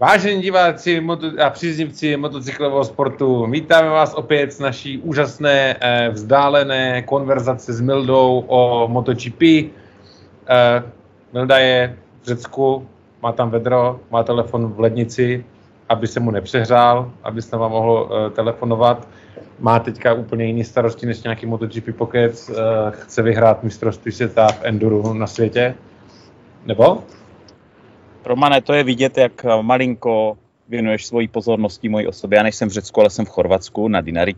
Vážení 0.00 0.42
diváci 0.42 1.06
a 1.44 1.50
příznivci 1.50 2.16
motocyklového 2.16 2.84
sportu, 2.84 3.46
vítáme 3.46 3.88
vás 3.88 4.14
opět 4.14 4.52
z 4.52 4.58
naší 4.58 4.98
úžasné 4.98 5.76
eh, 5.80 6.08
vzdálené 6.08 7.02
konverzace 7.02 7.72
s 7.72 7.80
Mildou 7.80 8.44
o 8.46 8.88
MotoGP. 8.88 9.42
Eh, 9.42 9.70
Milda 11.32 11.58
je 11.58 11.96
v 12.22 12.26
Řecku, 12.26 12.86
má 13.22 13.32
tam 13.32 13.50
vedro, 13.50 14.00
má 14.10 14.22
telefon 14.22 14.72
v 14.72 14.80
lednici, 14.80 15.44
aby 15.88 16.06
se 16.06 16.20
mu 16.20 16.30
nepřehrál, 16.30 17.12
aby 17.22 17.42
se 17.42 17.56
vám 17.56 17.70
mohl 17.70 18.10
eh, 18.10 18.30
telefonovat. 18.30 19.08
Má 19.58 19.78
teďka 19.78 20.12
úplně 20.12 20.44
jiný 20.44 20.64
starosti 20.64 21.06
než 21.06 21.22
nějaký 21.22 21.46
MotoGP 21.46 21.96
Pocket, 21.96 22.50
chce 22.90 23.22
vyhrát 23.22 23.62
mistrovství 23.62 24.12
světa 24.12 24.48
v 24.48 24.60
Enduru 24.62 25.12
na 25.12 25.26
světě. 25.26 25.74
Nebo? 26.66 27.02
Romane, 28.24 28.60
to 28.60 28.72
je 28.72 28.84
vidět, 28.84 29.18
jak 29.18 29.46
malinko 29.62 30.38
věnuješ 30.68 31.06
svoji 31.06 31.28
pozornosti 31.28 31.88
mojí 31.88 32.06
osobě. 32.06 32.36
Já 32.36 32.42
nejsem 32.42 32.68
v 32.68 32.72
Řecku, 32.72 33.00
ale 33.00 33.10
jsem 33.10 33.24
v 33.24 33.28
Chorvatsku 33.28 33.88
na 33.88 34.00
Dinari 34.00 34.34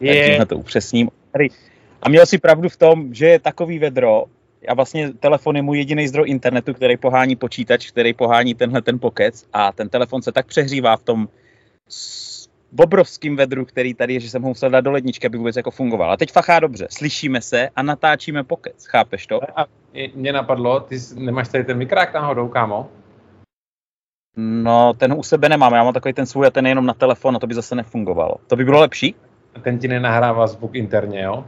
yeah. 0.00 0.26
takže 0.26 0.46
to 0.46 0.56
upřesním. 0.56 1.10
A 2.02 2.08
měl 2.08 2.26
si 2.26 2.38
pravdu 2.38 2.68
v 2.68 2.76
tom, 2.76 3.14
že 3.14 3.26
je 3.26 3.38
takový 3.38 3.78
vedro, 3.78 4.24
a 4.68 4.74
vlastně 4.74 5.12
telefon 5.12 5.56
je 5.56 5.62
můj 5.62 5.78
jediný 5.78 6.08
zdroj 6.08 6.30
internetu, 6.30 6.74
který 6.74 6.96
pohání 6.96 7.36
počítač, 7.36 7.90
který 7.90 8.14
pohání 8.14 8.54
tenhle 8.54 8.82
ten 8.82 8.98
pokec 8.98 9.44
a 9.52 9.72
ten 9.72 9.88
telefon 9.88 10.22
se 10.22 10.32
tak 10.32 10.46
přehřívá 10.46 10.96
v 10.96 11.02
tom 11.02 11.28
obrovským 12.78 13.36
vedru, 13.36 13.64
který 13.64 13.94
tady 13.94 14.14
je, 14.14 14.20
že 14.20 14.30
jsem 14.30 14.42
ho 14.42 14.48
musel 14.48 14.70
dát 14.70 14.80
do 14.80 14.90
ledničky, 14.90 15.26
aby 15.26 15.38
vůbec 15.38 15.56
jako 15.56 15.70
fungoval. 15.70 16.12
A 16.12 16.16
teď 16.16 16.32
fachá 16.32 16.60
dobře, 16.60 16.86
slyšíme 16.90 17.40
se 17.40 17.68
a 17.76 17.82
natáčíme 17.82 18.44
pokec, 18.44 18.86
chápeš 18.86 19.26
to? 19.26 19.40
A 19.60 19.66
mě 20.14 20.32
napadlo, 20.32 20.80
ty 20.80 20.96
nemáš 21.14 21.48
tady 21.48 21.64
ten 21.64 21.78
mikrák 21.78 22.14
náhodou, 22.14 22.48
kámo? 22.48 22.88
No, 24.40 24.92
ten 24.94 25.12
u 25.12 25.22
sebe 25.22 25.48
nemám, 25.48 25.74
já 25.74 25.84
mám 25.84 25.94
takový 25.94 26.14
ten 26.14 26.26
svůj 26.26 26.46
a 26.46 26.50
ten 26.50 26.66
je 26.66 26.70
jenom 26.70 26.86
na 26.86 26.94
telefon 26.94 27.36
a 27.36 27.38
to 27.38 27.46
by 27.46 27.54
zase 27.54 27.74
nefungovalo. 27.74 28.34
To 28.46 28.56
by 28.56 28.64
bylo 28.64 28.80
lepší? 28.80 29.14
Ten 29.62 29.78
ti 29.78 29.88
nenahrává 29.88 30.46
zvuk 30.46 30.74
interně, 30.74 31.22
jo? 31.22 31.44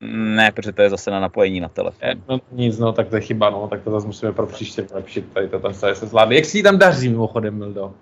Ne, 0.00 0.52
protože 0.52 0.72
to 0.72 0.82
je 0.82 0.90
zase 0.90 1.10
na 1.10 1.20
napojení 1.20 1.60
na 1.60 1.68
telefon. 1.68 2.08
E, 2.08 2.14
no 2.28 2.40
nic, 2.52 2.78
no, 2.78 2.92
tak 2.92 3.08
to 3.08 3.16
je 3.16 3.22
chyba, 3.22 3.50
no, 3.50 3.68
tak 3.68 3.82
to 3.82 3.90
zase 3.90 4.06
musíme 4.06 4.32
pro 4.32 4.46
příště 4.46 4.82
vylepšit, 4.82 5.32
tady 5.32 5.48
to 5.48 5.60
tam 5.60 5.74
se 5.74 5.94
zvládne. 5.94 6.34
Jak 6.34 6.44
si 6.44 6.62
tam 6.62 6.78
daří 6.78 7.08
mimochodem, 7.08 7.58
Mildo? 7.58 7.94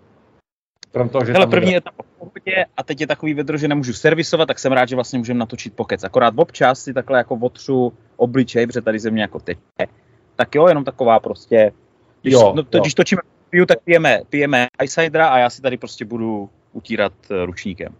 Krom 0.93 1.09
toho, 1.09 1.25
že 1.25 1.33
Hele, 1.33 1.47
první 1.47 1.73
je 1.73 1.81
tam 1.81 1.95
pohodě 2.19 2.65
a 2.77 2.83
teď 2.83 3.01
je 3.01 3.07
takový 3.07 3.35
vedro, 3.35 3.57
že 3.57 3.69
nemůžu 3.69 3.93
servisovat, 3.93 4.49
tak 4.49 4.59
jsem 4.59 4.73
rád, 4.73 4.89
že 4.89 4.95
vlastně 4.95 5.19
můžeme 5.19 5.39
natočit 5.39 5.75
pokec. 5.75 6.05
Akorát 6.05 6.35
občas 6.37 6.81
si 6.81 6.95
takhle 6.95 7.19
jako 7.19 7.35
otřu 7.35 7.93
obličej, 8.17 8.67
protože 8.67 8.81
tady 8.81 8.99
země 8.99 9.23
jako 9.23 9.41
teď. 9.41 9.59
Tak 10.37 10.55
jo, 10.55 10.69
jenom 10.69 10.85
taková 10.85 11.21
prostě, 11.21 11.73
když, 12.23 12.35
jo, 12.35 12.53
no, 12.57 12.63
to, 12.63 12.77
jo. 12.77 12.83
když 12.83 12.95
točíme 12.95 13.23
piju, 13.55 13.67
tak 13.67 13.79
pijeme, 13.85 14.21
pijeme 14.29 14.67
Icidera 14.83 15.29
a 15.29 15.39
já 15.39 15.51
si 15.51 15.63
tady 15.63 15.77
prostě 15.77 16.05
budu 16.05 16.51
utírat 16.73 17.13
eh, 17.31 17.47
ručníkem. 17.47 17.95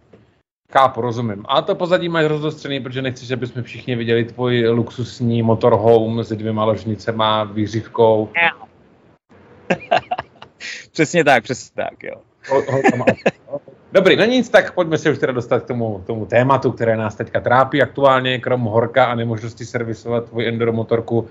Kápo, 0.67 1.01
rozumím. 1.01 1.45
A 1.47 1.61
to 1.61 1.75
pozadí 1.75 2.09
máš 2.09 2.25
rozdostřený, 2.25 2.79
protože 2.79 3.01
nechceš, 3.01 3.31
aby 3.31 3.47
jsme 3.47 3.63
všichni 3.63 3.95
viděli 3.95 4.23
tvůj 4.23 4.67
luxusní 4.67 5.41
motorhome 5.41 6.23
s 6.23 6.35
dvěma 6.35 6.65
ložnicema, 6.65 7.43
výřivkou. 7.43 8.29
přesně 10.91 11.23
tak, 11.23 11.43
přesně 11.43 11.83
tak, 11.83 12.03
jo. 12.03 12.21
Dobrý, 13.91 14.15
no 14.15 14.25
nic, 14.25 14.49
tak 14.49 14.73
pojďme 14.73 14.97
se 14.97 15.11
už 15.11 15.17
teda 15.17 15.33
dostat 15.33 15.63
k 15.63 15.67
tomu, 15.67 16.03
tomu 16.07 16.25
tématu, 16.25 16.71
které 16.71 16.97
nás 16.97 17.15
teďka 17.15 17.39
trápí 17.39 17.81
aktuálně, 17.81 18.39
krom 18.39 18.61
horka 18.61 19.05
a 19.05 19.15
nemožnosti 19.15 19.65
servisovat 19.65 20.29
tvůj 20.29 20.47
enduro 20.47 20.73
motorku. 20.73 21.27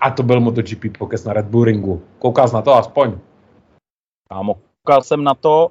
A 0.00 0.10
to 0.10 0.22
byl 0.22 0.40
MotoGP 0.40 0.98
pokes 0.98 1.24
na 1.24 1.32
Red 1.32 1.46
Bull 1.46 1.64
Ringu. 1.64 2.02
Jsi 2.46 2.54
na 2.54 2.62
to 2.62 2.74
aspoň? 2.74 3.18
Kámo, 4.28 4.54
koukal 4.54 5.02
jsem 5.02 5.24
na 5.24 5.34
to 5.34 5.70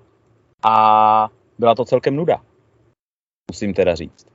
a 0.64 1.30
byla 1.60 1.76
to 1.76 1.86
celkem 1.86 2.16
nuda. 2.16 2.42
Musím 3.52 3.74
teda 3.74 3.96
říct. 3.96 4.28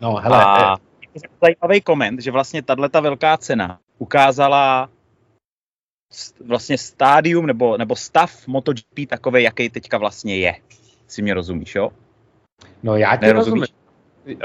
No, 0.00 0.14
hele. 0.14 0.44
A 0.44 0.76
je 1.14 1.20
zajímavý 1.42 1.80
koment, 1.80 2.20
že 2.20 2.30
vlastně 2.30 2.62
tato 2.62 3.02
velká 3.02 3.36
cena 3.36 3.78
ukázala 3.98 4.88
vlastně 6.44 6.78
stádium 6.78 7.46
nebo, 7.46 7.76
nebo 7.76 7.96
stav 7.96 8.46
MotoGP 8.46 9.08
takový, 9.08 9.42
jaký 9.42 9.70
teďka 9.70 9.98
vlastně 9.98 10.38
je. 10.38 10.54
Si 11.06 11.22
mě 11.22 11.34
rozumíš, 11.34 11.74
jo? 11.74 11.90
No 12.82 12.96
já 12.96 13.16
tě 13.16 13.32
rozumím. 13.32 13.64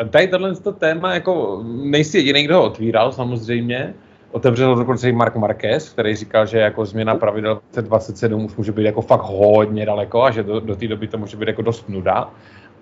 Tady 0.10 0.28
tohle 0.28 0.56
to 0.56 0.72
téma, 0.72 1.14
jako 1.14 1.64
nejsi 1.66 2.18
jediný, 2.18 2.44
kdo 2.44 2.58
ho 2.58 2.64
otvíral 2.64 3.12
samozřejmě. 3.12 3.94
Otevřel 4.32 4.76
dokonce 4.76 5.10
i 5.10 5.12
Mark 5.12 5.36
Marquez, 5.36 5.90
který 5.90 6.16
říkal, 6.16 6.46
že 6.46 6.60
jako 6.60 6.86
změna 6.86 7.16
pravidel 7.16 7.54
2027 7.56 8.46
už 8.46 8.56
může 8.56 8.72
být 8.72 8.84
jako 8.84 9.02
fakt 9.02 9.22
hodně 9.22 9.86
daleko 9.86 10.24
a 10.24 10.32
že 10.32 10.44
do, 10.44 10.60
do 10.60 10.76
té 10.76 10.88
doby 10.88 11.08
to 11.08 11.18
může 11.18 11.38
být 11.38 11.48
jako 11.48 11.62
dost 11.62 11.90
nuda. 11.90 12.30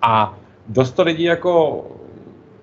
A 0.02 0.38
dost 0.68 0.92
to 0.92 1.02
lidi 1.02 1.24
jako 1.24 1.84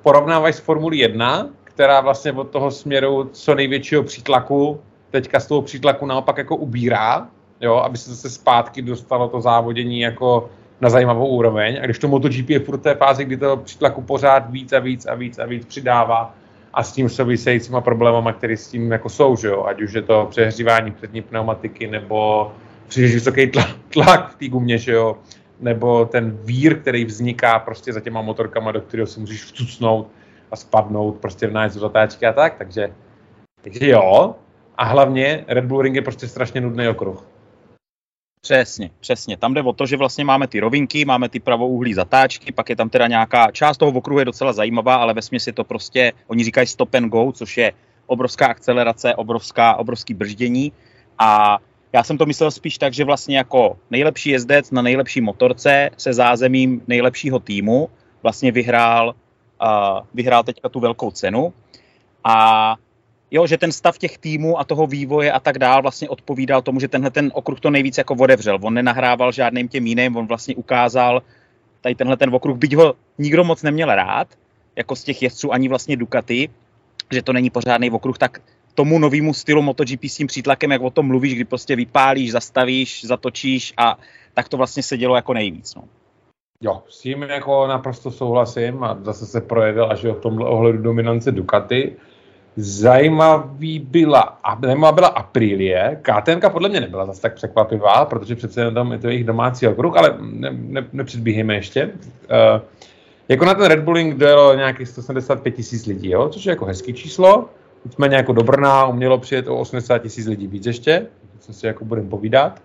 porovnávají 0.04 0.54
s 0.54 0.60
Formuli 0.60 0.98
1, 0.98 1.50
která 1.64 2.02
vlastně 2.02 2.32
od 2.32 2.50
toho 2.50 2.72
směru 2.72 3.30
co 3.34 3.56
největšího 3.56 4.04
přítlaku 4.04 4.80
teďka 5.12 5.40
z 5.40 5.48
toho 5.48 5.62
přítlaku 5.62 6.06
naopak 6.06 6.38
jako 6.38 6.56
ubírá, 6.56 7.28
jo, 7.62 7.76
aby 7.76 7.98
se 7.98 8.10
zase 8.10 8.30
zpátky 8.30 8.82
dostalo 8.82 9.28
to 9.28 9.42
závodění 9.42 10.00
jako 10.00 10.50
na 10.82 10.90
zajímavou 10.90 11.28
úroveň. 11.28 11.80
A 11.82 11.86
když 11.86 12.00
to 12.00 12.08
MotoGP 12.08 12.50
je 12.50 12.60
furt 12.60 12.78
té 12.78 12.96
fázi, 12.96 13.26
kdy 13.26 13.38
to 13.38 13.58
přítlaku 13.58 14.02
pořád 14.02 14.52
víc 14.52 14.74
a 14.74 14.80
víc 14.80 15.06
a 15.06 15.16
víc 15.16 15.40
a 15.40 15.46
víc 15.46 15.66
přidává 15.66 16.34
a 16.78 16.84
s 16.84 16.92
tím 16.92 17.10
souvisejícíma 17.10 17.82
problémama, 17.82 18.34
které 18.34 18.58
s 18.58 18.68
tím 18.68 18.92
jako 18.92 19.10
jsou, 19.10 19.36
že 19.36 19.48
jo? 19.48 19.66
ať 19.66 19.82
už 19.82 19.94
je 19.94 20.02
to 20.02 20.28
přehřívání 20.30 20.92
přední 20.92 21.22
pneumatiky 21.22 21.88
nebo 21.88 22.52
příliš 22.88 23.14
vysoký 23.14 23.48
tlak, 23.48 23.70
tlak 23.90 24.32
v 24.32 24.36
té 24.36 24.48
gumě, 24.48 24.78
že 24.78 24.92
jo? 24.92 25.18
nebo 25.60 26.06
ten 26.06 26.38
vír, 26.44 26.82
který 26.82 27.06
vzniká 27.06 27.60
prostě 27.60 27.94
za 27.94 28.00
těma 28.00 28.22
motorkama, 28.22 28.72
do 28.72 28.82
kterého 28.82 29.08
si 29.08 29.20
můžeš 29.20 29.44
vcucnout 29.44 30.08
a 30.52 30.56
spadnout 30.56 31.18
prostě 31.18 31.48
v 31.48 31.54
nájezdu 31.54 31.80
zatáčky 31.80 32.26
a 32.26 32.34
tak, 32.34 32.56
takže, 32.58 32.94
takže 33.62 33.90
jo, 33.90 34.36
a 34.78 34.84
hlavně 34.84 35.46
Red 35.48 35.66
Bull 35.66 35.82
Ring 35.82 35.96
je 35.96 36.02
prostě 36.02 36.28
strašně 36.28 36.62
nudný 36.62 36.88
okruh. 36.88 37.26
Přesně, 38.48 38.90
přesně. 39.00 39.38
Tam 39.38 39.54
jde 39.54 39.62
o 39.62 39.74
to, 39.74 39.86
že 39.86 39.98
vlastně 39.98 40.26
máme 40.26 40.48
ty 40.48 40.60
rovinky, 40.60 41.06
máme 41.06 41.30
ty 41.30 41.40
pravouhlí 41.40 41.94
zatáčky, 41.94 42.52
pak 42.52 42.70
je 42.70 42.76
tam 42.76 42.90
teda 42.90 43.08
nějaká 43.08 43.52
část 43.52 43.78
toho 43.78 43.92
okruhu 43.92 44.20
je 44.20 44.26
docela 44.26 44.54
zajímavá, 44.54 44.96
ale 44.96 45.14
ve 45.14 45.22
je 45.48 45.54
to 45.54 45.64
prostě, 45.64 46.14
oni 46.28 46.44
říkají 46.44 46.68
stop 46.68 46.96
and 46.96 47.10
go, 47.10 47.32
což 47.32 47.58
je 47.58 47.74
obrovská 48.06 48.48
akcelerace, 48.48 49.16
obrovská, 49.16 49.76
obrovský 49.76 50.14
brždění 50.14 50.72
a 51.20 51.60
já 51.94 52.04
jsem 52.04 52.18
to 52.18 52.26
myslel 52.26 52.52
spíš 52.52 52.78
tak, 52.78 52.94
že 52.94 53.04
vlastně 53.04 53.38
jako 53.38 53.78
nejlepší 53.92 54.30
jezdec 54.30 54.72
na 54.72 54.82
nejlepší 54.82 55.22
motorce 55.22 55.90
se 55.98 56.14
zázemím 56.14 56.82
nejlepšího 56.88 57.40
týmu 57.40 57.90
vlastně 58.24 58.52
vyhrál, 58.52 59.16
uh, 59.62 60.00
vyhrál 60.14 60.44
teďka 60.44 60.70
tu 60.70 60.80
velkou 60.80 61.12
cenu 61.12 61.54
a 62.24 62.76
jo, 63.32 63.48
že 63.48 63.58
ten 63.58 63.72
stav 63.72 63.98
těch 63.98 64.18
týmů 64.18 64.60
a 64.60 64.64
toho 64.64 64.88
vývoje 64.88 65.32
a 65.32 65.40
tak 65.40 65.60
dál 65.60 65.82
vlastně 65.82 66.10
odpovídal 66.10 66.62
tomu, 66.62 66.80
že 66.80 66.88
tenhle 66.88 67.12
ten 67.12 67.32
okruh 67.34 67.60
to 67.60 67.70
nejvíc 67.70 67.98
jako 67.98 68.16
odevřel. 68.16 68.58
On 68.62 68.74
nenahrával 68.74 69.32
žádným 69.32 69.68
těm 69.68 69.88
jiným, 69.88 70.16
on 70.16 70.28
vlastně 70.28 70.56
ukázal 70.56 71.22
tady 71.82 71.96
tenhle 71.96 72.18
ten 72.18 72.36
okruh, 72.36 72.58
byť 72.58 72.76
ho 72.76 72.94
nikdo 73.18 73.44
moc 73.44 73.64
neměl 73.64 73.96
rád, 73.96 74.28
jako 74.76 74.96
z 74.96 75.04
těch 75.04 75.22
jezdců 75.22 75.54
ani 75.54 75.70
vlastně 75.70 75.98
Ducati, 75.98 76.50
že 77.12 77.22
to 77.22 77.34
není 77.34 77.50
pořádný 77.50 77.92
okruh, 77.92 78.18
tak 78.18 78.42
tomu 78.74 79.00
novému 79.00 79.34
stylu 79.34 79.62
MotoGP 79.62 80.04
s 80.04 80.16
tím 80.16 80.28
přítlakem, 80.28 80.72
jak 80.72 80.82
o 80.82 80.90
tom 80.90 81.08
mluvíš, 81.08 81.36
kdy 81.36 81.46
prostě 81.46 81.76
vypálíš, 81.76 82.32
zastavíš, 82.32 83.06
zatočíš 83.06 83.74
a 83.78 83.98
tak 84.34 84.50
to 84.50 84.58
vlastně 84.58 84.84
se 84.84 84.98
dělo 84.98 85.16
jako 85.16 85.34
nejvíc. 85.34 85.76
No. 85.76 85.84
Jo, 86.62 86.84
s 86.90 87.02
tím 87.02 87.22
jako 87.24 87.68
naprosto 87.68 88.12
souhlasím 88.12 88.84
a 88.84 88.98
zase 89.02 89.26
se 89.26 89.42
projevil 89.42 89.92
až 89.92 90.04
v 90.04 90.14
tomhle 90.14 90.50
ohledu 90.50 90.78
dominance 90.78 91.32
Ducati. 91.32 91.96
Zajímavý 92.60 93.80
byla, 93.80 94.38
zajímavá 94.64 94.92
byla 94.92 95.08
Aprilie. 95.08 96.00
KTM 96.02 96.50
podle 96.52 96.70
mě 96.70 96.80
nebyla 96.80 97.06
zase 97.06 97.22
tak 97.22 97.34
překvapivá, 97.34 98.06
protože 98.06 98.36
přece 98.36 98.62
jenom 98.62 98.74
tam 98.74 98.92
je 98.92 98.98
to 98.98 99.08
jejich 99.08 99.24
domácí 99.24 99.68
okruh, 99.68 99.98
ale 99.98 100.18
ne, 100.20 100.50
ne, 100.52 100.88
nepředbíhejme 100.94 101.56
ještě. 101.56 101.86
Uh, 101.86 102.62
jako 103.30 103.46
na 103.46 103.54
ten 103.54 103.66
Red 103.66 103.80
Bulling 103.80 104.18
dojelo 104.18 104.56
nějakých 104.56 104.88
175 104.88 105.52
tisíc 105.52 105.86
lidí, 105.86 106.10
jo? 106.10 106.30
což 106.30 106.46
je 106.46 106.50
jako 106.50 106.66
hezký 106.66 106.94
číslo. 106.94 107.50
Nicméně 107.86 108.16
jako 108.16 108.34
do 108.34 108.44
Brna 108.44 108.86
umělo 108.86 109.18
přijet 109.18 109.48
o 109.48 109.58
80 109.58 109.98
tisíc 109.98 110.28
lidí 110.28 110.48
víc 110.48 110.66
ještě, 110.66 111.08
co 111.40 111.54
si 111.54 111.68
jako 111.68 111.86
budeme 111.86 112.10
povídat. 112.10 112.62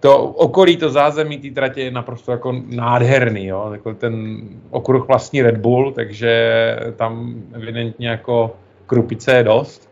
To 0.00 0.18
okolí, 0.24 0.76
to 0.76 0.90
zázemí 0.90 1.38
té 1.38 1.50
tratě 1.50 1.82
je 1.82 1.90
naprosto 1.90 2.32
jako 2.32 2.62
nádherný, 2.66 3.46
jo? 3.46 3.68
Jako 3.72 3.94
ten 3.94 4.40
okruh 4.70 5.08
vlastní 5.08 5.42
Red 5.42 5.56
Bull, 5.56 5.92
takže 5.92 6.52
tam 6.96 7.34
evidentně 7.52 8.08
jako 8.08 8.56
krupice 8.90 9.32
je 9.32 9.44
dost. 9.44 9.90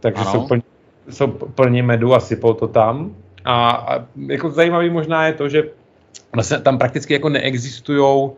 Takže 0.00 0.22
ano. 0.22 0.32
jsou, 0.32 0.46
plní, 0.46 0.62
jsou 1.08 1.26
plní 1.28 1.82
medu 1.82 2.14
a 2.14 2.20
sypou 2.20 2.54
to 2.54 2.68
tam. 2.68 3.14
A, 3.44 3.70
a 3.70 4.04
jako 4.16 4.50
zajímavý 4.50 4.90
možná 4.90 5.26
je 5.26 5.32
to, 5.32 5.48
že 5.48 5.62
vlastně 6.32 6.58
tam 6.58 6.78
prakticky 6.78 7.12
jako 7.12 7.28
neexistují 7.28 8.00
uh, 8.00 8.34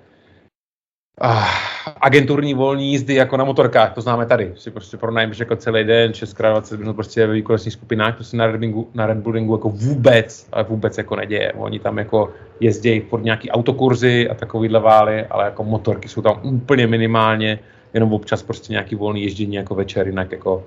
agenturní 2.01 2.55
volní 2.55 2.91
jízdy 2.91 3.15
jako 3.15 3.37
na 3.37 3.45
motorkách, 3.45 3.95
to 3.95 4.01
známe 4.01 4.27
tady. 4.27 4.53
Si 4.57 4.71
prostě 4.71 4.97
pronajmeš 4.97 5.39
jako 5.39 5.57
celý 5.57 5.85
den, 5.85 6.15
6 6.15 6.37
20 6.37 6.81
minut 6.81 6.95
prostě 6.95 7.27
ve 7.27 7.33
výkonnostních 7.33 7.73
skupinách, 7.73 8.17
to 8.17 8.25
se 8.25 8.37
na 8.37 8.47
Red, 8.47 8.57
Bullingu, 8.57 8.91
na 8.95 9.07
Red 9.07 9.19
Bullingu 9.19 9.55
jako 9.55 9.69
vůbec, 9.69 10.49
ale 10.53 10.65
vůbec 10.65 10.99
jako 10.99 11.17
neděje. 11.17 11.53
Oni 11.53 11.79
tam 11.79 11.99
jako 11.99 12.33
jezdí 12.61 13.01
pod 13.01 13.25
nějaký 13.25 13.51
autokurzy 13.51 14.29
a 14.29 14.35
takovýhle 14.35 14.81
vály, 14.81 15.27
ale 15.27 15.45
jako 15.45 15.65
motorky 15.65 16.09
jsou 16.09 16.23
tam 16.23 16.41
úplně 16.43 16.87
minimálně, 16.87 17.59
jenom 17.97 18.13
občas 18.13 18.43
prostě 18.43 18.73
nějaký 18.73 18.95
volný 18.95 19.23
ježdění 19.23 19.55
jako 19.55 19.75
večer, 19.75 20.07
jinak 20.07 20.33
jako 20.33 20.65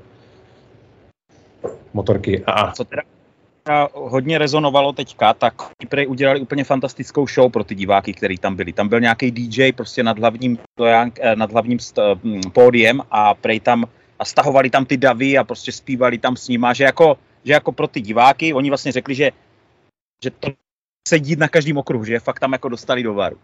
motorky. 1.93 2.43
A... 2.45 2.71
Co 2.71 2.83
teda 2.83 3.01
hodně 3.93 4.37
rezonovalo 4.37 4.93
teďka, 4.93 5.33
tak 5.33 5.53
Prej 5.89 6.07
udělali 6.07 6.39
úplně 6.39 6.63
fantastickou 6.63 7.27
show 7.27 7.51
pro 7.51 7.63
ty 7.63 7.75
diváky, 7.75 8.13
kteří 8.13 8.37
tam 8.37 8.55
byli. 8.55 8.73
Tam 8.73 8.87
byl 8.87 8.99
nějaký 8.99 9.31
DJ 9.31 9.71
prostě 9.71 10.03
nad 10.03 10.19
hlavním, 10.19 10.57
eh, 10.85 11.35
nad 11.35 11.51
hlavním 11.51 11.77
hm, 12.23 12.41
pódiem 12.53 13.01
a 13.11 13.33
Prej 13.33 13.59
tam 13.59 13.85
a 14.19 14.25
stahovali 14.25 14.69
tam 14.69 14.85
ty 14.85 14.97
davy 14.97 15.37
a 15.37 15.43
prostě 15.43 15.71
zpívali 15.71 16.17
tam 16.17 16.35
s 16.35 16.47
nima, 16.47 16.73
že 16.73 16.83
jako, 16.83 17.17
že 17.43 17.53
jako 17.53 17.71
pro 17.71 17.87
ty 17.87 18.01
diváky, 18.01 18.53
oni 18.53 18.69
vlastně 18.69 18.91
řekli, 18.91 19.15
že, 19.15 19.31
že 20.23 20.29
to 20.31 20.49
sedí 21.07 21.35
na 21.35 21.47
každém 21.47 21.77
okruhu, 21.77 22.05
že 22.05 22.19
fakt 22.19 22.39
tam 22.39 22.51
jako 22.51 22.69
dostali 22.69 23.03
do 23.03 23.13
varu. 23.13 23.37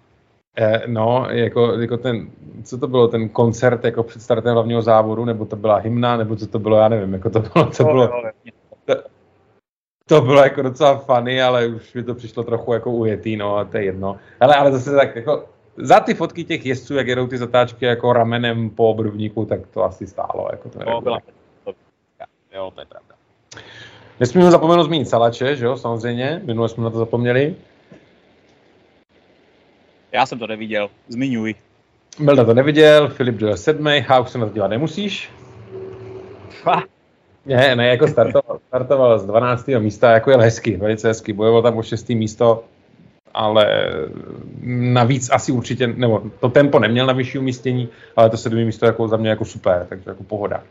Eh, 0.58 0.82
no, 0.88 1.28
jako, 1.30 1.74
jako 1.74 1.98
ten, 1.98 2.28
co 2.64 2.78
to 2.78 2.88
bylo, 2.88 3.08
ten 3.08 3.30
koncert 3.30 3.84
jako 3.86 4.04
před 4.04 4.22
startem 4.22 4.54
hlavního 4.54 4.82
závodu, 4.82 5.26
nebo 5.26 5.46
to 5.46 5.56
byla 5.56 5.76
hymna, 5.76 6.18
nebo 6.18 6.36
co 6.36 6.48
to 6.48 6.60
bylo, 6.60 6.78
já 6.78 6.88
nevím, 6.88 7.14
jako 7.14 7.30
to 7.30 7.40
bylo, 7.40 7.66
to 7.66 7.84
bylo, 7.84 8.10
to, 8.86 8.96
to 10.08 10.22
bylo 10.22 10.44
jako 10.44 10.62
docela 10.62 10.98
funny, 10.98 11.42
ale 11.42 11.68
už 11.68 11.94
mi 11.94 12.04
to 12.04 12.16
přišlo 12.16 12.44
trochu 12.44 12.74
jako 12.74 12.92
ujetý, 12.92 13.38
no 13.38 13.58
a 13.58 13.64
to 13.64 13.78
je 13.78 13.84
jedno. 13.84 14.18
Ale, 14.40 14.56
ale 14.56 14.72
zase 14.72 14.96
tak 14.96 15.16
jako 15.16 15.46
za 15.78 16.00
ty 16.00 16.14
fotky 16.14 16.44
těch 16.44 16.66
jezdců, 16.66 16.96
jak 16.96 17.08
jedou 17.08 17.28
ty 17.28 17.38
zatáčky 17.38 17.86
jako 17.86 18.14
ramenem 18.14 18.70
po 18.70 18.90
obrubníku, 18.90 19.46
tak 19.46 19.68
to 19.68 19.84
asi 19.84 20.08
stálo. 20.08 20.48
Jako 20.52 20.70
to, 20.70 20.80
no, 20.86 21.02
byla, 21.02 21.20
to, 21.64 21.74
jo, 22.56 22.72
to 22.76 22.82
je 22.82 22.86
pravda. 22.86 23.16
Nesmíme 24.20 24.52
zapomenout 24.52 24.84
zmínit 24.84 25.10
Salače, 25.10 25.56
že 25.56 25.66
jo, 25.66 25.78
samozřejmě, 25.78 26.42
minule 26.46 26.70
jsme 26.70 26.84
na 26.84 26.90
to 26.90 26.98
zapomněli. 26.98 27.56
Já 30.16 30.26
jsem 30.26 30.40
to 30.40 30.48
neviděl, 30.48 30.90
zmiňuj. 31.08 31.56
Melda 32.20 32.44
to 32.46 32.54
neviděl, 32.54 33.10
Filip 33.10 33.36
byl 33.36 33.58
sedmý, 33.58 34.00
Hauk 34.08 34.30
se 34.30 34.38
na 34.38 34.46
to 34.46 34.54
dívat 34.54 34.68
nemusíš. 34.68 35.32
Ne, 37.46 37.76
ne, 37.76 37.88
jako 37.88 38.08
startoval, 38.08 38.60
startoval 38.68 39.20
z 39.20 39.26
12. 39.26 39.68
místa, 39.68 40.12
jako 40.12 40.32
je 40.32 40.38
hezky, 40.38 40.78
velice 40.78 41.08
hezky, 41.08 41.34
bojoval 41.34 41.62
tam 41.62 41.78
o 41.78 41.84
6. 41.84 42.10
místo, 42.10 42.64
ale 43.34 43.68
navíc 44.94 45.30
asi 45.32 45.52
určitě, 45.52 45.88
nebo 45.88 46.24
to 46.40 46.50
tempo 46.50 46.80
neměl 46.80 47.06
na 47.06 47.14
vyšší 47.14 47.38
umístění, 47.38 47.90
ale 48.16 48.30
to 48.30 48.38
sedmý 48.38 48.66
místo 48.66 48.86
jako 48.86 49.08
za 49.08 49.18
mě 49.18 49.30
jako 49.30 49.46
super, 49.46 49.86
takže 49.90 50.10
jako 50.10 50.24
pohoda. 50.24 50.64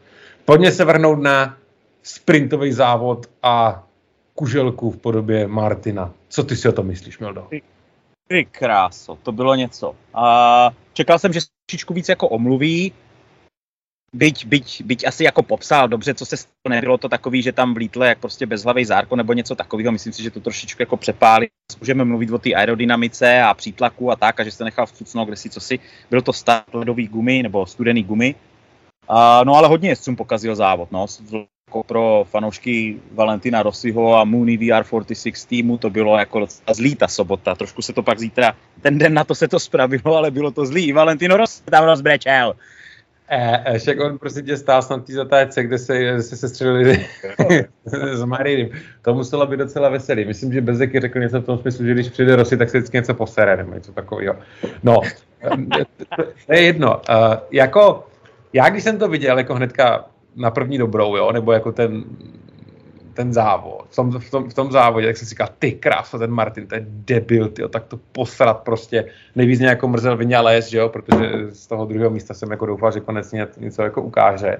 Pojďme 0.45 0.71
se 0.71 0.85
vrhnout 0.85 1.19
na 1.19 1.57
sprintový 2.03 2.73
závod 2.73 3.27
a 3.43 3.85
kuželku 4.35 4.91
v 4.91 4.97
podobě 4.97 5.49
Martina. 5.49 6.11
Co 6.29 6.45
ty 6.45 6.57
si 6.57 6.69
o 6.69 6.73
tom 6.73 6.87
myslíš, 6.87 7.19
Mildo? 7.19 7.49
Ty 8.29 8.45
kráso, 8.45 9.19
to 9.23 9.33
bylo 9.33 9.55
něco. 9.55 9.97
A 10.15 10.71
čekal 10.93 11.19
jsem, 11.19 11.33
že 11.33 11.41
trošičku 11.67 11.95
víc 11.95 12.09
jako 12.09 12.29
omluví, 12.29 12.93
byť, 14.15 14.47
byť, 14.47 14.83
byť 14.83 15.07
asi 15.07 15.25
jako 15.25 15.43
popsal 15.43 15.89
dobře, 15.89 16.15
co 16.15 16.27
se 16.27 16.37
stalo, 16.37 16.69
nebylo 16.69 16.99
to 16.99 17.09
takový, 17.09 17.43
že 17.43 17.53
tam 17.53 17.75
vlítl 17.75 18.05
jak 18.05 18.19
prostě 18.19 18.47
bezhlavý 18.47 18.85
zárko 18.85 19.17
nebo 19.17 19.33
něco 19.33 19.55
takového, 19.55 19.93
myslím 19.93 20.13
si, 20.13 20.23
že 20.23 20.31
to 20.31 20.41
trošičku 20.41 20.83
jako 20.83 20.97
přepálí. 20.97 21.49
Můžeme 21.81 22.05
mluvit 22.05 22.31
o 22.31 22.39
té 22.39 22.55
aerodynamice 22.55 23.43
a 23.43 23.55
přítlaku 23.55 24.11
a 24.11 24.17
tak, 24.17 24.41
a 24.41 24.45
že 24.45 24.51
se 24.51 24.65
nechal 24.65 24.87
vcucnout 24.87 25.29
kde 25.29 25.37
si 25.37 25.51
co 25.51 25.61
si. 25.61 25.79
Byl 26.11 26.23
to 26.23 26.33
start 26.33 26.75
ledový 26.75 27.09
gumy 27.09 27.43
nebo 27.43 27.67
studený 27.67 28.03
gumy. 28.03 28.35
Uh, 29.11 29.17
no 29.45 29.55
ale 29.55 29.69
hodně 29.69 29.89
jezdcům 29.89 30.17
pokazil 30.17 30.57
závod, 30.57 30.93
no 30.93 31.07
jako 31.75 31.83
pro 31.83 32.27
fanoušky 32.31 32.97
Valentina 33.13 33.63
Rossiho 33.63 34.17
a 34.17 34.25
Mooney 34.25 34.59
VR46 34.59 35.49
týmu 35.49 35.79
to 35.79 35.91
bylo 35.91 36.19
jako 36.19 36.39
docela 36.39 36.75
zlý 36.75 36.95
ta 36.95 37.09
sobota. 37.09 37.55
Trošku 37.55 37.83
se 37.83 37.93
to 37.93 38.03
pak 38.03 38.19
zítra, 38.19 38.55
ten 38.83 38.99
den 38.99 39.15
na 39.15 39.25
to 39.25 39.35
se 39.35 39.49
to 39.49 39.61
spravilo, 39.61 40.17
ale 40.17 40.31
bylo 40.31 40.51
to 40.51 40.67
zlý. 40.67 40.93
Valentino 40.93 41.37
Rossi 41.37 41.63
tam 41.65 41.85
rozbrečel. 41.85 42.55
Eh, 43.29 43.79
však 43.79 44.01
on 44.01 44.19
prostě 44.19 44.43
tě 44.43 44.57
stál 44.57 44.83
na 44.91 44.99
té 44.99 45.13
zatáčce, 45.13 45.63
kde 45.63 45.79
se, 45.79 46.23
se 46.23 46.37
sestřelili 46.37 47.07
s 48.13 48.25
Marinem. 48.25 48.69
To 49.03 49.15
muselo 49.15 49.47
být 49.47 49.57
docela 49.57 49.89
veselý. 49.89 50.25
Myslím, 50.25 50.53
že 50.53 50.61
Bezeky 50.61 51.01
řekl 51.01 51.19
něco 51.19 51.41
v 51.41 51.45
tom 51.45 51.59
smyslu, 51.59 51.85
že 51.85 51.95
když 51.95 52.09
přijde 52.09 52.37
Rossi, 52.37 52.57
tak 52.57 52.71
se 52.71 52.79
vždycky 52.79 52.97
něco 52.97 53.15
posere, 53.15 53.57
nebo 53.57 53.75
něco 53.75 53.93
takového. 53.93 54.37
No, 54.83 55.01
to 56.47 56.53
je 56.53 56.63
jedno. 56.63 56.97
Uh, 56.97 57.35
jako, 57.51 58.07
já 58.53 58.69
když 58.69 58.85
jsem 58.85 58.99
to 58.99 59.09
viděl, 59.09 59.39
jako 59.39 59.55
hnedka 59.55 60.05
na 60.37 60.51
první 60.51 60.79
dobrou, 60.79 61.17
jo, 61.17 61.33
nebo 61.33 61.53
jako 61.53 61.73
ten, 61.73 62.05
ten 63.15 63.33
závod, 63.33 63.87
v 63.91 63.97
tom, 63.97 64.11
v 64.19 64.31
tom, 64.31 64.51
v 64.51 64.55
tom 64.55 64.73
závodě, 64.73 65.07
tak 65.07 65.17
jsem 65.17 65.27
si 65.27 65.31
říkal, 65.31 65.49
ty 65.59 65.73
krása, 65.73 66.19
ten 66.19 66.31
Martin, 66.31 66.67
to 66.67 66.75
je 66.75 66.87
debil, 66.89 67.49
tyjo, 67.49 67.69
tak 67.69 67.85
to 67.85 67.97
posrat 68.13 68.63
prostě. 68.63 69.05
Nejvíc 69.35 69.59
mě 69.59 69.69
jako 69.69 69.89
mrzel 69.89 70.17
Vinales, 70.17 70.69
že 70.69 70.79
jo, 70.79 70.89
protože 70.89 71.31
z 71.51 71.67
toho 71.67 71.85
druhého 71.85 72.11
místa 72.11 72.35
jsem 72.35 72.51
jako 72.51 72.67
doufal, 72.67 72.93
že 72.93 73.01
konec 73.01 73.33
něco 73.59 73.83
jako 73.83 74.03
ukáže. 74.03 74.57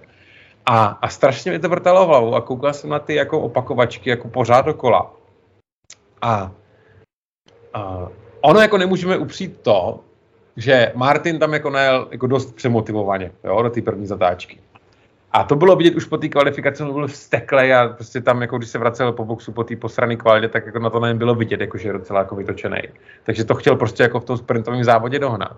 A, 0.67 0.87
a 0.87 1.09
strašně 1.09 1.53
mi 1.53 1.59
to 1.59 1.69
vrtalo 1.69 2.07
hlavu 2.07 2.35
a 2.35 2.41
koukal 2.41 2.73
jsem 2.73 2.91
na 2.91 2.99
ty 2.99 3.15
jako 3.15 3.41
opakovačky 3.41 4.11
jako 4.11 4.29
pořád 4.29 4.67
dokola. 4.67 5.13
A, 6.23 6.53
a 7.75 8.09
ono 8.41 8.61
jako 8.61 8.79
nemůžeme 8.79 9.19
upřít 9.19 9.61
to, 9.61 10.01
že 10.57 10.93
Martin 10.95 11.39
tam 11.39 11.53
jako 11.53 11.71
najel 11.71 12.09
jako 12.11 12.27
dost 12.27 12.55
přemotivovaně, 12.55 13.33
jo, 13.45 13.63
do 13.63 13.71
té 13.71 13.83
první 13.83 14.07
zatáčky. 14.07 14.61
A 15.35 15.45
to 15.45 15.57
bylo 15.57 15.77
vidět 15.77 15.95
už 15.95 16.05
po 16.05 16.19
té 16.19 16.29
kvalifikaci, 16.29 16.83
on 16.83 16.93
byl 16.93 17.07
vzteklej 17.07 17.75
a 17.75 17.89
prostě 17.89 18.21
tam, 18.21 18.43
jako 18.43 18.59
když 18.59 18.71
se 18.71 18.79
vracel 18.79 19.13
po 19.13 19.25
boxu 19.25 19.53
po 19.53 19.65
té 19.65 19.77
posrané 19.77 20.17
kvalitě, 20.17 20.49
tak 20.49 20.67
jako 20.67 20.79
na 20.79 20.91
to 20.91 21.01
nevím, 21.01 21.19
bylo 21.19 21.35
vidět, 21.35 21.61
jako, 21.61 21.79
že 21.79 21.89
je 21.89 21.93
docela 21.93 22.21
jako 22.21 22.37
vytočený. 22.37 22.79
Takže 23.23 23.45
to 23.45 23.55
chtěl 23.55 23.77
prostě 23.77 24.03
jako 24.03 24.21
v 24.21 24.25
tom 24.25 24.37
sprintovém 24.37 24.85
závodě 24.85 25.19
dohnat. 25.19 25.57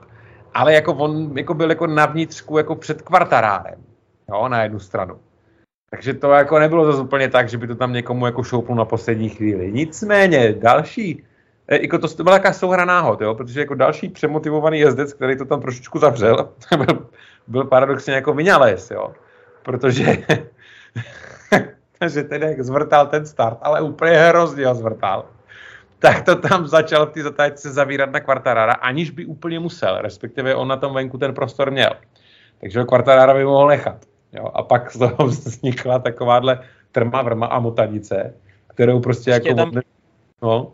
Ale 0.54 0.74
jako 0.74 0.94
on 0.94 1.38
jako 1.38 1.54
byl 1.54 1.70
jako 1.70 1.86
na 1.86 2.06
vnitřku 2.06 2.58
jako 2.58 2.74
před 2.74 3.02
kvartarárem, 3.02 3.84
jo, 4.28 4.48
na 4.48 4.62
jednu 4.62 4.78
stranu. 4.78 5.18
Takže 5.90 6.14
to 6.14 6.30
jako 6.30 6.58
nebylo 6.58 6.86
zase 6.86 7.02
úplně 7.02 7.28
tak, 7.28 7.48
že 7.48 7.58
by 7.58 7.66
to 7.66 7.74
tam 7.74 7.92
někomu 7.92 8.26
jako 8.26 8.42
šoupnul 8.42 8.76
na 8.78 8.84
poslední 8.84 9.28
chvíli. 9.28 9.72
Nicméně 9.72 10.52
další, 10.52 11.24
jako 11.70 11.98
to, 11.98 12.08
to 12.08 12.24
byla 12.24 12.36
taková 12.36 12.52
souhra 12.52 12.84
náhod, 12.84 13.20
jo, 13.20 13.34
protože 13.34 13.60
jako 13.60 13.74
další 13.74 14.08
přemotivovaný 14.08 14.78
jezdec, 14.78 15.14
který 15.14 15.36
to 15.36 15.44
tam 15.44 15.60
trošičku 15.60 15.98
zavřel, 15.98 16.48
byl, 16.76 17.06
byl 17.46 17.64
paradoxně 17.64 18.14
jako 18.14 18.32
Vinales, 18.32 18.90
jo 18.90 19.14
protože 19.66 20.22
že 22.06 22.22
ten 22.22 22.42
jak 22.42 22.64
zvrtal 22.64 23.06
ten 23.06 23.26
start, 23.26 23.58
ale 23.62 23.80
úplně 23.80 24.18
hrozně 24.18 24.66
ho 24.66 24.74
zvrtal. 24.74 25.26
Tak 25.98 26.22
to 26.22 26.36
tam 26.36 26.66
začal 26.66 27.06
v 27.06 27.10
té 27.10 27.22
zatáčce 27.22 27.72
zavírat 27.72 28.10
na 28.12 28.20
Quartarara, 28.20 28.72
aniž 28.72 29.10
by 29.10 29.26
úplně 29.26 29.58
musel, 29.58 29.98
respektive 29.98 30.54
on 30.54 30.68
na 30.68 30.76
tom 30.76 30.94
venku 30.94 31.18
ten 31.18 31.34
prostor 31.34 31.70
měl. 31.70 31.90
Takže 32.60 32.78
ho 32.78 32.86
Quartarara 32.86 33.34
by 33.34 33.44
mohl 33.44 33.68
nechat. 33.68 34.06
Jo? 34.32 34.50
A 34.54 34.62
pak 34.62 34.92
z 34.92 34.98
toho 34.98 35.26
vznikla 35.26 35.98
takováhle 35.98 36.60
trma, 36.92 37.22
vrma 37.22 37.46
a 37.46 37.58
motanice, 37.58 38.34
kterou 38.68 39.00
prostě 39.00 39.30
Ještě 39.30 39.48
jako... 39.48 39.56
Tam... 39.56 39.72
No. 40.42 40.72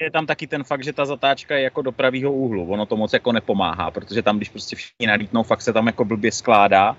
Je 0.00 0.10
tam 0.10 0.26
taky 0.26 0.46
ten 0.46 0.64
fakt, 0.64 0.84
že 0.84 0.92
ta 0.92 1.04
zatáčka 1.04 1.56
je 1.56 1.62
jako 1.62 1.82
do 1.82 1.92
pravýho 1.92 2.32
úhlu. 2.32 2.68
Ono 2.68 2.86
to 2.86 2.96
moc 2.96 3.12
jako 3.12 3.32
nepomáhá, 3.32 3.90
protože 3.90 4.22
tam, 4.22 4.36
když 4.36 4.48
prostě 4.48 4.76
všichni 4.76 5.06
nalítnou, 5.06 5.42
fakt 5.42 5.62
se 5.62 5.72
tam 5.72 5.86
jako 5.86 6.04
blbě 6.04 6.32
skládá 6.32 6.96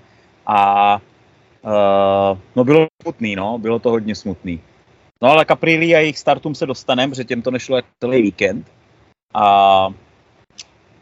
a 0.48 1.00
uh, 1.62 2.38
no 2.56 2.64
bylo 2.64 2.86
smutný, 3.02 3.36
no, 3.36 3.58
bylo 3.58 3.78
to 3.78 3.90
hodně 3.90 4.14
smutný. 4.14 4.60
No 5.22 5.28
ale 5.28 5.44
Caprilli 5.44 5.94
a 5.94 5.98
jejich 5.98 6.18
startům 6.18 6.54
se 6.54 6.66
dostaneme, 6.66 7.10
protože 7.10 7.24
těm 7.24 7.42
to 7.42 7.50
nešlo 7.50 7.76
jako 7.76 7.88
celý 8.00 8.22
víkend. 8.22 8.66
A 9.34 9.88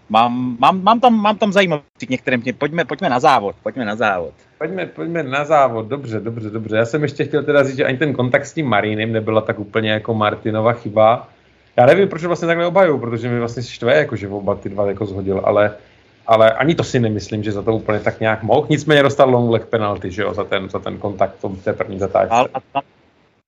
mám, 0.09 0.57
mám, 0.61 0.83
mám, 0.83 1.01
tam, 1.01 1.15
mám 1.15 1.39
tam 1.39 1.53
zajímavosti 1.53 2.07
k 2.07 2.11
některým, 2.11 2.43
pojďme, 2.59 2.85
pojďme 2.85 3.09
na 3.09 3.21
závod, 3.21 3.57
pojďme 3.63 3.85
na 3.85 3.97
závod. 3.97 4.35
Pojďme, 4.59 4.87
pojďme 4.87 5.23
na 5.23 5.45
závod, 5.45 5.87
dobře, 5.87 6.21
dobře, 6.21 6.51
dobře. 6.51 6.77
Já 6.77 6.85
jsem 6.85 7.03
ještě 7.03 7.25
chtěl 7.25 7.43
teda 7.43 7.63
říct, 7.65 7.77
že 7.77 7.85
ani 7.85 7.99
ten 7.99 8.13
kontakt 8.13 8.47
s 8.47 8.53
tím 8.53 8.67
Marinem 8.67 9.13
nebyla 9.13 9.41
tak 9.41 9.59
úplně 9.59 9.91
jako 9.91 10.15
Martinova 10.15 10.73
chyba. 10.73 11.29
Já 11.77 11.87
nevím, 11.87 12.09
proč 12.09 12.25
vlastně 12.25 12.47
takhle 12.47 12.67
obhajuju, 12.67 12.99
protože 12.99 13.29
mi 13.29 13.39
vlastně 13.39 13.63
štve, 13.63 13.97
jako 13.97 14.17
že 14.17 14.29
oba 14.29 14.55
ty 14.55 14.69
dva 14.69 14.87
jako 14.87 15.07
zhodil, 15.07 15.43
ale 15.45 15.77
ale 16.27 16.53
ani 16.53 16.75
to 16.75 16.85
si 16.85 17.01
nemyslím, 17.01 17.43
že 17.43 17.53
za 17.53 17.63
to 17.63 17.73
úplně 17.73 18.01
tak 18.01 18.21
nějak 18.21 18.43
mohl. 18.43 18.67
Nicméně 18.71 19.03
dostal 19.03 19.31
long 19.31 19.51
leg 19.51 19.67
penalty, 19.67 20.11
že 20.11 20.23
jo, 20.23 20.35
za 20.35 20.45
ten, 20.45 20.71
za 20.71 20.79
ten 20.79 20.99
kontakt 20.99 21.37
v 21.43 21.65
té 21.65 21.73
první 21.73 21.99
zatáčce. 21.99 22.35
Ale 22.35 22.49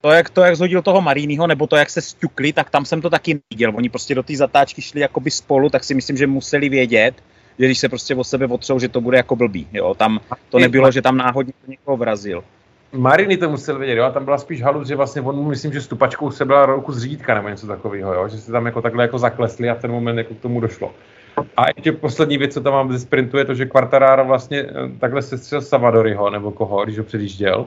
to, 0.01 0.11
jak, 0.11 0.29
to, 0.29 0.41
jak 0.41 0.55
zhodil 0.55 0.81
toho 0.81 1.01
Marínyho, 1.01 1.47
nebo 1.47 1.67
to, 1.67 1.75
jak 1.75 1.89
se 1.89 2.01
stukli, 2.01 2.53
tak 2.53 2.69
tam 2.69 2.85
jsem 2.85 3.01
to 3.01 3.09
taky 3.09 3.39
neviděl. 3.51 3.71
Oni 3.75 3.89
prostě 3.89 4.15
do 4.15 4.23
té 4.23 4.35
zatáčky 4.35 4.81
šli 4.81 5.01
jakoby 5.01 5.31
spolu, 5.31 5.69
tak 5.69 5.83
si 5.83 5.93
myslím, 5.93 6.17
že 6.17 6.27
museli 6.27 6.69
vědět, 6.69 7.15
že 7.59 7.65
když 7.65 7.79
se 7.79 7.89
prostě 7.89 8.15
o 8.15 8.23
sebe 8.23 8.45
otřou, 8.45 8.79
že 8.79 8.89
to 8.89 9.01
bude 9.01 9.17
jako 9.17 9.35
blbý. 9.35 9.67
Jo? 9.73 9.93
Tam 9.93 10.19
to 10.49 10.59
nebylo, 10.59 10.91
že 10.91 11.01
tam 11.01 11.17
náhodně 11.17 11.53
někoho 11.67 11.97
vrazil. 11.97 12.43
Mariny 12.91 13.37
to 13.37 13.49
musel 13.49 13.79
vědět, 13.79 13.95
jo, 13.95 14.03
a 14.03 14.11
tam 14.11 14.25
byla 14.25 14.37
spíš 14.37 14.61
halus, 14.61 14.87
že 14.87 14.95
vlastně 14.95 15.21
on, 15.21 15.47
myslím, 15.47 15.73
že 15.73 15.81
stupačkou 15.81 16.31
se 16.31 16.45
byla 16.45 16.65
ruku 16.65 16.91
z 16.93 17.01
řídka 17.01 17.35
nebo 17.35 17.49
něco 17.49 17.67
takového, 17.67 18.13
jo, 18.13 18.27
že 18.27 18.37
se 18.37 18.51
tam 18.51 18.65
jako 18.65 18.81
takhle 18.81 19.03
jako 19.03 19.19
zaklesli 19.19 19.69
a 19.69 19.75
v 19.75 19.81
ten 19.81 19.91
moment 19.91 20.17
jako 20.17 20.33
k 20.33 20.39
tomu 20.39 20.59
došlo. 20.59 20.91
A 21.57 21.65
ještě 21.75 21.91
poslední 21.91 22.37
věc, 22.37 22.53
co 22.53 22.61
tam 22.61 22.73
mám 22.73 22.91
ze 22.91 22.99
sprintu, 22.99 23.37
je 23.37 23.45
to, 23.45 23.53
že 23.53 23.65
Quartararo 23.65 24.25
vlastně 24.25 24.59
eh, 24.59 24.99
takhle 24.99 25.21
se 25.21 25.37
střel 25.37 25.61
Savadoryho, 25.61 26.29
nebo 26.29 26.51
koho, 26.51 26.83
když 26.83 26.97
ho 26.97 27.03
předjížděl. 27.03 27.65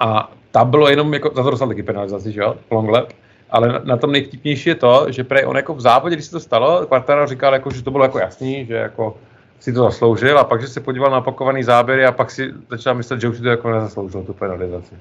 A 0.00 0.32
tam 0.50 0.70
bylo 0.70 0.88
jenom, 0.88 1.14
jako, 1.14 1.30
za 1.34 1.42
to 1.42 1.50
dostal 1.50 1.68
taky 1.68 1.82
penalizaci, 1.82 2.32
že 2.32 2.40
jo, 2.40 2.54
long 2.70 2.90
lap. 2.90 3.12
Ale 3.50 3.68
na, 3.68 3.80
na 3.84 3.96
tom 3.96 4.12
nejvtipnější 4.12 4.68
je 4.68 4.74
to, 4.74 5.06
že 5.08 5.24
prej 5.24 5.46
on 5.46 5.56
jako 5.56 5.74
v 5.74 5.80
závodě, 5.80 6.16
když 6.16 6.24
se 6.24 6.30
to 6.30 6.40
stalo, 6.40 6.86
Quartararo 6.86 7.26
říkal, 7.26 7.52
jako, 7.52 7.70
že 7.70 7.82
to 7.82 7.90
bylo 7.90 8.04
jako 8.04 8.18
jasný, 8.18 8.66
že 8.66 8.74
jako 8.74 9.16
si 9.60 9.72
to 9.72 9.82
zasloužil 9.82 10.38
a 10.38 10.44
pak, 10.44 10.60
že 10.60 10.68
se 10.68 10.80
podíval 10.80 11.10
na 11.10 11.18
opakovaný 11.18 11.62
záběry 11.62 12.04
a 12.04 12.12
pak 12.12 12.30
si 12.30 12.52
začal 12.68 12.94
myslet, 12.94 13.20
že 13.20 13.28
už 13.28 13.36
si 13.36 13.42
to 13.42 13.48
jako 13.48 13.70
nezasloužil, 13.70 14.22
tu 14.22 14.34
penalizaci. 14.34 14.94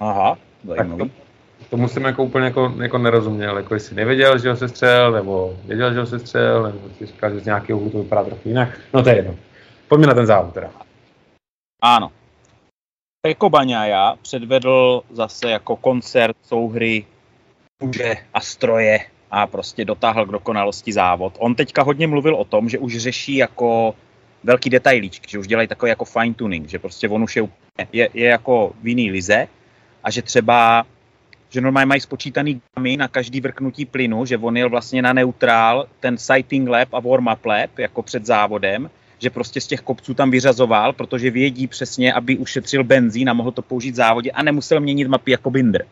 Aha, 0.00 0.38
zajímavý. 0.64 0.98
Tak 0.98 1.08
to, 1.08 1.23
tomu 1.70 1.88
jsem 1.88 2.04
jako 2.04 2.24
úplně 2.24 2.44
jako, 2.44 2.74
jako 2.82 2.98
nerozuměl, 2.98 3.56
jako 3.56 3.74
jestli 3.74 3.96
nevěděl, 3.96 4.38
že 4.38 4.50
ho 4.50 4.56
se 4.56 4.68
střel, 4.68 5.12
nebo 5.12 5.56
věděl, 5.64 5.94
že 5.94 6.00
ho 6.00 6.06
se 6.06 6.18
střel, 6.18 6.62
nebo 6.62 6.78
si 6.98 7.06
říkal, 7.06 7.30
že 7.30 7.40
z 7.40 7.44
nějakého 7.44 7.78
úhlu 7.78 7.90
to 7.90 7.98
vypadá 7.98 8.24
trochu 8.24 8.48
jinak. 8.48 8.80
No 8.94 9.02
to 9.02 9.08
je 9.08 9.16
jedno. 9.16 9.36
Pojďme 9.88 10.06
na 10.06 10.14
ten 10.14 10.26
závod 10.26 10.54
teda. 10.54 10.70
Ano. 11.82 12.10
Peko 13.22 13.50
Baňaja 13.50 14.14
předvedl 14.22 15.02
zase 15.10 15.50
jako 15.50 15.76
koncert 15.76 16.36
souhry 16.42 17.04
muže 17.82 18.14
a 18.34 18.40
stroje 18.40 18.98
a 19.30 19.46
prostě 19.46 19.84
dotáhl 19.84 20.26
k 20.26 20.32
dokonalosti 20.32 20.92
závod. 20.92 21.36
On 21.38 21.54
teďka 21.54 21.82
hodně 21.82 22.06
mluvil 22.06 22.34
o 22.34 22.44
tom, 22.44 22.68
že 22.68 22.78
už 22.78 22.96
řeší 22.96 23.36
jako 23.36 23.94
velký 24.44 24.70
detailíčky, 24.70 25.30
že 25.30 25.38
už 25.38 25.46
dělají 25.46 25.68
takový 25.68 25.90
jako 25.90 26.04
fine 26.04 26.34
tuning, 26.34 26.68
že 26.68 26.78
prostě 26.78 27.08
on 27.08 27.22
už 27.22 27.36
je, 27.36 27.48
je, 27.92 28.08
je 28.14 28.28
jako 28.28 28.72
v 28.82 28.88
jiný 28.88 29.10
lize 29.10 29.48
a 30.04 30.10
že 30.10 30.22
třeba 30.22 30.86
že 31.54 31.60
normálně 31.60 31.86
mají 31.86 32.00
spočítaný 32.00 32.60
gamy 32.76 32.96
na 32.96 33.08
každý 33.08 33.40
vrknutí 33.40 33.84
plynu, 33.84 34.26
že 34.26 34.38
on 34.38 34.56
jel 34.56 34.70
vlastně 34.70 35.02
na 35.02 35.12
neutrál, 35.12 35.86
ten 36.00 36.18
sighting 36.18 36.68
lap 36.68 36.94
a 36.94 37.00
warm-up 37.00 37.46
lap, 37.46 37.78
jako 37.78 38.02
před 38.02 38.26
závodem, 38.26 38.90
že 39.18 39.30
prostě 39.30 39.60
z 39.60 39.66
těch 39.66 39.80
kopců 39.80 40.14
tam 40.14 40.30
vyřazoval, 40.30 40.92
protože 40.92 41.30
vědí 41.30 41.66
přesně, 41.66 42.12
aby 42.12 42.36
ušetřil 42.36 42.84
benzín 42.84 43.30
a 43.30 43.32
mohl 43.32 43.52
to 43.52 43.62
použít 43.62 43.90
v 43.90 43.94
závodě 43.94 44.30
a 44.30 44.42
nemusel 44.42 44.80
měnit 44.80 45.08
mapy 45.08 45.30
jako 45.30 45.50
Binder. 45.50 45.86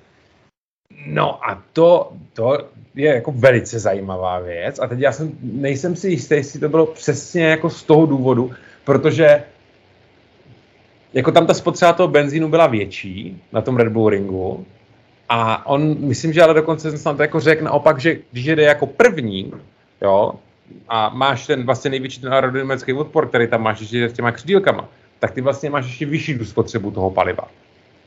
No 1.06 1.50
a 1.50 1.62
to, 1.72 2.12
to 2.32 2.58
je 2.94 3.14
jako 3.14 3.32
velice 3.32 3.78
zajímavá 3.78 4.38
věc 4.38 4.78
a 4.78 4.86
teď 4.86 4.98
já 4.98 5.12
jsem, 5.12 5.32
nejsem 5.42 5.96
si 5.96 6.08
jistý, 6.08 6.34
jestli 6.34 6.60
to 6.60 6.68
bylo 6.68 6.86
přesně 6.86 7.44
jako 7.44 7.70
z 7.70 7.82
toho 7.82 8.06
důvodu, 8.06 8.50
protože 8.84 9.42
jako 11.12 11.32
tam 11.32 11.46
ta 11.46 11.54
spotřeba 11.54 11.92
toho 11.92 12.08
benzínu 12.08 12.48
byla 12.48 12.66
větší 12.66 13.42
na 13.52 13.60
tom 13.60 13.76
Red 13.76 13.88
Bull 13.88 14.08
ringu 14.08 14.66
a 15.32 15.66
on, 15.66 15.96
myslím, 15.98 16.32
že 16.32 16.42
ale 16.42 16.54
dokonce 16.54 16.92
to 16.92 17.22
jako 17.22 17.40
řekl 17.40 17.64
naopak, 17.64 18.00
že 18.00 18.16
když 18.32 18.44
jede 18.44 18.62
jako 18.62 18.86
první, 18.86 19.52
jo, 20.02 20.32
a 20.88 21.08
máš 21.08 21.46
ten 21.46 21.66
vlastně 21.66 21.90
největší 21.90 22.20
ten 22.20 22.34
aerodynamický 22.34 22.92
odpor, 22.92 23.28
který 23.28 23.48
tam 23.48 23.62
máš 23.62 23.80
ještě 23.80 24.08
s 24.08 24.12
těma 24.12 24.32
křídílkama, 24.32 24.88
tak 25.18 25.30
ty 25.30 25.40
vlastně 25.40 25.70
máš 25.70 25.86
ještě 25.86 26.06
vyšší 26.06 26.38
tu 26.38 26.44
spotřebu 26.44 26.90
toho 26.90 27.10
paliva. 27.10 27.48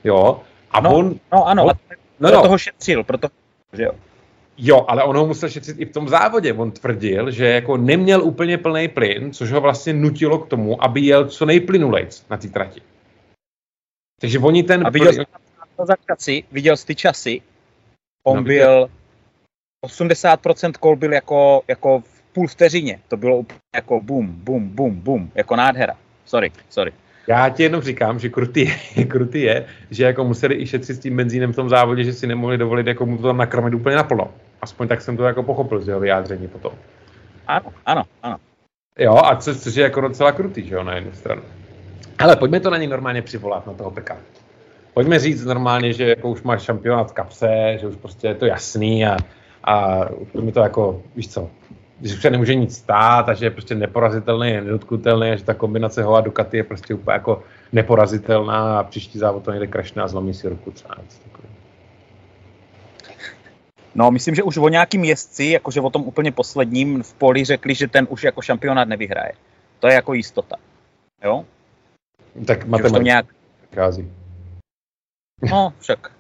Jo? 0.04 0.42
A 0.72 0.82
no, 0.82 0.96
on... 0.96 1.16
No 1.34 1.48
ano, 1.48 1.66
on, 1.66 1.72
no, 2.20 2.32
no. 2.32 2.42
toho 2.42 2.58
šetřil, 2.58 3.04
proto, 3.04 3.28
že 3.74 3.84
jo. 3.84 3.92
Jo, 4.58 4.86
ale 4.88 5.04
on 5.04 5.18
ho 5.18 5.28
musel 5.28 5.50
šetřit 5.50 5.80
i 5.80 5.86
v 5.86 5.92
tom 5.92 6.10
závodě. 6.10 6.54
On 6.54 6.72
tvrdil, 6.72 7.32
že 7.32 7.46
jako 7.46 7.78
neměl 7.78 8.24
úplně 8.24 8.58
plný 8.58 8.88
plyn, 8.88 9.34
což 9.34 9.52
ho 9.52 9.62
vlastně 9.62 9.94
nutilo 9.94 10.40
k 10.40 10.48
tomu, 10.48 10.84
aby 10.84 11.02
jel 11.02 11.26
co 11.26 11.46
nejplynulejc 11.46 12.26
na 12.30 12.38
té 12.38 12.48
trati. 12.48 12.82
Takže 14.22 14.40
oni 14.40 14.64
ten... 14.64 14.88
A 14.88 14.90
viděl 14.90 15.26
za 15.84 15.96
časy, 16.08 16.44
viděl 16.52 16.78
jsi 16.78 16.86
ty 16.86 16.96
časy, 16.96 17.42
on 18.24 18.38
no, 18.38 18.44
byl 18.44 18.90
80% 19.86 20.72
kol 20.80 20.96
byl 20.96 21.14
jako, 21.14 21.62
jako 21.68 22.00
v 22.00 22.22
půl 22.34 22.48
vteřině. 22.48 23.00
To 23.08 23.18
bylo 23.18 23.38
úplně 23.38 23.60
jako 23.76 24.02
bum, 24.02 24.28
bum, 24.28 24.70
bum, 24.70 25.02
bum, 25.02 25.32
jako 25.36 25.56
nádhera. 25.56 25.94
Sorry, 26.26 26.52
sorry. 26.70 26.92
Já 27.28 27.50
ti 27.50 27.64
jenom 27.64 27.82
říkám, 27.82 28.20
že 28.20 28.30
krutý, 28.30 28.74
krutý 29.08 29.42
je, 29.42 29.66
že 29.92 30.04
jako 30.04 30.24
museli 30.24 30.56
i 30.56 30.68
šetřit 30.68 30.96
s 30.96 31.00
tím 31.00 31.18
benzínem 31.18 31.54
v 31.54 31.56
tom 31.56 31.70
závodě, 31.70 32.04
že 32.04 32.14
si 32.14 32.28
nemohli 32.28 32.58
dovolit 32.58 32.88
jako 32.88 33.06
mu 33.06 33.18
to 33.18 33.24
tam 33.24 33.38
nakrmit 33.38 33.74
úplně 33.74 33.96
naplno. 33.96 34.32
Aspoň 34.62 34.88
tak 34.88 35.02
jsem 35.02 35.18
to 35.18 35.24
jako 35.24 35.44
pochopil 35.44 35.82
z 35.82 35.88
jeho 35.88 36.00
vyjádření 36.00 36.48
potom. 36.48 36.74
Ano, 37.48 37.74
ano, 37.86 38.04
ano. 38.24 38.38
Jo, 39.00 39.16
a 39.16 39.36
co, 39.36 39.56
což 39.56 39.76
je 39.76 39.84
jako 39.84 40.02
docela 40.02 40.32
krutý, 40.32 40.68
že 40.68 40.76
jo, 40.76 40.84
na 40.84 40.96
jednu 40.96 41.12
stranu. 41.14 41.42
Ale 42.20 42.36
pojďme 42.36 42.60
to 42.60 42.70
na 42.70 42.78
něj 42.78 42.88
normálně 42.88 43.22
přivolat, 43.22 43.68
na 43.68 43.74
toho 43.74 43.92
peka. 43.92 44.18
Pojďme 44.96 45.20
říct 45.20 45.46
normálně, 45.46 45.94
že 45.94 46.10
jako 46.10 46.30
už 46.30 46.44
máš 46.44 46.62
šampionát 46.62 47.10
v 47.12 47.14
kapse, 47.14 47.78
že 47.82 47.88
už 47.88 47.96
prostě 47.96 48.28
je 48.28 48.36
to 48.36 48.46
jasný 48.46 49.06
a, 49.06 49.18
a 49.64 50.06
mi 50.42 50.52
to 50.52 50.60
jako, 50.60 51.02
víš 51.16 51.30
co, 51.30 51.50
když 52.00 52.14
už 52.14 52.22
se 52.22 52.30
nemůže 52.30 52.56
nic 52.56 52.78
stát 52.78 53.30
a 53.30 53.34
že 53.34 53.46
je 53.46 53.50
prostě 53.50 53.76
neporazitelný, 53.76 54.50
je 54.50 54.62
nedotknutelný 54.62 55.30
a 55.30 55.36
že 55.36 55.44
ta 55.44 55.54
kombinace 55.54 56.04
ho 56.04 56.16
a 56.16 56.22
Ducati 56.22 56.58
je 56.58 56.64
prostě 56.64 56.94
úplně 56.94 57.14
jako 57.14 57.44
neporazitelná 57.72 58.80
a 58.80 58.84
příští 58.84 59.20
závod 59.20 59.44
to 59.44 59.52
někde 59.52 59.68
krašne 59.68 60.04
a 60.04 60.08
zlomí 60.08 60.34
si 60.34 60.50
ruku 60.50 60.72
třeba. 60.72 60.96
No, 63.96 64.12
myslím, 64.12 64.36
že 64.36 64.44
už 64.44 64.58
o 64.58 64.70
nějakým 64.70 65.04
jezdci, 65.04 65.46
jakože 65.46 65.82
o 65.82 65.90
tom 65.90 66.02
úplně 66.02 66.32
posledním 66.32 67.04
v 67.04 67.14
poli 67.14 67.46
řekli, 67.46 67.76
že 67.76 67.88
ten 67.88 68.08
už 68.10 68.24
jako 68.24 68.42
šampionát 68.42 68.88
nevyhraje. 68.88 69.32
To 69.80 69.88
je 69.88 69.94
jako 69.94 70.14
jistota. 70.14 70.56
Jo? 71.24 71.46
Tak 72.46 72.66
matematika 72.66 73.04
nějak... 73.04 73.26
Kází. 73.70 74.12
No, 75.42 75.74
však. 75.80 76.12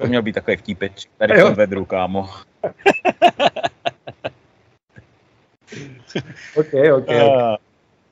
To 0.00 0.06
měl 0.06 0.22
být 0.22 0.32
takový 0.32 0.56
vtípeč. 0.56 1.06
Tady 1.18 1.42
v 1.42 1.54
vedru, 1.54 1.84
kámo. 1.84 2.28
OK, 6.56 6.74
OK. 6.96 7.08
Uh, 7.08 7.56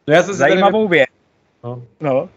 no 0.06 0.14
já 0.14 0.22
jsem 0.22 0.34
zajímavou 0.34 0.88
tady... 0.88 0.98
věc. 0.98 1.08
No. 1.64 1.82
no. 2.00 2.28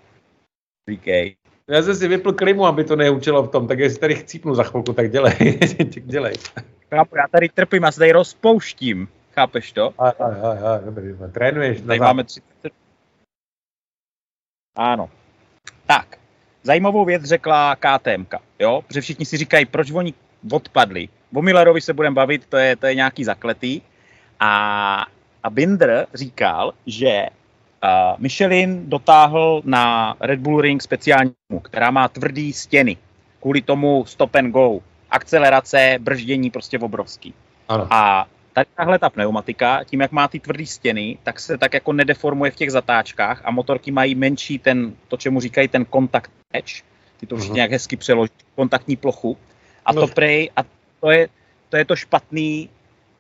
Říkej. 0.89 1.35
Já 1.69 1.81
jsem 1.81 1.95
si 1.95 2.07
vypl 2.07 2.33
klimu, 2.33 2.65
aby 2.65 2.83
to 2.83 2.95
neučilo 2.95 3.43
v 3.43 3.51
tom, 3.51 3.67
tak 3.67 3.79
jestli 3.79 3.99
tady 3.99 4.15
chcípnu 4.15 4.55
za 4.55 4.63
chvilku, 4.63 4.93
tak 4.93 5.11
dělej. 5.11 5.59
dělej. 5.89 6.33
Chápu, 6.89 7.17
já 7.17 7.27
tady 7.31 7.49
trpím, 7.49 7.83
já 7.83 7.91
se 7.91 7.99
tady 7.99 8.11
rozpouštím. 8.11 9.07
Chápeš 9.33 9.71
to? 9.71 9.93
A, 9.97 10.09
a, 10.09 10.25
a, 10.25 10.75
a 10.75 10.77
dobrý, 10.77 11.15
trénuješ. 11.31 11.81
Tady 11.81 11.99
máme 11.99 12.23
30. 12.23 12.43
Ano. 14.75 15.09
Tak, 15.85 16.17
zajímavou 16.67 17.05
věc 17.05 17.23
řekla 17.23 17.75
KTM, 17.75 18.27
jo? 18.59 18.83
Protože 18.87 19.01
všichni 19.01 19.25
si 19.25 19.37
říkají, 19.37 19.65
proč 19.65 19.91
oni 19.91 20.13
odpadli. 20.51 21.07
O 21.33 21.41
Millerovi 21.41 21.81
se 21.81 21.93
budeme 21.93 22.13
bavit, 22.13 22.45
to 22.49 22.57
je, 22.57 22.75
to 22.75 22.85
je 22.87 22.95
nějaký 22.95 23.23
zakletý. 23.23 23.81
A, 24.39 24.51
a 25.43 25.49
Binder 25.49 26.07
říkal, 26.13 26.73
že 26.85 27.27
uh, 27.83 28.19
Michelin 28.19 28.89
dotáhl 28.89 29.61
na 29.65 30.15
Red 30.19 30.39
Bull 30.39 30.61
Ring 30.61 30.81
speciální, 30.81 31.31
která 31.63 31.91
má 31.91 32.07
tvrdý 32.07 32.53
stěny. 32.53 32.97
Kvůli 33.41 33.61
tomu 33.61 34.05
stop 34.05 34.35
and 34.35 34.51
go. 34.51 34.79
Akcelerace, 35.11 35.95
brždění 35.99 36.51
prostě 36.51 36.79
obrovský. 36.79 37.33
Ano. 37.69 37.87
A 37.89 38.27
tady 38.57 38.69
tahle 38.75 38.99
ta 38.99 39.09
pneumatika, 39.09 39.83
tím 39.83 40.01
jak 40.01 40.11
má 40.11 40.27
ty 40.27 40.39
tvrdý 40.39 40.65
stěny, 40.65 41.17
tak 41.23 41.39
se 41.39 41.57
tak 41.57 41.73
jako 41.73 41.93
nedeformuje 41.93 42.51
v 42.51 42.55
těch 42.55 42.71
zatáčkách 42.71 43.41
a 43.45 43.51
motorky 43.51 43.91
mají 43.91 44.15
menší 44.15 44.59
ten, 44.59 44.93
to 45.07 45.17
čemu 45.17 45.39
říkají 45.39 45.67
ten 45.67 45.85
contact 45.85 46.31
edge, 46.53 46.81
ty 47.19 47.25
to 47.25 47.35
všichni 47.35 47.51
uh-huh. 47.51 47.55
nějak 47.55 47.71
hezky 47.71 47.95
přeloží, 47.95 48.31
kontaktní 48.55 48.95
plochu. 48.95 49.37
A 49.85 49.93
no. 49.93 50.01
to 50.01 50.13
prej, 50.13 50.49
a 50.55 50.61
to 50.99 51.11
je, 51.11 51.27
to 51.69 51.77
je 51.77 51.85
to 51.85 51.95
špatný 51.95 52.69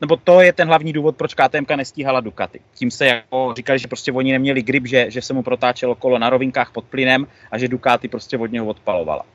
nebo 0.01 0.15
to 0.17 0.41
je 0.41 0.53
ten 0.53 0.67
hlavní 0.67 0.93
důvod, 0.93 1.17
proč 1.17 1.33
KTM 1.33 1.65
nestíhala 1.75 2.19
Ducati. 2.19 2.59
Tím 2.73 2.91
se 2.91 3.05
jako 3.05 3.53
říkali, 3.55 3.79
že 3.79 3.87
prostě 3.87 4.11
oni 4.11 4.31
neměli 4.31 4.61
grip, 4.61 4.87
že, 4.87 5.11
že 5.11 5.21
se 5.21 5.33
mu 5.33 5.43
protáčelo 5.43 5.95
kolo 5.95 6.19
na 6.19 6.29
rovinkách 6.29 6.71
pod 6.71 6.85
plynem 6.85 7.27
a 7.51 7.57
že 7.57 7.67
Ducati 7.67 8.07
prostě 8.07 8.37
od 8.37 8.51
něho 8.51 8.65
odpalovala. 8.65 9.25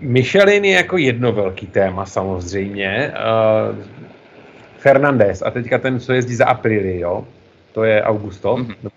Michelin 0.00 0.64
je 0.64 0.76
jako 0.76 0.96
jedno 0.96 1.32
velký 1.32 1.66
téma 1.66 2.06
samozřejmě. 2.06 3.12
Uh, 3.70 3.84
Fernandez 4.78 5.42
a 5.42 5.50
teďka 5.50 5.78
ten, 5.78 6.00
co 6.00 6.12
jezdí 6.12 6.34
za 6.34 6.46
Aprili, 6.46 7.00
jo? 7.00 7.26
To 7.72 7.84
je 7.84 8.02
Augusto? 8.02 8.56
Mm-hmm. 8.56 8.90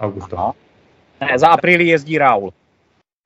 Augusto. 0.00 0.38
Aha. 0.38 0.54
Ne, 1.20 1.38
za 1.38 1.48
Aprili 1.48 1.84
jezdí 1.84 2.18
Raul. 2.18 2.52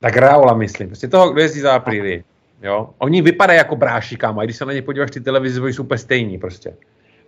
Tak 0.01 0.17
Raula 0.17 0.55
myslím. 0.55 0.89
Prostě 0.89 1.09
toho, 1.09 1.31
kdo 1.31 1.41
jezdí 1.41 1.61
za 1.61 1.73
Aprili. 1.75 2.25
Jo? 2.63 2.91
Oni 2.99 3.23
vypadají 3.23 3.57
jako 3.57 3.77
bráši, 3.77 4.17
kámo, 4.17 4.41
a 4.41 4.45
když 4.45 4.57
se 4.57 4.65
na 4.65 4.73
ně 4.73 4.83
podíváš 4.83 5.11
ty 5.11 5.21
televizi, 5.21 5.61
jsou 5.61 5.83
úplně 5.83 5.99
stejní 5.99 6.39
prostě. 6.39 6.75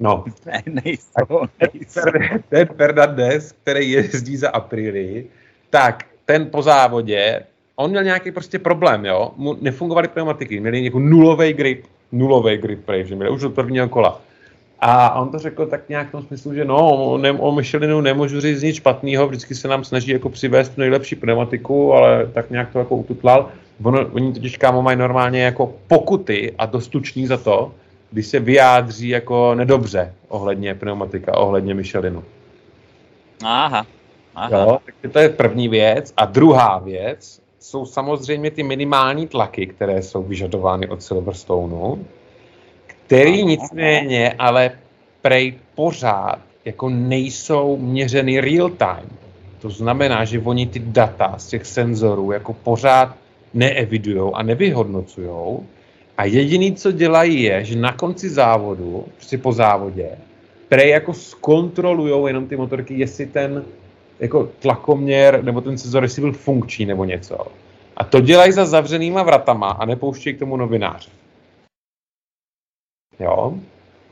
No. 0.01 0.25
Ne, 0.47 0.63
nejsou, 0.67 1.47
nejsou. 1.61 2.01
Ten 2.49 2.69
Fernandez, 2.77 3.53
který 3.53 3.91
jezdí 3.91 4.37
za 4.37 4.51
Aprili, 4.51 5.27
tak 5.71 6.05
ten 6.25 6.51
po 6.51 6.63
závodě, 6.63 7.43
on 7.81 7.91
měl 7.91 8.05
nějaký 8.05 8.31
prostě 8.31 8.59
problém, 8.59 9.05
jo. 9.05 9.31
Mu 9.37 9.57
nefungovaly 9.61 10.09
pneumatiky, 10.09 10.61
měli 10.61 10.85
jako 10.85 10.99
nulový 10.99 11.53
grip, 11.53 11.85
nulový 12.13 12.57
grip, 12.57 12.85
prej, 12.85 13.07
že 13.07 13.15
měli 13.15 13.31
už 13.31 13.45
od 13.45 13.55
prvního 13.55 13.89
kola. 13.89 14.21
A 14.81 15.21
on 15.21 15.29
to 15.29 15.39
řekl 15.39 15.67
tak 15.67 15.89
nějak 15.89 16.09
v 16.09 16.13
tom 16.13 16.23
smyslu, 16.23 16.55
že 16.55 16.65
no, 16.65 17.19
ne, 17.19 17.33
o 17.33 17.53
Michelinu 17.53 18.01
nemůžu 18.01 18.41
říct 18.41 18.63
nic 18.63 18.77
špatného, 18.77 19.29
vždycky 19.29 19.55
se 19.55 19.69
nám 19.69 19.85
snaží 19.85 20.11
jako 20.11 20.29
přivést 20.29 20.79
nejlepší 20.79 21.17
pneumatiku, 21.17 21.95
ale 21.95 22.27
tak 22.27 22.51
nějak 22.51 22.73
to 22.73 22.79
jako 22.79 22.97
ututlal. 22.97 23.49
Ono, 23.83 24.07
oni 24.13 24.33
totiž 24.33 24.57
kámo 24.57 24.83
mají 24.83 24.99
normálně 24.99 25.43
jako 25.43 25.75
pokuty 25.89 26.55
a 26.59 26.67
dostuční 26.67 27.27
za 27.27 27.37
to, 27.37 27.73
když 28.11 28.27
se 28.27 28.41
vyjádří 28.41 29.09
jako 29.09 29.55
nedobře 29.55 30.13
ohledně 30.29 30.75
pneumatika, 30.75 31.37
ohledně 31.37 31.75
Michelinu. 31.75 32.25
Aha. 33.45 33.87
Aha. 34.35 34.59
Jo, 34.59 34.79
takže 34.85 35.13
to 35.13 35.19
je 35.19 35.29
první 35.29 35.69
věc. 35.69 36.13
A 36.17 36.25
druhá 36.25 36.79
věc 36.79 37.40
jsou 37.61 37.87
samozřejmě 37.87 38.51
ty 38.51 38.63
minimální 38.63 39.27
tlaky, 39.27 39.67
které 39.67 40.03
jsou 40.03 40.23
vyžadovány 40.23 40.89
od 40.89 41.03
Silverstoneu, 41.03 42.05
který 42.87 43.45
nicméně 43.45 44.35
ale 44.39 44.71
prej 45.23 45.55
pořád 45.75 46.39
jako 46.65 46.89
nejsou 46.89 47.77
měřeny 47.77 48.41
real 48.41 48.71
time. 48.71 49.11
To 49.61 49.71
znamená, 49.71 50.25
že 50.25 50.41
oni 50.41 50.67
ty 50.67 50.79
data 50.79 51.35
z 51.39 51.47
těch 51.47 51.67
senzorů 51.67 52.33
jako 52.33 52.53
pořád 52.53 53.17
neevidují 53.55 54.33
a 54.35 54.43
nevyhodnocují. 54.43 55.59
A 56.19 56.25
jediný, 56.25 56.75
co 56.75 56.93
dělají, 56.93 57.43
je, 57.43 57.65
že 57.65 57.77
na 57.77 57.93
konci 57.93 58.29
závodu, 58.29 59.05
prostě 59.17 59.39
po 59.39 59.53
závodě, 59.53 60.09
prej 60.69 60.91
jako 60.91 61.15
zkontrolují 61.15 62.27
jenom 62.27 62.47
ty 62.47 62.57
motorky, 62.57 62.95
jestli 62.95 63.27
ten 63.27 63.65
jako 64.21 64.49
tlakoměr 64.59 65.45
nebo 65.45 65.61
ten 65.61 65.79
senzor, 65.79 66.03
jestli 66.03 66.23
byl 66.23 66.33
funkční 66.33 66.87
nebo 66.87 67.05
něco. 67.05 67.47
A 67.97 68.05
to 68.05 68.21
dělají 68.21 68.53
za 68.53 68.65
zavřenýma 68.65 69.23
vratama 69.23 69.71
a 69.71 69.85
nepouštějí 69.85 70.37
k 70.37 70.39
tomu 70.39 70.57
novináře. 70.57 71.11
Jo? 73.21 73.55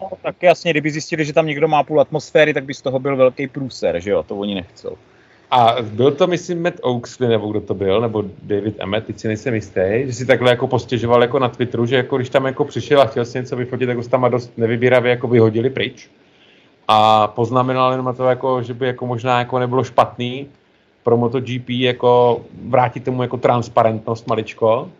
No, 0.00 0.10
tak 0.22 0.42
jasně, 0.42 0.70
kdyby 0.70 0.90
zjistili, 0.90 1.24
že 1.24 1.32
tam 1.32 1.46
někdo 1.46 1.68
má 1.68 1.82
půl 1.82 2.00
atmosféry, 2.00 2.54
tak 2.54 2.64
by 2.64 2.74
z 2.74 2.82
toho 2.82 2.98
byl 2.98 3.16
velký 3.16 3.48
průser, 3.48 4.00
že 4.00 4.10
jo, 4.10 4.22
to 4.22 4.36
oni 4.36 4.54
nechcou. 4.54 4.96
A 5.50 5.76
byl 5.82 6.12
to, 6.12 6.26
myslím, 6.26 6.62
Matt 6.62 6.80
Oaksley, 6.82 7.28
nebo 7.28 7.50
kdo 7.50 7.60
to 7.60 7.74
byl, 7.74 8.00
nebo 8.00 8.24
David 8.42 8.74
Emmett, 8.78 9.06
teď 9.06 9.18
si 9.18 9.28
nejsem 9.28 9.54
jistý, 9.54 9.80
že 10.04 10.12
si 10.12 10.26
takhle 10.26 10.50
jako 10.50 10.66
postěžoval 10.66 11.22
jako 11.22 11.38
na 11.38 11.48
Twitteru, 11.48 11.86
že 11.86 11.96
jako 11.96 12.16
když 12.16 12.28
tam 12.28 12.46
jako 12.46 12.64
přišel 12.64 13.00
a 13.00 13.06
chtěl 13.06 13.24
si 13.24 13.38
něco 13.38 13.56
vyfotit, 13.56 13.86
tak 13.86 13.96
ho 13.96 14.02
tam 14.02 14.30
dost 14.30 14.58
nevybíravě 14.58 15.10
jako 15.10 15.28
vyhodili 15.28 15.70
pryč. 15.70 16.10
A 16.88 17.26
poznamenal 17.26 17.90
jenom 17.92 18.14
to, 18.16 18.25
jako, 18.25 18.62
že 18.62 18.75
by 18.75 18.87
jako 18.87 19.07
možná 19.07 19.38
jako 19.38 19.59
nebylo 19.59 19.85
špatný 19.85 20.47
pro 21.02 21.16
MotoGP 21.16 21.71
jako 21.71 22.40
vrátit 22.68 23.04
tomu 23.04 23.23
jako 23.23 23.37
transparentnost 23.37 24.26
maličko. 24.26 24.90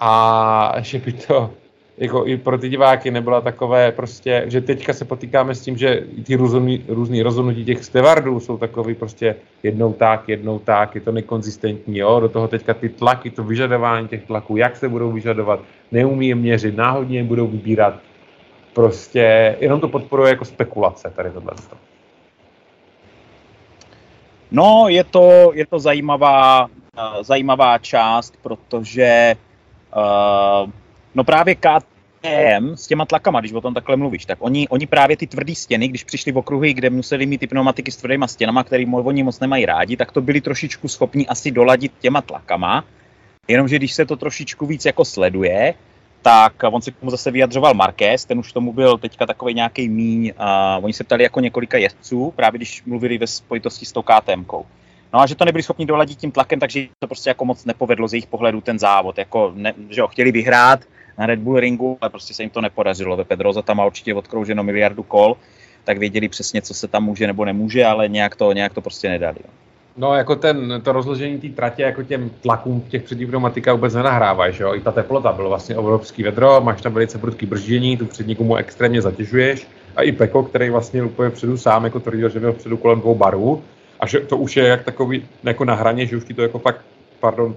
A 0.00 0.74
že 0.80 0.98
by 0.98 1.12
to 1.12 1.50
jako 1.98 2.26
i 2.26 2.36
pro 2.36 2.58
ty 2.58 2.68
diváky 2.68 3.10
nebyla 3.10 3.40
takové 3.40 3.92
prostě, 3.92 4.44
že 4.46 4.60
teďka 4.60 4.92
se 4.92 5.04
potýkáme 5.04 5.54
s 5.54 5.62
tím, 5.62 5.76
že 5.76 6.06
ty 6.26 6.36
různý, 6.36 6.84
různý 6.88 7.22
rozhodnutí 7.22 7.64
těch 7.64 7.84
stevardů 7.84 8.40
jsou 8.40 8.56
takový 8.56 8.94
prostě 8.94 9.36
jednou 9.62 9.92
tak, 9.92 10.28
jednou 10.28 10.58
tak, 10.58 10.94
je 10.94 11.00
to 11.00 11.12
nekonzistentní, 11.12 11.98
jo, 11.98 12.20
do 12.20 12.28
toho 12.28 12.48
teďka 12.48 12.74
ty 12.74 12.88
tlaky, 12.88 13.30
to 13.30 13.44
vyžadování 13.44 14.08
těch 14.08 14.26
tlaků, 14.26 14.56
jak 14.56 14.76
se 14.76 14.88
budou 14.88 15.12
vyžadovat, 15.12 15.60
neumí 15.92 16.28
je 16.28 16.34
měřit, 16.34 16.76
náhodně 16.76 17.18
je 17.18 17.24
budou 17.24 17.46
vybírat, 17.46 17.94
prostě 18.78 19.56
jenom 19.60 19.80
to 19.80 19.88
podporuje 19.88 20.30
jako 20.30 20.44
spekulace 20.44 21.12
tady 21.16 21.30
tohle. 21.30 21.52
No, 24.50 24.84
je 24.88 25.04
to, 25.04 25.50
je 25.54 25.66
to 25.66 25.78
zajímavá, 25.78 26.64
uh, 26.64 27.22
zajímavá 27.22 27.78
část, 27.78 28.34
protože 28.42 29.36
uh, 29.96 30.70
No 31.14 31.24
právě 31.24 31.54
KTM 31.54 32.74
s 32.74 32.86
těma 32.86 33.04
tlakama, 33.04 33.40
když 33.40 33.52
o 33.52 33.60
tom 33.60 33.74
takhle 33.74 33.96
mluvíš, 33.96 34.26
tak 34.26 34.38
oni, 34.40 34.68
oni 34.68 34.86
právě 34.86 35.16
ty 35.16 35.26
tvrdé 35.26 35.54
stěny, 35.54 35.88
když 35.88 36.04
přišli 36.04 36.32
v 36.32 36.38
okruhy, 36.38 36.74
kde 36.74 36.90
museli 36.90 37.26
mít 37.26 37.38
ty 37.38 37.46
pneumatiky 37.46 37.90
s 37.90 37.96
tvrdýma 37.96 38.26
stěnama, 38.26 38.64
který 38.64 38.86
oni 38.86 39.22
moc 39.22 39.40
nemají 39.40 39.66
rádi, 39.66 39.96
tak 39.96 40.12
to 40.12 40.20
byli 40.20 40.40
trošičku 40.40 40.88
schopni 40.88 41.26
asi 41.26 41.50
doladit 41.50 41.92
těma 42.00 42.20
tlakama. 42.20 42.84
Jenomže 43.48 43.76
když 43.76 43.94
se 43.94 44.06
to 44.06 44.16
trošičku 44.16 44.66
víc 44.66 44.84
jako 44.84 45.04
sleduje, 45.04 45.74
tak 46.22 46.52
on 46.70 46.82
se 46.82 46.90
k 46.90 46.96
tomu 46.96 47.10
zase 47.10 47.30
vyjadřoval 47.30 47.74
Marquez, 47.74 48.24
ten 48.24 48.38
už 48.38 48.52
tomu 48.52 48.72
byl 48.72 48.98
teďka 48.98 49.26
takový 49.26 49.54
nějaký 49.54 49.88
míň. 49.88 50.32
Uh, 50.40 50.84
oni 50.84 50.92
se 50.92 51.04
ptali 51.04 51.22
jako 51.22 51.40
několika 51.40 51.78
jezdců, 51.78 52.32
právě 52.36 52.58
když 52.58 52.84
mluvili 52.84 53.18
ve 53.18 53.26
spojitosti 53.26 53.86
s 53.86 53.92
tou 53.92 54.02
KTM. 54.02 54.44
No 55.12 55.20
a 55.20 55.26
že 55.26 55.34
to 55.34 55.44
nebyli 55.44 55.62
schopni 55.62 55.86
doladit 55.86 56.18
tím 56.18 56.32
tlakem, 56.32 56.60
takže 56.60 56.86
to 56.98 57.06
prostě 57.06 57.30
jako 57.30 57.44
moc 57.44 57.64
nepovedlo 57.64 58.08
z 58.08 58.12
jejich 58.12 58.26
pohledu 58.26 58.60
ten 58.60 58.78
závod. 58.78 59.18
Jako 59.18 59.52
ne, 59.54 59.74
že 59.90 60.00
jo, 60.00 60.08
chtěli 60.08 60.32
vyhrát, 60.32 60.80
na 61.18 61.26
Red 61.26 61.38
Bull 61.38 61.60
ringu, 61.60 61.98
ale 62.00 62.10
prostě 62.10 62.34
se 62.34 62.42
jim 62.42 62.50
to 62.50 62.60
nepodařilo. 62.60 63.16
Ve 63.16 63.24
Pedroza 63.24 63.62
tam 63.62 63.76
má 63.76 63.86
určitě 63.86 64.14
odkrouženo 64.14 64.62
miliardu 64.62 65.02
kol, 65.02 65.36
tak 65.84 65.98
věděli 65.98 66.28
přesně, 66.28 66.62
co 66.62 66.74
se 66.74 66.88
tam 66.88 67.04
může 67.04 67.26
nebo 67.26 67.44
nemůže, 67.44 67.86
ale 67.86 68.08
nějak 68.08 68.36
to, 68.36 68.52
nějak 68.52 68.74
to 68.74 68.80
prostě 68.80 69.08
nedali. 69.08 69.38
No, 69.98 70.14
jako 70.14 70.36
ten, 70.36 70.80
to 70.84 70.92
rozložení 70.92 71.38
té 71.38 71.48
tratě 71.48 71.82
jako 71.82 72.02
těm 72.02 72.30
tlakům 72.42 72.80
těch 72.80 73.02
předních 73.02 73.28
pneumatika 73.28 73.72
vůbec 73.72 73.94
nenahrávají, 73.94 74.54
že 74.54 74.64
jo? 74.64 74.74
I 74.74 74.80
ta 74.80 74.92
teplota 74.92 75.32
bylo 75.32 75.48
vlastně 75.48 75.76
obrovský 75.76 76.22
vedro, 76.22 76.60
máš 76.60 76.80
tam 76.80 76.92
velice 76.92 77.18
prudký 77.18 77.46
brždění, 77.46 77.96
tu 77.96 78.06
přední 78.06 78.34
gumu 78.34 78.56
extrémně 78.56 79.02
zatěžuješ 79.02 79.68
a 79.96 80.02
i 80.02 80.12
Peko, 80.12 80.42
který 80.42 80.70
vlastně 80.70 81.02
úplně 81.02 81.30
předu 81.30 81.56
sám 81.56 81.84
jako 81.84 82.00
tvrdil, 82.00 82.28
že 82.28 82.40
byl 82.40 82.52
předu 82.52 82.76
kolem 82.76 83.00
dvou 83.00 83.14
barů 83.14 83.62
a 84.00 84.06
že 84.06 84.20
to 84.20 84.36
už 84.36 84.56
je 84.56 84.64
jak 84.64 84.84
takový 84.84 85.28
jako 85.44 85.64
na 85.64 85.74
hraně, 85.74 86.06
že 86.06 86.16
už 86.16 86.24
ti 86.24 86.34
to 86.34 86.42
jako 86.42 86.58
fakt, 86.58 86.80
pardon, 87.20 87.56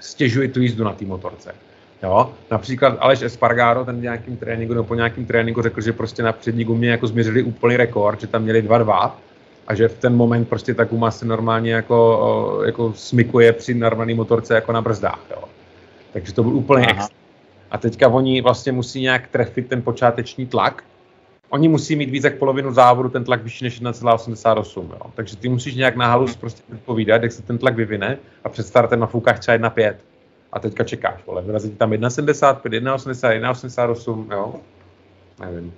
stěžuje 0.00 0.48
tu 0.48 0.60
jízdu 0.60 0.84
na 0.84 0.92
té 0.92 1.04
motorce. 1.04 1.54
Jo? 2.02 2.30
Například 2.50 2.96
Aleš 3.00 3.22
Espargaro, 3.22 3.84
ten 3.84 4.00
nějakým 4.00 4.36
tréninku, 4.36 4.74
nebo 4.74 4.84
po 4.84 4.94
nějakým 4.94 5.26
tréninku 5.26 5.62
řekl, 5.62 5.80
že 5.80 5.92
prostě 5.92 6.22
na 6.22 6.32
přední 6.32 6.64
gumě 6.64 6.90
jako 6.90 7.06
změřili 7.06 7.42
úplný 7.42 7.76
rekord, 7.76 8.20
že 8.20 8.26
tam 8.26 8.42
měli 8.42 8.62
2-2 8.62 9.10
a 9.66 9.74
že 9.74 9.88
v 9.88 9.98
ten 9.98 10.16
moment 10.16 10.48
prostě 10.48 10.74
ta 10.74 10.84
guma 10.84 11.10
se 11.10 11.26
normálně 11.26 11.72
jako, 11.72 12.62
jako 12.66 12.92
smykuje 12.92 13.52
při 13.52 13.74
normální 13.74 14.14
motorce 14.14 14.54
jako 14.54 14.72
na 14.72 14.82
brzdách. 14.82 15.20
Jo? 15.30 15.44
Takže 16.12 16.34
to 16.34 16.42
byl 16.42 16.54
úplně 16.54 16.86
extra. 16.86 17.16
A 17.70 17.78
teďka 17.78 18.08
oni 18.08 18.40
vlastně 18.40 18.72
musí 18.72 19.00
nějak 19.00 19.28
trefit 19.28 19.68
ten 19.68 19.82
počáteční 19.82 20.46
tlak. 20.46 20.84
Oni 21.48 21.68
musí 21.68 21.96
mít 21.96 22.10
víc 22.10 22.24
jak 22.24 22.38
polovinu 22.38 22.72
závodu 22.72 23.08
ten 23.08 23.24
tlak 23.24 23.42
vyšší 23.42 23.64
než 23.64 23.82
1,88. 23.82 24.90
Jo? 24.90 25.10
Takže 25.14 25.36
ty 25.36 25.48
musíš 25.48 25.74
nějak 25.74 25.96
na 25.96 26.06
halus 26.06 26.36
prostě 26.36 26.62
povídat, 26.84 27.22
jak 27.22 27.32
se 27.32 27.42
ten 27.42 27.58
tlak 27.58 27.76
vyvine 27.76 28.18
a 28.44 28.48
před 28.48 28.66
startem 28.66 29.00
na 29.00 29.06
fůkách 29.06 29.38
třeba 29.38 29.70
1,5 29.70 29.94
a 30.52 30.58
teďka 30.60 30.84
čekáš, 30.84 31.26
vole, 31.26 31.42
vyrazí 31.42 31.70
tam 31.70 31.90
1,75, 31.90 32.60
1,80, 32.60 33.40
1,88, 33.40 34.32
jo? 34.32 34.54
Nevím. 35.40 35.74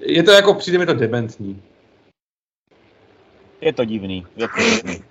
Je 0.00 0.22
to 0.22 0.30
jako, 0.30 0.54
přijde 0.54 0.78
mi 0.78 0.86
to 0.86 0.94
dementní. 0.94 1.62
Je 3.64 3.72
to 3.72 3.84
divný, 3.84 4.26
je 4.36 4.48
to 4.48 4.60
divný. 4.60 5.04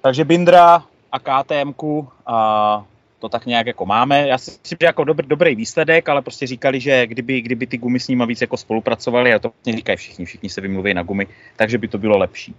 Takže 0.00 0.24
Bindra 0.24 0.84
a 1.12 1.18
KTMku 1.18 2.08
a 2.26 2.84
to 3.18 3.28
tak 3.28 3.46
nějak 3.46 3.66
jako 3.66 3.86
máme. 3.86 4.28
Já 4.28 4.38
si 4.38 4.50
myslím, 4.50 4.76
že 4.80 4.86
jako 4.86 5.04
dobrý, 5.04 5.28
dobrý 5.28 5.54
výsledek, 5.54 6.08
ale 6.08 6.22
prostě 6.22 6.46
říkali, 6.46 6.80
že 6.80 7.06
kdyby, 7.06 7.40
kdyby 7.40 7.66
ty 7.66 7.78
gumy 7.78 8.00
s 8.00 8.08
nimi 8.08 8.26
víc 8.26 8.40
jako 8.40 8.56
spolupracovali, 8.56 9.34
a 9.34 9.38
to 9.38 9.48
vlastně 9.48 9.72
říkají 9.72 9.96
všichni, 9.96 10.24
všichni 10.24 10.48
se 10.48 10.60
vymluví 10.60 10.94
na 10.94 11.02
gumy, 11.02 11.26
takže 11.56 11.78
by 11.78 11.88
to 11.88 11.98
bylo 11.98 12.18
lepší. 12.18 12.54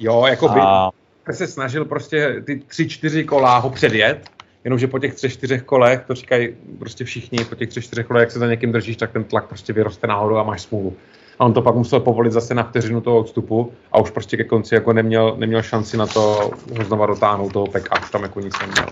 Jo, 0.00 0.26
jako 0.26 0.48
by, 0.48 0.60
a 0.60 0.90
se 1.32 1.46
snažil 1.46 1.84
prostě 1.84 2.42
ty 2.46 2.62
tři, 2.66 2.88
čtyři 2.88 3.24
kola 3.24 3.58
ho 3.58 3.70
předjet, 3.70 4.30
jenomže 4.64 4.86
po 4.86 4.98
těch 4.98 5.14
třech, 5.14 5.32
čtyřech 5.32 5.62
kolech, 5.62 6.00
to 6.06 6.14
říkají 6.14 6.56
prostě 6.78 7.04
všichni, 7.04 7.44
po 7.44 7.54
těch 7.54 7.68
třech, 7.68 7.84
čtyřech 7.84 8.06
kolech, 8.06 8.20
jak 8.20 8.30
se 8.30 8.38
za 8.38 8.46
někým 8.46 8.72
držíš, 8.72 8.96
tak 8.96 9.12
ten 9.12 9.24
tlak 9.24 9.46
prostě 9.46 9.72
vyroste 9.72 10.06
nahoru 10.06 10.38
a 10.38 10.42
máš 10.42 10.62
smůlu. 10.62 10.96
A 11.38 11.44
on 11.44 11.52
to 11.52 11.62
pak 11.62 11.74
musel 11.74 12.00
povolit 12.00 12.32
zase 12.32 12.54
na 12.54 12.62
vteřinu 12.62 13.00
toho 13.00 13.18
odstupu 13.18 13.72
a 13.92 13.98
už 13.98 14.10
prostě 14.10 14.36
ke 14.36 14.44
konci 14.44 14.74
jako 14.74 14.92
neměl, 14.92 15.36
neměl 15.36 15.62
šanci 15.62 15.96
na 15.96 16.06
to 16.06 16.50
ho 16.78 16.84
znova 16.84 17.06
dotáhnout 17.06 17.52
toho 17.52 17.66
peka, 17.66 18.00
už 18.02 18.10
tam 18.10 18.22
jako 18.22 18.40
nic 18.40 18.54
neměl. 18.60 18.86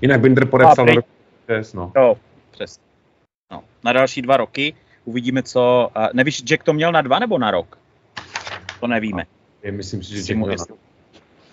Jinak 0.00 0.20
Binder 0.20 0.46
podepsal 0.46 0.86
na 0.86 0.92
no. 1.74 1.92
Jo, 1.96 2.16
přesně. 2.50 2.84
No, 3.52 3.62
na 3.84 3.92
další 3.92 4.22
dva 4.22 4.36
roky 4.36 4.74
uvidíme, 5.04 5.42
co... 5.42 5.90
Uh, 5.96 6.06
nevíš, 6.12 6.42
Jack 6.42 6.64
to 6.64 6.72
měl 6.72 6.92
na 6.92 7.02
dva 7.02 7.18
nebo 7.18 7.38
na 7.38 7.50
rok? 7.50 7.78
To 8.80 8.86
nevíme. 8.86 9.22
No, 9.22 9.48
je, 9.62 9.72
myslím 9.72 10.02
si, 10.02 10.10
že 10.12 10.22
Jack 10.22 10.36
měl 10.36 10.56
na 10.58 10.64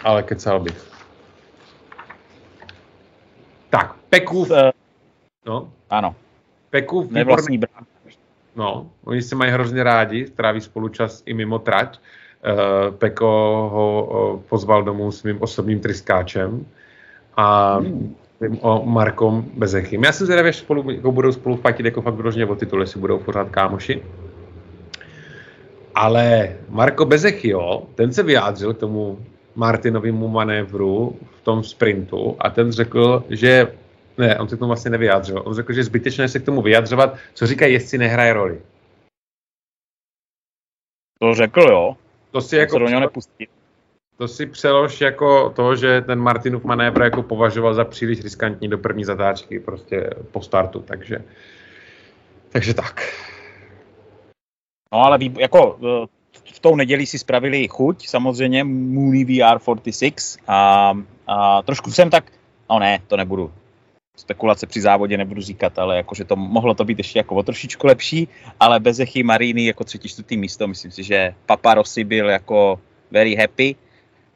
ale 0.03 0.23
kecal 0.23 0.59
bych. 0.59 0.91
Tak, 3.69 3.95
Pekův... 4.09 4.49
Uh, 4.49 4.57
no. 5.45 5.71
Ano. 5.89 6.15
Pekův 6.69 7.11
Nevlastní 7.11 7.57
brán. 7.57 7.85
No, 8.55 8.89
oni 9.03 9.21
se 9.21 9.35
mají 9.35 9.51
hrozně 9.51 9.83
rádi, 9.83 10.25
tráví 10.25 10.61
spolu 10.61 10.89
čas 10.89 11.23
i 11.25 11.33
mimo 11.33 11.59
trať. 11.59 11.99
Uh, 11.99 12.95
Peko 12.95 13.27
ho 13.73 13.87
uh, 14.03 14.41
pozval 14.49 14.83
domů 14.83 15.11
svým 15.11 15.41
osobním 15.41 15.79
tryskáčem 15.79 16.65
a 17.37 17.77
hmm. 17.77 18.15
o 18.61 18.85
Markom 18.85 19.45
Bezechym. 19.53 20.03
Já 20.03 20.11
jsem 20.11 20.25
zvědavý, 20.25 20.53
že 20.53 20.59
spolu, 20.59 20.91
jako 20.91 21.11
budou 21.11 21.31
spolu 21.31 21.55
fatit 21.55 21.85
jako 21.85 22.01
fakt 22.01 22.13
vyloženě 22.13 22.45
o 22.45 22.55
titul, 22.55 22.81
jestli 22.81 22.99
budou 22.99 23.19
pořád 23.19 23.49
kámoši. 23.49 24.03
Ale 25.95 26.55
Marko 26.69 27.05
Bezechio, 27.05 27.83
ten 27.95 28.13
se 28.13 28.23
vyjádřil 28.23 28.73
k 28.73 28.77
tomu 28.77 29.19
Martinovému 29.55 30.27
manévru 30.27 31.15
v 31.39 31.41
tom 31.43 31.63
sprintu 31.63 32.35
a 32.39 32.49
ten 32.49 32.71
řekl, 32.71 33.23
že 33.29 33.67
ne, 34.17 34.39
on 34.39 34.49
se 34.49 34.55
k 34.55 34.59
tomu 34.59 34.67
vlastně 34.67 34.91
nevyjádřil. 34.91 35.41
On 35.45 35.53
řekl, 35.53 35.73
že 35.73 35.79
je 35.79 35.83
zbytečné 35.83 36.27
se 36.27 36.39
k 36.39 36.45
tomu 36.45 36.61
vyjadřovat, 36.61 37.17
co 37.33 37.47
říká 37.47 37.65
jestli 37.65 37.97
nehraje 37.97 38.33
roli. 38.33 38.61
To 41.19 41.35
řekl, 41.35 41.61
jo. 41.61 41.97
To 42.31 42.41
si 42.41 42.55
jako... 42.55 42.73
Se 42.73 42.79
do 42.79 42.87
něho 42.87 43.01
nepustí. 43.01 43.47
to 44.17 44.27
si 44.27 44.45
přelož 44.45 45.01
jako 45.01 45.49
to, 45.49 45.75
že 45.75 46.01
ten 46.01 46.19
Martinův 46.19 46.63
manévr 46.63 47.01
jako 47.01 47.23
považoval 47.23 47.73
za 47.73 47.85
příliš 47.85 48.21
riskantní 48.21 48.67
do 48.67 48.77
první 48.77 49.03
zatáčky 49.03 49.59
prostě 49.59 50.09
po 50.31 50.41
startu, 50.41 50.79
takže, 50.79 51.17
takže 52.49 52.73
tak. 52.73 53.13
No 54.93 54.99
ale 54.99 55.17
vý, 55.17 55.33
jako 55.37 55.79
eh, 55.83 56.07
v 56.53 56.59
tou 56.59 56.75
neděli 56.75 57.05
si 57.05 57.19
spravili 57.19 57.67
chuť, 57.67 58.07
samozřejmě 58.07 58.63
Mooney 58.63 59.25
VR46 59.25 60.39
a, 60.47 60.93
a 61.27 61.61
trošku 61.61 61.91
jsem 61.91 62.09
tak, 62.09 62.31
no 62.69 62.79
ne, 62.79 62.99
to 63.07 63.17
nebudu, 63.17 63.51
spekulace 64.15 64.67
při 64.67 64.81
závodě 64.81 65.17
nebudu 65.17 65.41
říkat, 65.41 65.79
ale 65.79 65.97
jakože 65.97 66.23
to 66.23 66.35
mohlo 66.35 66.73
to 66.73 66.85
být 66.85 66.97
ještě 66.97 67.19
jako 67.19 67.35
o 67.35 67.43
trošičku 67.43 67.87
lepší, 67.87 68.27
ale 68.59 68.79
bez 68.79 68.99
Echy 68.99 69.23
Maríny 69.23 69.65
jako 69.65 69.83
třetí, 69.83 70.09
čtvrtý 70.09 70.37
místo, 70.37 70.67
myslím 70.67 70.91
si, 70.91 71.03
že 71.03 71.33
Papa 71.45 71.73
Rossi 71.73 72.03
byl 72.03 72.29
jako 72.29 72.79
very 73.11 73.35
happy. 73.35 73.75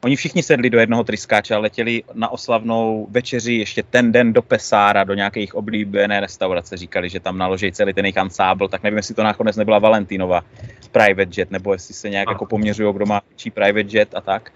Oni 0.04 0.16
všichni 0.16 0.44
sedli 0.44 0.70
do 0.70 0.80
jednoho 0.80 1.04
tryskáče 1.04 1.56
a 1.56 1.60
letěli 1.60 2.04
na 2.14 2.30
oslavnou 2.30 3.08
večeři 3.10 3.54
ještě 3.54 3.84
ten 3.84 4.12
den 4.12 4.34
do 4.34 4.42
Pesára, 4.42 5.04
do 5.04 5.14
nějaké 5.14 5.40
jejich 5.40 5.56
oblíbené 5.56 6.20
restaurace. 6.20 6.78
Říkali, 6.78 7.10
že 7.10 7.20
tam 7.20 7.38
naloží 7.38 7.72
celý 7.72 7.94
ten 7.94 8.06
jejich 8.06 8.18
ansábl, 8.18 8.68
tak 8.68 8.84
nevím, 8.84 8.98
jestli 8.98 9.16
to 9.16 9.24
nakonec 9.24 9.56
nebyla 9.56 9.80
Valentinova 9.80 10.42
private 10.92 11.42
jet, 11.42 11.52
nebo 11.52 11.74
jestli 11.74 11.94
se 11.94 12.10
nějak 12.10 12.28
a. 12.28 12.32
jako 12.32 12.46
poměřují, 12.46 12.94
kdo 12.94 13.06
má 13.06 13.22
větší 13.30 13.52
private 13.52 13.98
jet 13.98 14.16
a 14.16 14.22
tak. 14.22 14.52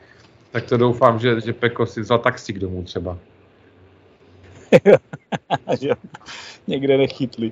Tak 0.51 0.63
to 0.63 0.77
doufám, 0.77 1.19
že, 1.19 1.41
že 1.41 1.53
Peko 1.53 1.85
si 1.85 2.01
vzal 2.01 2.19
taxi 2.19 2.53
k 2.53 2.59
domů 2.59 2.83
třeba. 2.83 3.17
Někde 6.67 6.97
nechytli. 6.97 7.51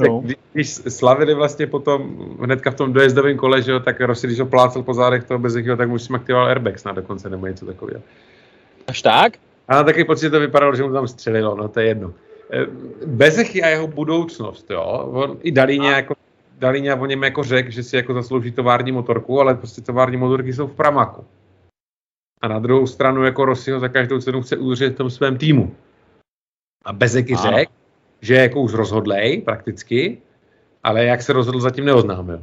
No. 0.00 0.20
Když, 0.20 0.36
když 0.52 0.68
slavili 0.70 1.34
vlastně 1.34 1.66
potom 1.66 2.26
hnedka 2.40 2.70
v 2.70 2.74
tom 2.74 2.92
dojezdovém 2.92 3.36
kole, 3.36 3.62
že 3.62 3.72
jo, 3.72 3.80
tak 3.80 4.00
Rossi, 4.00 4.26
když 4.26 4.40
ho 4.40 4.46
plácel 4.46 4.82
po 4.82 4.94
zádech 4.94 5.24
toho 5.24 5.38
bez 5.38 5.56
jakého, 5.56 5.76
tak 5.76 5.90
už 5.90 6.02
jsem 6.02 6.16
aktivoval 6.16 6.48
airbags 6.48 6.84
na 6.84 6.92
dokonce 6.92 7.30
nebo 7.30 7.46
něco 7.46 7.66
takového. 7.66 8.02
Až 8.86 9.02
tak? 9.02 9.32
A 9.68 9.82
taky 9.82 10.04
pocit, 10.04 10.26
že 10.26 10.30
to 10.30 10.40
vypadalo, 10.40 10.76
že 10.76 10.82
mu 10.82 10.92
tam 10.92 11.08
střelilo, 11.08 11.56
no 11.56 11.68
to 11.68 11.80
je 11.80 11.86
jedno. 11.86 12.12
Eh, 12.52 12.66
Bezechy 13.06 13.62
a 13.62 13.68
jeho 13.68 13.86
budoucnost, 13.86 14.70
jo. 14.70 15.10
On 15.12 15.38
i 15.42 15.52
Dalíně 15.52 15.88
jako 15.88 16.14
Dalíně 16.58 16.94
o 16.94 17.06
něm 17.06 17.22
jako 17.22 17.42
řekl, 17.42 17.70
že 17.70 17.82
si 17.82 17.96
jako 17.96 18.14
zaslouží 18.14 18.52
tovární 18.52 18.92
motorku, 18.92 19.40
ale 19.40 19.54
prostě 19.54 19.80
tovární 19.80 20.16
motorky 20.16 20.52
jsou 20.52 20.66
v 20.66 20.74
Pramaku. 20.74 21.24
A 22.42 22.48
na 22.48 22.58
druhou 22.58 22.86
stranu 22.86 23.24
jako 23.24 23.44
Rossi 23.44 23.70
ho 23.70 23.80
za 23.80 23.88
každou 23.88 24.20
cenu 24.20 24.42
chce 24.42 24.56
udržet 24.56 24.94
v 24.94 24.96
tom 24.96 25.10
svém 25.10 25.38
týmu. 25.38 25.74
A 26.86 26.92
Bezeky 26.92 27.36
řekl, 27.36 27.72
že 28.20 28.34
je 28.34 28.42
jako 28.42 28.60
už 28.60 28.74
rozhodlej 28.74 29.42
prakticky, 29.42 30.18
ale 30.82 31.04
jak 31.04 31.22
se 31.22 31.32
rozhodl, 31.32 31.60
zatím 31.60 31.84
neoznámil. 31.84 32.42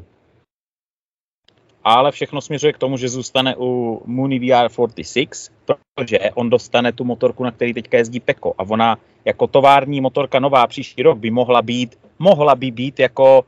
Ale 1.84 2.12
všechno 2.12 2.42
směřuje 2.42 2.74
k 2.74 2.78
tomu, 2.78 2.98
že 2.98 3.10
zůstane 3.10 3.56
u 3.58 4.02
Mooney 4.06 4.40
VR46, 4.40 5.52
protože 5.66 6.20
on 6.34 6.50
dostane 6.50 6.92
tu 6.92 7.04
motorku, 7.04 7.44
na 7.44 7.52
který 7.52 7.74
teďka 7.74 7.98
jezdí 7.98 8.20
Peko. 8.20 8.54
A 8.58 8.64
ona 8.64 8.98
jako 9.26 9.48
tovární 9.48 10.02
motorka 10.02 10.40
nová 10.40 10.68
příští 10.68 11.04
rok 11.04 11.18
by 11.18 11.32
mohla 11.32 11.62
být, 11.62 12.00
mohla 12.20 12.56
by 12.56 12.72
být 12.72 13.00
jako 13.00 13.46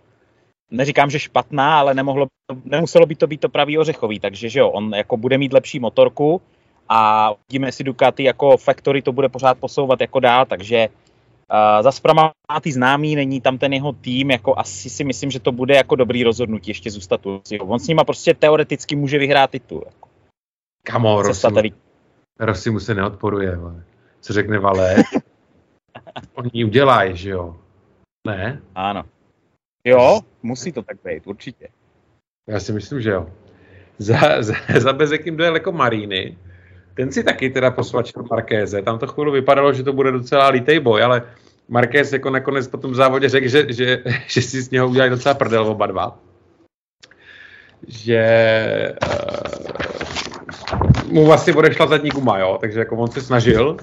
neříkám, 0.71 1.09
že 1.09 1.19
špatná, 1.19 1.79
ale 1.79 1.93
nemohlo, 1.93 2.27
nemuselo 2.65 3.05
by 3.05 3.15
to 3.15 3.27
být 3.27 3.39
to 3.39 3.49
pravý 3.49 3.77
ořechový, 3.77 4.19
takže 4.19 4.49
že 4.49 4.59
jo, 4.59 4.69
on 4.69 4.93
jako 4.95 5.17
bude 5.17 5.37
mít 5.37 5.53
lepší 5.53 5.79
motorku, 5.79 6.41
a 6.89 7.31
uvidíme, 7.31 7.67
jestli 7.67 7.83
Ducati 7.83 8.23
jako 8.23 8.57
Factory 8.57 9.01
to 9.01 9.11
bude 9.11 9.29
pořád 9.29 9.57
posouvat 9.57 10.01
jako 10.01 10.19
dál, 10.19 10.45
takže 10.45 10.87
uh, 11.51 11.83
zase 11.83 12.01
má 12.15 12.31
ty 12.61 12.71
známý, 12.71 13.15
není 13.15 13.41
tam 13.41 13.57
ten 13.57 13.73
jeho 13.73 13.93
tým, 13.93 14.31
jako 14.31 14.59
asi 14.59 14.89
si 14.89 15.03
myslím, 15.03 15.31
že 15.31 15.39
to 15.39 15.51
bude 15.51 15.75
jako 15.75 15.95
dobrý 15.95 16.23
rozhodnutí 16.23 16.71
ještě 16.71 16.91
zůstat 16.91 17.21
tu. 17.21 17.41
On 17.59 17.79
s 17.79 17.87
nima 17.87 18.03
prostě 18.03 18.33
teoreticky 18.33 18.95
může 18.95 19.17
vyhrát 19.17 19.49
titul. 19.49 19.83
Jako. 19.85 20.09
Kamo, 20.83 21.21
Rossi, 21.21 21.73
Rossi 22.39 22.69
mu 22.69 22.79
se 22.79 22.93
neodporuje, 22.93 23.55
ale. 23.55 23.83
co 24.21 24.33
řekne 24.33 24.59
Valé. 24.59 24.95
Oni 26.33 26.65
udělají, 26.65 27.17
že 27.17 27.29
jo? 27.29 27.57
Ne? 28.27 28.61
Ano. 28.75 29.03
Jo, 29.85 30.19
musí 30.43 30.71
to 30.71 30.81
tak 30.81 30.97
být, 31.05 31.27
určitě. 31.27 31.67
Já 32.49 32.59
si 32.59 32.73
myslím, 32.73 33.01
že 33.01 33.09
jo. 33.09 33.29
Za, 33.97 34.41
za, 34.41 34.53
za 34.79 34.93
Bezekým 34.93 35.37
dojel 35.37 35.55
jako 35.55 35.71
Maríny, 35.71 36.37
ten 36.95 37.11
si 37.11 37.23
taky 37.23 37.49
teda 37.49 37.71
posvačil 37.71 38.23
Markéze. 38.31 38.81
Tam 38.81 38.99
to 38.99 39.07
chvíli 39.07 39.31
vypadalo, 39.31 39.73
že 39.73 39.83
to 39.83 39.93
bude 39.93 40.11
docela 40.11 40.49
lítej 40.49 40.79
boj, 40.79 41.03
ale 41.03 41.23
Markéz 41.69 42.13
jako 42.13 42.29
nakonec 42.29 42.67
po 42.67 42.77
tom 42.77 42.95
závodě 42.95 43.29
řekl, 43.29 43.47
že, 43.47 43.73
že, 43.73 44.03
že 44.27 44.41
si 44.41 44.61
z 44.61 44.71
něho 44.71 44.87
udělali 44.87 45.09
docela 45.09 45.35
prdel 45.35 45.67
oba 45.67 45.85
dva. 45.85 46.19
Že 47.87 48.23
uh, 49.03 49.75
mu 51.11 51.25
vlastně 51.25 51.53
odešla 51.53 51.87
zadní 51.87 52.09
guma, 52.09 52.39
jo? 52.39 52.57
takže 52.61 52.79
jako 52.79 52.97
on 52.97 53.11
se 53.11 53.21
snažil 53.21 53.77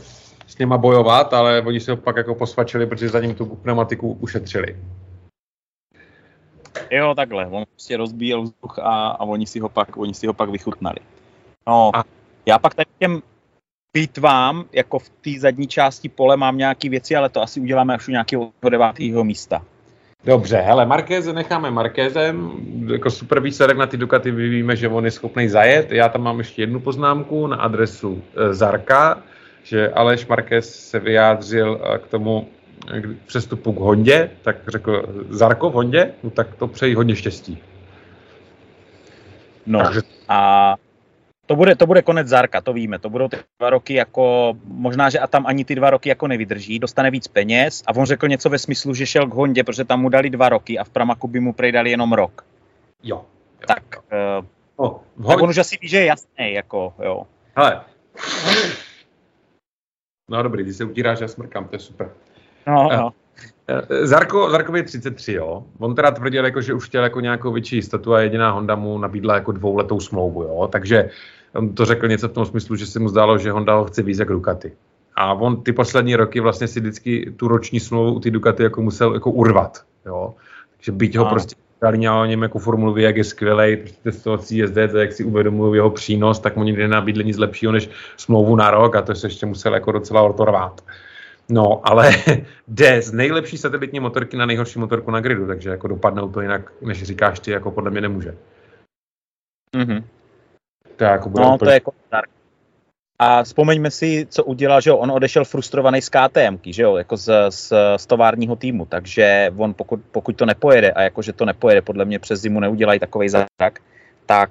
s 0.46 0.58
něma 0.58 0.78
bojovat, 0.78 1.34
ale 1.34 1.62
oni 1.66 1.80
se 1.80 1.90
ho 1.90 1.96
pak 1.96 2.16
jako 2.16 2.34
posvačili, 2.34 2.86
protože 2.86 3.08
za 3.08 3.20
ním 3.20 3.34
tu 3.34 3.46
pneumatiku 3.46 4.18
ušetřili. 4.20 4.76
Jo, 6.90 7.14
takhle. 7.14 7.46
On 7.46 7.64
prostě 7.70 7.96
rozbíjel 7.96 8.42
vzduch 8.42 8.78
a, 8.78 9.08
a 9.08 9.24
oni, 9.24 9.46
si 9.46 9.60
ho 9.60 9.68
pak, 9.68 9.96
oni 9.96 10.14
si 10.14 10.26
ho 10.26 10.32
pak 10.32 10.50
vychutnali. 10.50 10.98
No, 11.66 11.96
a 11.96 12.04
já 12.46 12.58
pak 12.58 12.74
tady 12.74 12.86
těm 12.98 13.22
bitvám, 13.94 14.64
jako 14.72 14.98
v 14.98 15.08
té 15.08 15.30
zadní 15.38 15.66
části 15.66 16.08
pole 16.08 16.36
mám 16.36 16.58
nějaké 16.58 16.88
věci, 16.88 17.16
ale 17.16 17.28
to 17.28 17.42
asi 17.42 17.60
uděláme 17.60 17.94
až 17.94 18.08
u 18.08 18.10
nějakého 18.10 18.52
devátého 18.70 19.24
místa. 19.24 19.62
Dobře, 20.24 20.56
hele, 20.56 20.86
Markéze 20.86 21.32
necháme 21.32 21.70
Markézem, 21.70 22.52
jako 22.92 23.10
super 23.10 23.40
výsledek 23.40 23.76
na 23.76 23.86
ty 23.86 23.96
Ducati 23.96 24.30
víme, 24.30 24.76
že 24.76 24.88
on 24.88 25.04
je 25.04 25.10
schopný 25.10 25.48
zajet. 25.48 25.92
Já 25.92 26.08
tam 26.08 26.22
mám 26.22 26.38
ještě 26.38 26.62
jednu 26.62 26.80
poznámku 26.80 27.46
na 27.46 27.56
adresu 27.56 28.22
e, 28.36 28.54
Zarka, 28.54 29.22
že 29.62 29.88
Aleš 29.88 30.26
Marquez 30.26 30.88
se 30.90 30.98
vyjádřil 30.98 31.80
e, 31.84 31.98
k 31.98 32.06
tomu 32.06 32.48
k 32.86 33.26
přestupu 33.26 33.72
k 33.72 33.80
Hondě, 33.80 34.30
tak 34.42 34.56
řekl 34.68 35.24
Zarko 35.28 35.70
v 35.70 35.72
Hondě, 35.72 36.12
no 36.22 36.30
tak 36.30 36.54
to 36.54 36.68
přeji 36.68 36.94
hodně 36.94 37.16
štěstí. 37.16 37.58
No 39.66 39.78
Takže... 39.78 40.00
a 40.28 40.74
to 41.52 41.56
bude, 41.56 41.74
to 41.76 41.86
bude 41.86 42.02
konec 42.02 42.28
Zarka, 42.28 42.60
to 42.60 42.72
víme. 42.72 42.98
To 42.98 43.10
budou 43.10 43.28
ty 43.28 43.36
dva 43.58 43.70
roky 43.70 43.94
jako, 43.94 44.54
možná, 44.64 45.10
že 45.10 45.18
a 45.18 45.26
tam 45.26 45.46
ani 45.46 45.64
ty 45.64 45.74
dva 45.74 45.90
roky 45.90 46.08
jako 46.08 46.26
nevydrží, 46.28 46.78
dostane 46.78 47.10
víc 47.10 47.28
peněz 47.28 47.82
a 47.86 47.96
on 47.96 48.06
řekl 48.06 48.28
něco 48.28 48.48
ve 48.48 48.58
smyslu, 48.58 48.94
že 48.94 49.06
šel 49.06 49.26
k 49.26 49.34
Hondě, 49.34 49.64
protože 49.64 49.84
tam 49.84 50.00
mu 50.00 50.08
dali 50.08 50.30
dva 50.30 50.48
roky 50.48 50.78
a 50.78 50.84
v 50.84 50.90
Pramaku 50.90 51.28
by 51.28 51.40
mu 51.40 51.52
prej 51.52 51.72
dali 51.72 51.90
jenom 51.90 52.12
rok. 52.12 52.44
Jo. 53.02 53.16
jo 53.60 53.66
tak, 53.66 53.82
jo. 54.12 54.42
Uh, 54.76 54.86
oh, 54.86 55.28
tak 55.28 55.42
on 55.42 55.50
už 55.50 55.58
asi 55.58 55.78
ví, 55.82 55.88
že 55.88 55.96
je 55.96 56.04
jasný, 56.04 56.52
jako, 56.52 56.94
jo. 57.04 57.26
Hele. 57.56 57.80
No 60.30 60.42
dobrý, 60.42 60.64
ty 60.64 60.72
se 60.72 60.84
utíráš, 60.84 61.20
já 61.20 61.28
smrkám, 61.28 61.68
to 61.68 61.76
je 61.76 61.80
super. 61.80 62.10
No, 62.66 62.86
uh, 62.86 62.96
no. 62.96 63.12
Zarko, 64.02 64.50
Zarkovi 64.50 64.78
je 64.78 64.82
33, 64.82 65.32
jo. 65.32 65.64
On 65.78 65.94
teda 65.94 66.10
tvrdil, 66.10 66.44
jako, 66.44 66.60
že 66.60 66.74
už 66.74 66.86
chtěl 66.86 67.04
jako 67.04 67.20
nějakou 67.20 67.52
větší 67.52 67.76
jistotu 67.76 68.14
a 68.14 68.20
jediná 68.20 68.50
Honda 68.50 68.74
mu 68.74 68.98
nabídla 68.98 69.34
jako 69.34 69.52
dvouletou 69.52 70.00
smlouvu, 70.00 70.42
jo. 70.42 70.68
Takže 70.72 71.10
on 71.54 71.74
to 71.74 71.84
řekl 71.84 72.08
něco 72.08 72.28
v 72.28 72.32
tom 72.32 72.46
smyslu, 72.46 72.76
že 72.76 72.86
se 72.86 72.98
mu 72.98 73.08
zdálo, 73.08 73.38
že 73.38 73.52
Honda 73.52 73.74
ho 73.74 73.84
chce 73.84 74.02
víc 74.02 74.18
jak 74.18 74.28
Ducati. 74.28 74.72
A 75.16 75.34
on 75.34 75.62
ty 75.62 75.72
poslední 75.72 76.16
roky 76.16 76.40
vlastně 76.40 76.68
si 76.68 76.80
vždycky 76.80 77.32
tu 77.36 77.48
roční 77.48 77.80
smlouvu 77.80 78.14
u 78.14 78.20
ty 78.20 78.30
Ducati 78.30 78.62
jako 78.62 78.82
musel 78.82 79.14
jako 79.14 79.30
urvat, 79.30 79.84
jo. 80.06 80.34
Takže 80.76 80.92
byť 80.92 81.16
ho 81.16 81.24
prostě 81.24 81.56
dali 81.82 82.08
o 82.08 82.24
něm 82.24 82.42
jako 82.42 82.58
formulu, 82.58 82.96
jak 82.96 83.16
je 83.16 83.24
skvělý, 83.24 83.76
prostě 83.76 83.98
testovací 84.02 84.56
jezdec, 84.56 84.92
jak 84.94 85.12
si 85.12 85.24
uvědomují 85.24 85.74
jeho 85.74 85.90
přínos, 85.90 86.40
tak 86.40 86.56
mu 86.56 86.64
nikdy 86.64 86.82
nenabídli 86.82 87.24
nic 87.24 87.38
lepšího 87.38 87.72
než 87.72 87.90
smlouvu 88.16 88.56
na 88.56 88.70
rok 88.70 88.96
a 88.96 89.02
to 89.02 89.14
se 89.14 89.26
ještě 89.26 89.46
musel 89.46 89.74
jako 89.74 89.92
docela 89.92 90.22
ortorvát. 90.22 90.84
No, 91.48 91.80
ale 91.84 92.10
jde 92.68 93.02
z 93.02 93.12
nejlepší 93.12 93.58
satelitní 93.58 94.00
motorky 94.00 94.36
na 94.36 94.46
nejhorší 94.46 94.78
motorku 94.78 95.10
na 95.10 95.20
gridu, 95.20 95.46
takže 95.46 95.70
jako 95.70 95.88
dopadnou 95.88 96.28
to 96.28 96.40
jinak, 96.40 96.72
než 96.80 97.02
říkáš 97.02 97.40
ty, 97.40 97.50
jako 97.50 97.70
podle 97.70 97.90
mě 97.90 98.00
nemůže. 98.00 98.36
Mm-hmm. 99.76 100.02
To 100.96 101.04
jako 101.04 101.28
bude 101.28 101.44
no, 101.44 101.54
úplně... 101.54 101.66
to 101.66 101.70
je 101.70 101.74
jako 101.74 101.92
a 103.22 103.42
vzpomeňme 103.42 103.90
si, 103.90 104.26
co 104.30 104.44
udělal, 104.44 104.80
že 104.80 104.90
jo, 104.90 104.96
on 104.96 105.10
odešel 105.10 105.44
frustrovaný 105.44 106.02
z 106.02 106.08
KTM, 106.08 106.58
že 106.66 106.82
jo, 106.82 106.96
jako 106.96 107.16
z, 107.16 107.50
z, 107.50 107.72
z 107.96 108.06
továrního 108.06 108.56
týmu, 108.56 108.86
takže 108.86 109.52
on 109.56 109.74
pokud, 109.74 110.00
pokud 110.10 110.36
to 110.36 110.46
nepojede 110.46 110.92
a 110.92 111.02
jakože 111.02 111.32
to 111.32 111.44
nepojede, 111.44 111.82
podle 111.82 112.04
mě 112.04 112.18
přes 112.18 112.40
zimu 112.40 112.60
neudělají 112.60 113.00
takový 113.00 113.28
zázrak, 113.28 113.78
tak, 114.26 114.50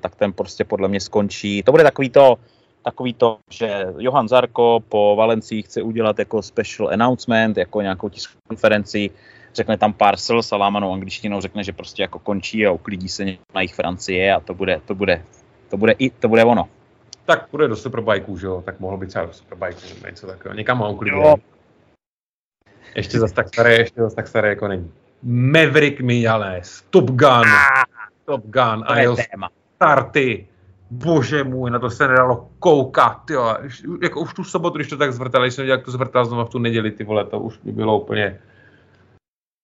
tak 0.00 0.14
ten 0.16 0.32
prostě 0.32 0.64
podle 0.64 0.88
mě 0.88 1.00
skončí. 1.00 1.62
To 1.62 1.72
bude 1.72 1.84
takový 1.84 2.10
to, 2.10 2.36
takový 2.84 3.14
to, 3.14 3.38
že 3.50 3.86
Johan 3.98 4.28
Zarko 4.28 4.80
po 4.88 5.16
Valencii 5.16 5.62
chce 5.62 5.82
udělat 5.82 6.18
jako 6.18 6.42
special 6.42 6.88
announcement, 6.88 7.56
jako 7.56 7.80
nějakou 7.80 8.08
tiskovou 8.08 8.40
konferenci, 8.48 9.10
řekne 9.54 9.78
tam 9.78 9.92
pár 9.92 10.16
sl 10.16 10.42
salámanou 10.42 10.92
angličtinou, 10.92 11.40
řekne, 11.40 11.64
že 11.64 11.72
prostě 11.72 12.02
jako 12.02 12.18
končí 12.18 12.66
a 12.66 12.72
uklidí 12.72 13.08
se 13.08 13.24
na 13.54 13.60
jich 13.60 13.74
Francie 13.74 14.34
a 14.34 14.40
to 14.40 14.54
bude, 14.54 14.80
to 14.86 14.94
bude, 14.94 15.22
to 15.72 15.76
bude 15.76 15.92
i, 15.92 16.10
to 16.10 16.28
bude 16.28 16.44
ono. 16.44 16.68
Tak 17.24 17.48
bude 17.50 17.68
do 17.68 17.76
Superbikeů, 17.76 18.38
že 18.38 18.46
jo, 18.46 18.62
tak 18.66 18.80
mohlo 18.80 18.98
být 18.98 19.08
třeba 19.08 19.26
do 19.26 19.32
Superbikeů, 19.32 20.06
něco 20.06 20.26
takového, 20.26 20.56
někam 20.56 20.78
ho 20.78 20.92
uklidí. 20.92 21.16
Ještě 22.94 23.18
zase 23.18 23.34
tak 23.34 23.48
staré, 23.48 23.74
ještě 23.74 24.00
zase 24.00 24.16
tak 24.16 24.28
staré 24.28 24.48
jako 24.48 24.68
není. 24.68 24.92
Maverick 25.22 26.00
Mijales, 26.00 26.84
Top 26.90 27.04
Gun, 27.04 27.48
ah, 27.48 27.84
Top 28.24 28.44
Gun, 28.44 28.84
a 28.86 28.98
jeho 28.98 29.16
starty, 29.76 30.46
bože 30.90 31.44
můj, 31.44 31.70
na 31.70 31.78
to 31.78 31.90
se 31.90 32.08
nedalo 32.08 32.50
koukat, 32.58 33.30
jo. 33.30 33.56
Jako 34.02 34.20
už 34.20 34.34
tu 34.34 34.44
sobotu, 34.44 34.76
když 34.76 34.88
to 34.88 34.96
tak 34.96 35.12
zvrtali, 35.12 35.50
jsem 35.50 35.66
jak 35.66 35.84
to 35.84 35.90
zvrtal 35.90 36.24
znovu 36.24 36.44
v 36.44 36.50
tu 36.50 36.58
neděli, 36.58 36.90
ty 36.90 37.04
vole, 37.04 37.24
to 37.24 37.40
už 37.40 37.58
by 37.64 37.72
bylo 37.72 38.00
úplně... 38.00 38.38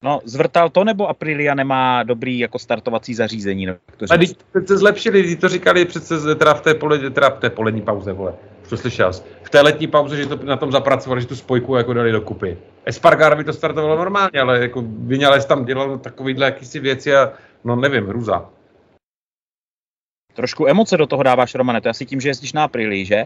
No, 0.05 0.21
zvrtal 0.25 0.71
to, 0.71 0.85
nebo 0.85 1.09
Aprilia 1.09 1.55
nemá 1.55 2.03
dobrý 2.03 2.39
jako 2.39 2.59
startovací 2.59 3.15
zařízení? 3.15 3.67
No, 3.67 3.75
to 3.97 4.07
a 4.11 4.17
když 4.17 4.33
se 4.67 4.79
zlepšili, 4.79 5.23
když 5.23 5.37
to 5.37 5.49
říkali 5.49 5.85
přece 5.85 6.35
teda 6.35 6.55
v 6.55 6.61
té, 6.61 6.75
pole, 6.75 7.11
teda 7.11 7.31
v 7.31 7.39
té 7.39 7.51
polední 7.51 7.83
pauze, 7.83 8.13
vole, 8.13 8.35
už 8.63 8.69
to 8.69 8.77
slyšel 8.77 9.13
v 9.49 9.51
té 9.51 9.61
letní 9.61 9.87
pauze, 9.87 10.17
že 10.17 10.27
to 10.27 10.37
na 10.45 10.57
tom 10.57 10.73
zapracovali, 10.73 11.21
že 11.21 11.27
tu 11.27 11.37
spojku 11.37 11.75
jako 11.75 11.93
dali 11.93 12.13
dokupy. 12.13 12.59
Espargar 12.85 13.37
by 13.37 13.45
to 13.45 13.53
startovalo 13.53 13.97
normálně, 13.97 14.41
ale 14.41 14.61
jako 14.61 14.85
Vinales 14.87 15.47
tam 15.47 15.65
dělal 15.65 15.99
takovýhle 15.99 16.47
jakýsi 16.47 16.81
věci 16.81 17.17
a 17.17 17.33
no 17.65 17.77
nevím, 17.77 18.07
hruza. 18.07 18.51
Trošku 20.35 20.67
emoce 20.67 20.97
do 20.97 21.07
toho 21.07 21.23
dáváš, 21.23 21.55
Romane, 21.55 21.81
to 21.81 21.89
asi 21.89 22.07
tím, 22.07 22.21
že 22.21 22.29
jezdíš 22.29 22.53
na 22.53 22.65
Aprilii, 22.65 23.05
že? 23.05 23.25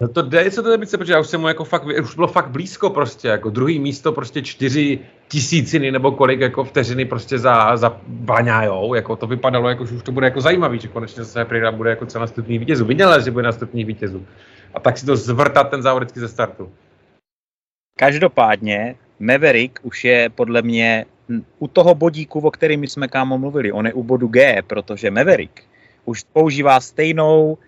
No 0.00 0.08
to 0.08 0.22
jde 0.22 0.50
se 0.50 0.62
to 0.62 0.70
nebice, 0.70 0.98
protože 0.98 1.12
já 1.12 1.20
už 1.20 1.26
jsem 1.26 1.40
mu 1.40 1.48
jako 1.48 1.64
fakt, 1.64 1.84
už 1.84 2.14
bylo 2.14 2.28
fakt 2.28 2.50
blízko 2.50 2.90
prostě, 2.90 3.28
jako 3.28 3.50
druhý 3.50 3.78
místo 3.78 4.12
prostě 4.12 4.42
čtyři 4.42 4.98
tisíciny 5.28 5.90
nebo 5.90 6.12
kolik 6.12 6.40
jako 6.40 6.64
vteřiny 6.64 7.04
prostě 7.04 7.38
za, 7.38 7.76
za 7.76 8.00
baňájou, 8.06 8.94
jako 8.94 9.16
to 9.16 9.26
vypadalo, 9.26 9.68
jako, 9.68 9.86
že 9.86 9.94
už 9.94 10.02
to 10.02 10.12
bude 10.12 10.26
jako 10.26 10.40
zajímavý, 10.40 10.78
že 10.78 10.88
konečně 10.88 11.24
zase 11.24 11.40
Aprila 11.40 11.72
bude 11.72 11.90
jako 11.90 12.06
co 12.06 12.18
nastupní 12.18 12.58
vítězů. 12.58 12.84
Viděl, 12.84 13.22
že 13.22 13.30
bude 13.30 13.44
nastupní 13.44 13.84
vítězů. 13.84 14.26
A 14.74 14.80
tak 14.80 14.98
si 14.98 15.06
to 15.06 15.16
zvrtat 15.16 15.70
ten 15.70 15.82
závod 15.82 16.14
ze 16.14 16.28
startu. 16.28 16.72
Každopádně 17.98 18.94
Maverick 19.18 19.78
už 19.82 20.04
je 20.04 20.30
podle 20.30 20.62
mě 20.62 21.06
u 21.58 21.68
toho 21.68 21.94
bodíku, 21.94 22.40
o 22.40 22.50
kterým 22.50 22.84
jsme 22.84 23.08
kámo 23.08 23.38
mluvili. 23.38 23.72
On 23.72 23.86
je 23.86 23.92
u 23.92 24.02
bodu 24.02 24.28
G, 24.28 24.62
protože 24.66 25.10
Maverick 25.10 25.62
už 26.04 26.24
používá 26.32 26.80
stejnou, 26.80 27.58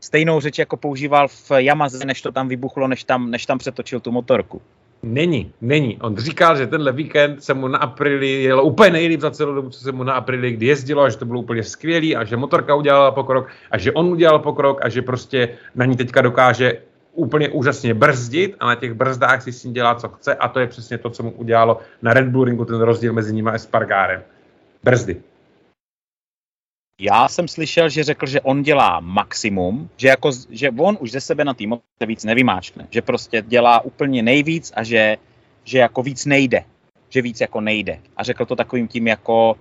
stejnou 0.00 0.40
řeč, 0.40 0.58
jako 0.58 0.76
používal 0.76 1.28
v 1.28 1.50
Yamaze, 1.56 2.04
než 2.04 2.22
to 2.22 2.32
tam 2.32 2.48
vybuchlo, 2.48 2.88
než 2.88 3.04
tam, 3.04 3.30
než 3.30 3.46
tam 3.46 3.58
přetočil 3.58 4.00
tu 4.00 4.12
motorku. 4.12 4.62
Není, 5.02 5.52
není. 5.60 5.98
On 6.00 6.16
říkal, 6.16 6.56
že 6.56 6.66
tenhle 6.66 6.92
víkend 6.92 7.44
se 7.44 7.54
mu 7.54 7.68
na 7.68 7.78
Aprili 7.78 8.42
jelo 8.42 8.62
úplně 8.62 8.90
nejlíp 8.90 9.20
za 9.20 9.30
celou 9.30 9.54
dobu, 9.54 9.70
co 9.70 9.80
se 9.80 9.92
mu 9.92 10.04
na 10.04 10.12
Aprili 10.12 10.52
kdy 10.52 10.66
jezdilo, 10.66 11.02
a 11.02 11.08
že 11.08 11.16
to 11.16 11.24
bylo 11.24 11.40
úplně 11.40 11.62
skvělý 11.62 12.16
a 12.16 12.24
že 12.24 12.36
motorka 12.36 12.74
udělala 12.74 13.10
pokrok 13.10 13.48
a 13.70 13.78
že 13.78 13.92
on 13.92 14.06
udělal 14.06 14.38
pokrok 14.38 14.84
a 14.84 14.88
že 14.88 15.02
prostě 15.02 15.48
na 15.74 15.84
ní 15.84 15.96
teďka 15.96 16.22
dokáže 16.22 16.78
úplně 17.14 17.48
úžasně 17.48 17.94
brzdit 17.94 18.56
a 18.60 18.66
na 18.66 18.74
těch 18.74 18.94
brzdách 18.94 19.42
si 19.42 19.52
s 19.52 19.64
ním 19.64 19.72
dělá, 19.72 19.94
co 19.94 20.08
chce 20.08 20.34
a 20.34 20.48
to 20.48 20.60
je 20.60 20.66
přesně 20.66 20.98
to, 20.98 21.10
co 21.10 21.22
mu 21.22 21.30
udělalo 21.30 21.78
na 22.02 22.12
Red 22.12 22.28
Bull 22.28 22.44
Ringu 22.44 22.64
ten 22.64 22.80
rozdíl 22.80 23.12
mezi 23.12 23.34
ním 23.34 23.48
a 23.48 23.52
Espargárem. 23.52 24.22
Brzdy. 24.84 25.22
Já 27.02 27.28
jsem 27.28 27.48
slyšel, 27.48 27.88
že 27.88 28.04
řekl, 28.04 28.26
že 28.26 28.40
on 28.40 28.62
dělá 28.62 29.00
maximum, 29.00 29.90
že, 29.96 30.08
jako, 30.08 30.30
že 30.50 30.70
on 30.70 30.96
už 31.00 31.10
ze 31.10 31.20
sebe 31.20 31.44
na 31.44 31.54
tým 31.54 31.76
se 32.02 32.06
víc 32.06 32.24
nevymáčkne, 32.24 32.86
že 32.90 33.02
prostě 33.02 33.42
dělá 33.46 33.80
úplně 33.80 34.22
nejvíc 34.22 34.72
a 34.76 34.84
že, 34.84 35.16
že 35.64 35.78
jako 35.78 36.02
víc 36.02 36.26
nejde, 36.26 36.64
že 37.08 37.22
víc 37.22 37.40
jako 37.40 37.60
nejde. 37.60 37.98
A 38.16 38.22
řekl 38.22 38.46
to 38.46 38.56
takovým 38.56 38.88
tím 38.88 39.06
jako 39.06 39.56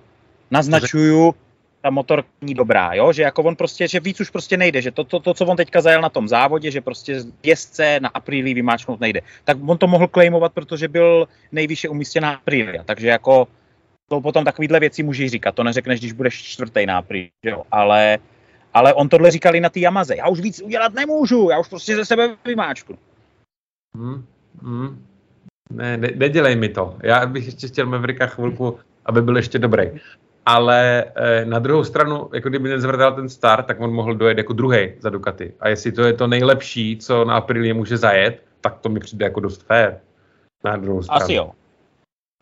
naznačuju, 0.51 1.35
ta 1.81 1.89
motor 1.89 2.23
není 2.41 2.53
dobrá, 2.53 2.93
jo? 2.93 3.13
že 3.13 3.23
jako 3.23 3.43
on 3.43 3.55
prostě, 3.55 3.87
že 3.87 3.99
víc 3.99 4.19
už 4.19 4.29
prostě 4.29 4.57
nejde, 4.57 4.81
že 4.81 4.91
to, 4.91 5.03
to, 5.03 5.19
to, 5.19 5.33
co 5.33 5.45
on 5.45 5.57
teďka 5.57 5.81
zajel 5.81 6.01
na 6.01 6.09
tom 6.09 6.27
závodě, 6.27 6.71
že 6.71 6.81
prostě 6.81 7.23
jezdce 7.43 7.99
na 7.99 8.09
Aprilii 8.09 8.53
vymáčknout 8.53 8.99
nejde. 8.99 9.21
Tak 9.43 9.57
on 9.67 9.77
to 9.77 9.87
mohl 9.87 10.07
claimovat, 10.07 10.53
protože 10.53 10.87
byl 10.87 11.27
nejvýše 11.51 11.89
umístěná 11.89 12.33
Aprilia, 12.33 12.83
takže 12.83 13.07
jako 13.07 13.47
to 14.09 14.21
potom 14.21 14.45
takovýhle 14.45 14.79
věci 14.79 15.03
můžeš 15.03 15.31
říkat, 15.31 15.55
to 15.55 15.63
neřekneš, 15.63 15.99
když 15.99 16.11
budeš 16.11 16.43
čtvrtý 16.43 16.87
Aprilia, 16.87 17.29
jo? 17.43 17.63
ale, 17.71 18.17
ale 18.73 18.93
on 18.93 19.09
tohle 19.09 19.31
říkal 19.31 19.55
i 19.55 19.59
na 19.59 19.69
té 19.69 19.79
Yamaze, 19.79 20.15
já 20.15 20.27
už 20.27 20.39
víc 20.39 20.61
udělat 20.61 20.93
nemůžu, 20.93 21.49
já 21.49 21.59
už 21.59 21.67
prostě 21.67 21.95
ze 21.95 22.05
sebe 22.05 22.35
vymáčku. 22.45 22.97
Hmm, 23.95 24.25
hmm. 24.61 25.05
Ne, 25.71 25.97
ne, 25.97 26.09
nedělej 26.15 26.55
mi 26.55 26.69
to. 26.69 26.97
Já 27.03 27.25
bych 27.25 27.45
ještě 27.45 27.67
chtěl 27.67 27.85
Mavericka 27.85 28.27
chvilku, 28.27 28.79
aby 29.05 29.21
byl 29.21 29.37
ještě 29.37 29.59
dobrý 29.59 29.91
ale 30.49 31.05
eh, 31.15 31.45
na 31.45 31.59
druhou 31.59 31.83
stranu, 31.83 32.29
jako 32.33 32.49
kdyby 32.49 32.69
nezvrdal 32.69 33.15
ten 33.15 33.29
start, 33.29 33.65
tak 33.65 33.81
on 33.81 33.93
mohl 33.93 34.15
dojet 34.15 34.37
jako 34.37 34.53
druhý 34.53 34.93
za 34.99 35.09
Ducati. 35.09 35.53
A 35.59 35.69
jestli 35.69 35.91
to 35.91 36.03
je 36.03 36.13
to 36.13 36.27
nejlepší, 36.27 36.97
co 36.97 37.25
na 37.25 37.35
Aprilie 37.35 37.73
může 37.73 37.97
zajet, 37.97 38.43
tak 38.61 38.79
to 38.79 38.89
mi 38.89 38.99
přijde 38.99 39.25
jako 39.25 39.39
dost 39.39 39.63
fair. 39.63 39.97
Na 40.63 40.77
druhou 40.77 41.03
stranu. 41.03 41.21
Asi 41.21 41.33
jo. 41.33 41.51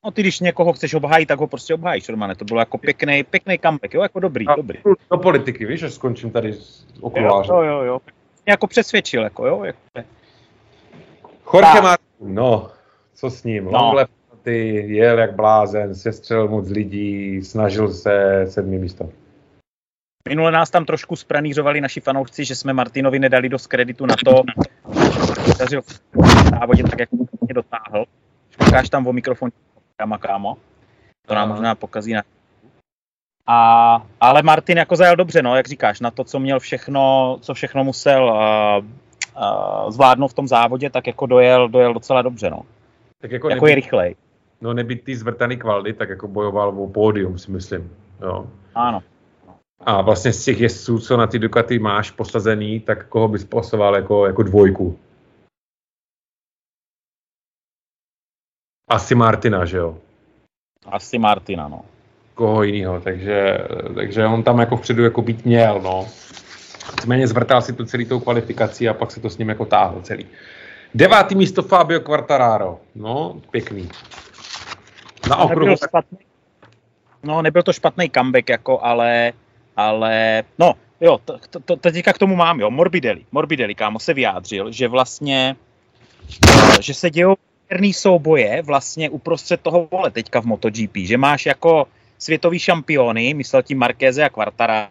No 0.07 0.11
ty, 0.11 0.21
když 0.21 0.39
někoho 0.39 0.73
chceš 0.73 0.93
obhájit, 0.93 1.27
tak 1.27 1.39
ho 1.39 1.47
prostě 1.47 1.73
obhájíš, 1.73 2.09
Romane. 2.09 2.35
To 2.35 2.45
bylo 2.45 2.59
jako 2.59 2.77
pěkný, 2.77 3.23
pěkný 3.23 3.59
comeback, 3.59 3.93
jo, 3.93 4.01
jako 4.01 4.19
dobrý, 4.19 4.47
a 4.47 4.55
dobrý. 4.55 4.79
Do 5.11 5.17
politiky, 5.17 5.65
víš, 5.65 5.79
že 5.79 5.89
skončím 5.89 6.31
tady 6.31 6.53
s 6.53 6.87
okulářem. 7.01 7.55
Jo, 7.55 7.61
jo, 7.61 7.81
jo. 7.81 7.99
Mě 8.45 8.51
jako 8.51 8.67
přesvědčil, 8.67 9.23
jako 9.23 9.47
jo. 9.47 9.63
Jako... 9.63 9.79
Jorge 11.53 11.81
Martin, 11.81 12.35
no, 12.35 12.69
co 13.15 13.29
s 13.29 13.43
ním? 13.43 13.65
No. 13.65 13.71
Long 13.71 13.95
left 13.95 14.11
ty 14.43 14.67
jel 14.95 15.19
jak 15.19 15.35
blázen, 15.35 15.95
sestřelil 15.95 16.47
moc 16.47 16.69
lidí, 16.69 17.43
snažil 17.43 17.93
se 17.93 18.45
sedmý 18.49 18.77
místo. 18.77 19.09
Minule 20.29 20.51
nás 20.51 20.69
tam 20.69 20.85
trošku 20.85 21.15
spranířovali 21.15 21.81
naši 21.81 21.99
fanoušci, 21.99 22.45
že 22.45 22.55
jsme 22.55 22.73
Martinovi 22.73 23.19
nedali 23.19 23.49
dost 23.49 23.67
kreditu 23.67 24.05
na 24.05 24.15
to, 24.25 24.43
že 25.69 25.81
v 25.81 26.01
závodě 26.49 26.83
tak, 26.83 26.99
jak 26.99 27.11
mě 27.11 27.53
dotáhl. 27.53 28.05
Koukáš 28.59 28.89
tam 28.89 29.07
o 29.07 29.13
mikrofon, 29.13 29.49
kámo, 29.97 30.17
kámo. 30.17 30.57
To 31.27 31.35
nám 31.35 31.49
možná 31.49 31.75
pokazí 31.75 32.13
na 32.13 32.23
a, 33.49 34.05
ale 34.21 34.43
Martin 34.43 34.77
jako 34.77 34.95
zajel 34.95 35.15
dobře, 35.15 35.41
no, 35.41 35.55
jak 35.55 35.67
říkáš, 35.67 35.99
na 35.99 36.11
to, 36.11 36.23
co 36.23 36.39
měl 36.39 36.59
všechno, 36.59 37.37
co 37.41 37.53
všechno 37.53 37.83
musel 37.83 38.23
uh, 38.23 38.85
uh, 39.85 39.91
zvládnout 39.91 40.27
v 40.27 40.33
tom 40.33 40.47
závodě, 40.47 40.89
tak 40.89 41.07
jako 41.07 41.25
dojel, 41.25 41.69
dojel 41.69 41.93
docela 41.93 42.21
dobře, 42.21 42.49
no. 42.49 42.61
Tak 43.21 43.31
jako, 43.31 43.49
jako 43.49 43.67
je 43.67 43.75
rychlej 43.75 44.15
no 44.61 44.73
nebyt 44.73 45.03
ty 45.03 45.15
zvrtaný 45.15 45.57
kvaldy, 45.57 45.93
tak 45.93 46.09
jako 46.09 46.27
bojoval 46.27 46.69
o 46.69 46.87
pódium, 46.87 47.37
si 47.37 47.51
myslím. 47.51 47.91
Jo. 48.21 48.47
Ano. 48.75 49.03
A 49.79 50.01
vlastně 50.01 50.33
z 50.33 50.45
těch 50.45 50.59
jezdců, 50.59 50.99
co 50.99 51.17
na 51.17 51.27
ty 51.27 51.39
Ducati 51.39 51.79
máš 51.79 52.11
posazený, 52.11 52.79
tak 52.79 53.07
koho 53.07 53.27
bys 53.27 53.43
posoval 53.43 53.95
jako, 53.95 54.25
jako 54.25 54.43
dvojku? 54.43 54.99
Asi 58.87 59.15
Martina, 59.15 59.65
že 59.65 59.77
jo? 59.77 59.97
Asi 60.85 61.17
Martina, 61.17 61.67
no. 61.67 61.81
Koho 62.35 62.63
jiného, 62.63 63.01
takže, 63.01 63.57
takže 63.95 64.25
on 64.25 64.43
tam 64.43 64.59
jako 64.59 64.77
vpředu 64.77 65.03
jako 65.03 65.21
být 65.21 65.45
měl, 65.45 65.81
no. 65.81 66.07
Nicméně 66.95 67.27
zvrtal 67.27 67.61
si 67.61 67.73
tu 67.73 67.85
celý 67.85 68.05
tou 68.05 68.19
kvalifikací 68.19 68.89
a 68.89 68.93
pak 68.93 69.11
se 69.11 69.19
to 69.19 69.29
s 69.29 69.37
ním 69.37 69.49
jako 69.49 69.65
táhlo 69.65 70.01
celý. 70.01 70.25
Devátý 70.95 71.35
místo 71.35 71.63
Fabio 71.63 71.99
Quartararo. 71.99 72.79
No, 72.95 73.41
pěkný. 73.51 73.89
Na 75.29 75.37
okruhu. 75.37 75.59
Nebyl 75.59 75.77
špatný, 75.87 76.17
no, 77.23 77.41
nebyl 77.41 77.63
to 77.63 77.73
špatný 77.73 78.09
comeback, 78.09 78.49
jako, 78.49 78.83
ale, 78.83 79.33
ale, 79.75 80.43
no, 80.59 80.73
jo, 81.01 81.17
to, 81.25 81.37
to, 81.49 81.59
to, 81.59 81.75
teďka 81.75 82.13
k 82.13 82.17
tomu 82.17 82.35
mám, 82.35 82.59
jo, 82.59 82.71
Morbidelli, 82.71 83.25
Morbidelli, 83.31 83.75
kámo, 83.75 83.99
se 83.99 84.13
vyjádřil, 84.13 84.71
že 84.71 84.87
vlastně, 84.87 85.55
že 86.81 86.93
se 86.93 87.09
dějou 87.09 87.35
herný 87.69 87.93
souboje 87.93 88.61
vlastně 88.61 89.09
uprostřed 89.09 89.61
toho 89.61 89.87
vole 89.91 90.11
teďka 90.11 90.41
v 90.41 90.45
MotoGP, 90.45 90.97
že 90.97 91.17
máš 91.17 91.45
jako 91.45 91.87
světový 92.17 92.59
šampiony, 92.59 93.33
myslel 93.33 93.63
tím 93.63 93.77
Markéze 93.77 94.23
a 94.23 94.29
Quartara 94.29 94.89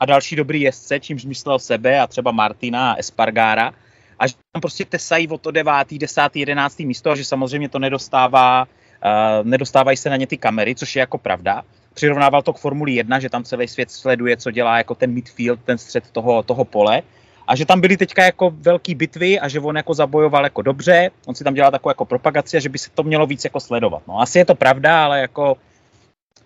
a 0.00 0.06
další 0.06 0.36
dobrý 0.36 0.60
jezdce, 0.60 1.00
čímž 1.00 1.24
myslel 1.24 1.58
sebe 1.58 2.00
a 2.00 2.06
třeba 2.06 2.30
Martina 2.30 2.92
a 2.92 2.96
Espargára 2.96 3.72
a 4.18 4.26
že 4.26 4.34
tam 4.52 4.60
prostě 4.60 4.84
tesají 4.84 5.28
o 5.28 5.38
to 5.38 5.50
9., 5.50 5.72
10., 5.90 6.36
11. 6.36 6.78
místo 6.78 7.10
a 7.10 7.16
že 7.16 7.24
samozřejmě 7.24 7.68
to 7.68 7.78
nedostává 7.78 8.66
Uh, 9.04 9.46
nedostávají 9.46 9.96
se 9.96 10.10
na 10.10 10.16
ně 10.16 10.26
ty 10.26 10.36
kamery, 10.36 10.74
což 10.74 10.96
je 10.96 11.00
jako 11.00 11.18
pravda. 11.18 11.62
Přirovnával 11.94 12.42
to 12.42 12.52
k 12.52 12.58
Formuli 12.58 12.92
1, 12.92 13.20
že 13.20 13.30
tam 13.30 13.44
celý 13.44 13.68
svět 13.68 13.90
sleduje, 13.90 14.36
co 14.36 14.50
dělá 14.50 14.78
jako 14.78 14.94
ten 14.94 15.12
midfield, 15.12 15.60
ten 15.64 15.78
střed 15.78 16.10
toho, 16.10 16.42
toho 16.42 16.64
pole. 16.64 17.02
A 17.50 17.56
že 17.56 17.66
tam 17.66 17.80
byly 17.80 17.96
teďka 17.96 18.24
jako 18.24 18.50
velký 18.50 18.94
bitvy 18.94 19.40
a 19.40 19.48
že 19.48 19.60
on 19.60 19.76
jako 19.76 19.94
zabojoval 19.94 20.44
jako 20.44 20.62
dobře, 20.62 21.10
on 21.26 21.34
si 21.34 21.44
tam 21.44 21.54
dělal 21.54 21.70
takovou 21.70 21.90
jako 21.90 22.04
propagaci 22.04 22.56
a 22.56 22.60
že 22.60 22.68
by 22.68 22.78
se 22.78 22.90
to 22.90 23.02
mělo 23.02 23.26
víc 23.26 23.44
jako 23.44 23.60
sledovat. 23.60 24.02
No 24.08 24.20
asi 24.20 24.38
je 24.38 24.44
to 24.44 24.54
pravda, 24.54 25.04
ale 25.04 25.20
jako 25.20 25.56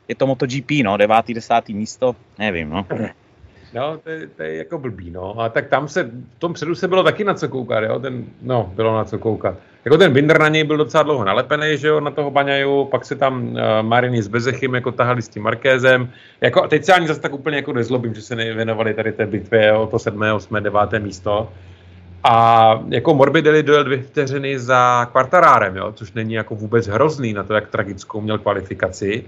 je 0.08 0.14
to 0.14 0.26
MotoGP, 0.26 0.70
no, 0.84 0.96
devátý, 0.96 1.34
desátý 1.34 1.74
místo, 1.74 2.16
nevím, 2.38 2.70
no. 2.70 2.86
No, 3.74 3.98
to 3.98 4.10
je, 4.10 4.26
to 4.26 4.42
je 4.42 4.56
jako 4.56 4.78
blbý, 4.78 5.10
no. 5.10 5.40
A 5.40 5.48
tak 5.48 5.68
tam 5.68 5.88
se, 5.88 6.02
v 6.04 6.38
tom 6.38 6.52
předu 6.52 6.74
se 6.74 6.88
bylo 6.88 7.02
taky 7.02 7.24
na 7.24 7.34
co 7.34 7.48
koukat, 7.48 7.84
jo. 7.84 7.98
Ten, 7.98 8.24
no, 8.42 8.72
bylo 8.74 8.96
na 8.96 9.04
co 9.04 9.18
koukat. 9.18 9.54
Jako 9.84 9.98
ten 9.98 10.12
Binder 10.12 10.40
na 10.40 10.48
něj 10.48 10.64
byl 10.64 10.76
docela 10.76 11.02
dlouho 11.02 11.24
nalepený, 11.24 11.78
že 11.78 11.88
jo, 11.88 12.00
na 12.00 12.10
toho 12.10 12.30
Baňaju, 12.30 12.84
pak 12.84 13.04
se 13.04 13.16
tam 13.16 13.42
uh, 13.42 13.58
Marini 13.82 14.22
s 14.22 14.28
Bezechym 14.28 14.74
jako 14.74 14.92
tahali 14.92 15.22
s 15.22 15.28
tím 15.28 15.42
Markézem. 15.42 16.08
Jako, 16.40 16.68
teď 16.68 16.84
se 16.84 16.92
ani 16.92 17.08
zase 17.08 17.20
tak 17.20 17.34
úplně 17.34 17.56
jako 17.56 17.72
nezlobím, 17.72 18.14
že 18.14 18.22
se 18.22 18.36
nevěnovali 18.36 18.94
tady 18.94 19.12
té 19.12 19.26
bitvě 19.26 19.72
o 19.72 19.86
to 19.86 19.98
7., 19.98 20.22
8., 20.22 20.62
9. 20.62 20.80
místo. 20.98 21.52
A 22.24 22.80
jako 22.88 23.14
Morbidelli 23.14 23.62
dojel 23.62 23.84
dvě 23.84 24.02
vteřiny 24.02 24.58
za 24.58 25.08
kvartarárem, 25.10 25.76
jo, 25.76 25.92
což 25.92 26.12
není 26.12 26.34
jako 26.34 26.54
vůbec 26.54 26.86
hrozný 26.86 27.32
na 27.32 27.42
to, 27.42 27.54
jak 27.54 27.68
tragickou 27.68 28.20
měl 28.20 28.38
kvalifikaci. 28.38 29.24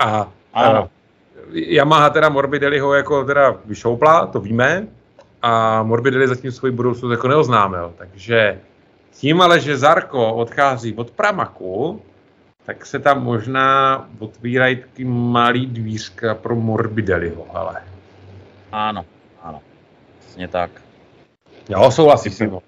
A 0.00 0.28
ano. 0.54 0.82
Uh, 0.82 0.88
Yamaha 1.52 2.10
teda 2.10 2.28
Morbidelli 2.28 2.78
ho 2.78 2.94
jako 2.94 3.24
teda 3.24 3.54
vyšoupla, 3.64 4.26
to 4.26 4.40
víme, 4.40 4.86
a 5.42 5.82
Morbidelli 5.82 6.28
zatím 6.28 6.52
svoji 6.52 6.72
budoucnost 6.72 7.10
jako 7.10 7.28
neoznámil. 7.28 7.92
Takže 7.98 8.60
tím 9.12 9.40
ale, 9.40 9.60
že 9.60 9.78
Zarko 9.78 10.34
odchází 10.34 10.94
od 10.94 11.10
Pramaku, 11.10 12.02
tak 12.66 12.86
se 12.86 12.98
tam 12.98 13.24
možná 13.24 14.08
otvírají 14.18 14.76
taky 14.76 15.04
malý 15.04 15.66
dvířka 15.66 16.34
pro 16.34 16.56
Morbidelliho, 16.56 17.46
ale. 17.56 17.82
Ano, 18.72 19.04
ano. 19.42 19.60
Přesně 20.20 20.48
tak. 20.48 20.70
Jo, 21.68 21.90
souhlasím, 21.90 22.32
Simo. 22.32 22.62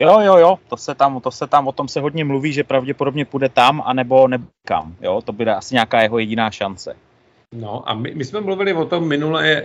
Jo, 0.00 0.20
jo, 0.20 0.36
jo, 0.36 0.58
to 0.68 0.76
se 0.76 0.94
tam, 0.94 1.20
to 1.20 1.30
se 1.30 1.46
tam, 1.46 1.68
o 1.68 1.72
tom 1.72 1.88
se 1.88 2.00
hodně 2.00 2.24
mluví, 2.24 2.52
že 2.52 2.64
pravděpodobně 2.64 3.24
půjde 3.24 3.48
tam, 3.48 3.82
anebo 3.86 4.28
nebo 4.28 4.46
kam, 4.66 4.96
jo, 5.00 5.22
to 5.22 5.32
bude 5.32 5.54
asi 5.54 5.74
nějaká 5.74 6.02
jeho 6.02 6.18
jediná 6.18 6.50
šance. 6.50 6.96
No 7.52 7.88
a 7.88 7.94
my, 7.94 8.14
my 8.14 8.24
jsme 8.24 8.40
mluvili 8.40 8.72
o 8.72 8.84
tom 8.84 9.08
minule, 9.08 9.64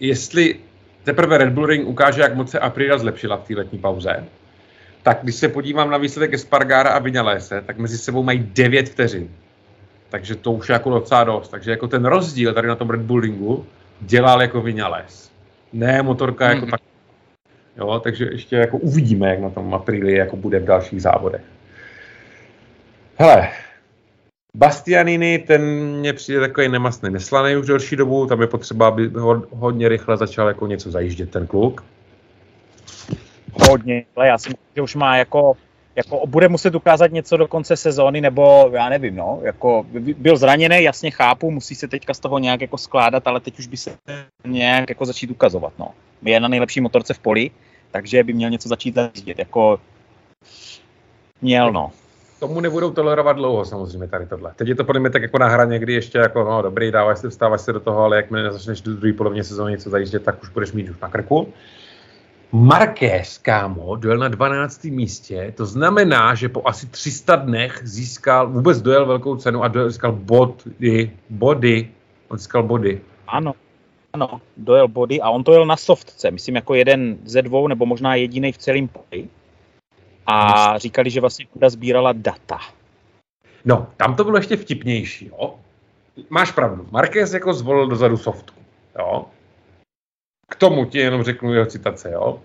jestli 0.00 0.60
teprve 1.04 1.38
Red 1.38 1.52
Bull 1.52 1.66
Ring 1.66 1.88
ukáže, 1.88 2.20
jak 2.20 2.34
moc 2.34 2.50
se 2.50 2.58
Aprilia 2.58 2.98
zlepšila 2.98 3.36
v 3.36 3.44
té 3.48 3.54
letní 3.54 3.78
pauze, 3.78 4.24
tak 5.02 5.18
když 5.22 5.34
se 5.34 5.48
podívám 5.48 5.90
na 5.90 5.98
výsledek 5.98 6.34
Espargara 6.34 6.90
a 6.90 6.98
Vinalese, 6.98 7.62
tak 7.66 7.78
mezi 7.78 7.98
sebou 7.98 8.22
mají 8.22 8.50
9 8.52 8.88
vteřin. 8.88 9.30
Takže 10.10 10.34
to 10.34 10.52
už 10.52 10.68
je 10.68 10.72
jako 10.72 10.90
docela 10.90 11.24
dost. 11.24 11.48
Takže 11.48 11.70
jako 11.70 11.88
ten 11.88 12.04
rozdíl 12.04 12.54
tady 12.54 12.68
na 12.68 12.76
tom 12.76 12.90
Red 12.90 13.00
Bullingu 13.00 13.66
dělal 14.00 14.42
jako 14.42 14.60
Vinales. 14.60 15.30
Ne 15.72 16.02
motorka 16.02 16.48
mm. 16.48 16.54
jako 16.54 16.66
tak. 16.66 16.80
Jo, 17.76 18.00
takže 18.04 18.28
ještě 18.32 18.56
jako 18.56 18.78
uvidíme, 18.78 19.28
jak 19.28 19.40
na 19.40 19.50
tom 19.50 19.74
Aprilii 19.74 20.16
jako 20.16 20.36
bude 20.36 20.58
v 20.58 20.64
dalších 20.64 21.02
závodech. 21.02 21.42
Hele, 23.16 23.48
Bastianini, 24.56 25.38
ten 25.38 25.62
mě 25.98 26.12
přijde 26.12 26.40
takový 26.40 26.68
nemastný, 26.68 27.10
neslaný 27.10 27.56
už 27.56 27.66
delší 27.66 27.96
dobu, 27.96 28.26
tam 28.26 28.40
je 28.40 28.46
potřeba, 28.46 28.88
aby 28.88 29.08
ho, 29.08 29.42
hodně 29.50 29.88
rychle 29.88 30.16
začal 30.16 30.48
jako 30.48 30.66
něco 30.66 30.90
zajíždět 30.90 31.30
ten 31.30 31.46
kluk. 31.46 31.84
Hodně, 33.52 34.04
ale 34.16 34.26
já 34.26 34.38
si 34.38 34.48
myslím, 34.48 34.66
že 34.76 34.82
už 34.82 34.94
má 34.94 35.16
jako, 35.16 35.56
jako 35.96 36.26
bude 36.26 36.48
muset 36.48 36.74
ukázat 36.74 37.12
něco 37.12 37.36
do 37.36 37.48
konce 37.48 37.76
sezóny, 37.76 38.20
nebo 38.20 38.70
já 38.72 38.88
nevím, 38.88 39.16
no, 39.16 39.40
jako 39.42 39.86
byl 40.16 40.36
zraněný, 40.36 40.82
jasně 40.82 41.10
chápu, 41.10 41.50
musí 41.50 41.74
se 41.74 41.88
teďka 41.88 42.14
z 42.14 42.20
toho 42.20 42.38
nějak 42.38 42.60
jako 42.60 42.78
skládat, 42.78 43.26
ale 43.26 43.40
teď 43.40 43.58
už 43.58 43.66
by 43.66 43.76
se 43.76 43.96
nějak 44.44 44.88
jako 44.88 45.06
začít 45.06 45.30
ukazovat, 45.30 45.72
no. 45.78 45.88
Je 46.22 46.40
na 46.40 46.48
nejlepší 46.48 46.80
motorce 46.80 47.14
v 47.14 47.18
poli, 47.18 47.50
takže 47.90 48.24
by 48.24 48.32
měl 48.32 48.50
něco 48.50 48.68
začít 48.68 48.94
zajíždět, 48.94 49.38
jako 49.38 49.80
měl, 51.40 51.72
no 51.72 51.92
tomu 52.42 52.60
nebudou 52.60 52.90
tolerovat 52.90 53.36
dlouho 53.36 53.64
samozřejmě 53.64 54.08
tady 54.08 54.26
tohle. 54.26 54.52
Teď 54.56 54.68
je 54.68 54.74
to 54.74 54.84
podle 54.84 55.00
mě 55.00 55.10
tak 55.10 55.22
jako 55.22 55.38
na 55.38 55.48
hraně, 55.48 55.78
kdy 55.78 55.92
ještě 55.92 56.18
jako, 56.18 56.44
no 56.44 56.62
dobrý, 56.62 56.90
dáváš 56.90 57.18
se, 57.18 57.30
vstáváš 57.30 57.60
se 57.60 57.72
do 57.72 57.80
toho, 57.80 58.02
ale 58.02 58.16
jakmile 58.16 58.52
začneš 58.52 58.80
do 58.80 58.94
druhé 58.94 59.12
polovině 59.12 59.44
sezóny 59.44 59.72
něco 59.72 59.90
zajíždět, 59.90 60.24
tak 60.24 60.42
už 60.42 60.48
budeš 60.48 60.72
mít 60.72 60.90
už 60.90 61.00
na 61.00 61.08
krku. 61.08 61.52
Marquez, 62.54 63.38
kámo, 63.38 63.96
dojel 63.96 64.18
na 64.18 64.28
12. 64.28 64.84
místě, 64.84 65.52
to 65.56 65.66
znamená, 65.66 66.34
že 66.34 66.48
po 66.48 66.62
asi 66.64 66.86
300 66.86 67.36
dnech 67.36 67.80
získal, 67.82 68.48
vůbec 68.48 68.82
dojel 68.82 69.06
velkou 69.06 69.36
cenu 69.36 69.62
a 69.62 69.68
dojel, 69.68 69.90
získal 69.90 70.12
body, 70.12 71.10
body, 71.30 71.90
on 72.28 72.38
získal 72.38 72.62
body. 72.62 73.00
Ano, 73.26 73.52
ano, 74.12 74.40
dojel 74.56 74.88
body 74.88 75.20
a 75.20 75.30
on 75.30 75.44
to 75.44 75.52
jel 75.52 75.66
na 75.66 75.76
softce, 75.76 76.30
myslím 76.30 76.54
jako 76.54 76.74
jeden 76.74 77.18
ze 77.24 77.42
dvou, 77.42 77.68
nebo 77.68 77.86
možná 77.86 78.14
jediný 78.14 78.52
v 78.52 78.58
celém 78.58 78.88
poli 78.88 79.28
a 80.26 80.78
říkali, 80.78 81.10
že 81.10 81.20
vlastně 81.20 81.46
Kuda 81.46 81.70
sbírala 81.70 82.12
data. 82.12 82.58
No, 83.64 83.86
tam 83.96 84.14
to 84.16 84.24
bylo 84.24 84.36
ještě 84.36 84.56
vtipnější, 84.56 85.26
jo. 85.26 85.54
Máš 86.30 86.52
pravdu, 86.52 86.86
Marquez 86.90 87.32
jako 87.32 87.54
zvolil 87.54 87.86
dozadu 87.86 88.16
softku, 88.16 88.60
jo. 88.98 89.26
K 90.52 90.56
tomu 90.56 90.84
ti 90.84 90.98
jenom 90.98 91.22
řeknu 91.22 91.54
jeho 91.54 91.66
citace, 91.66 92.10
jo. 92.12 92.40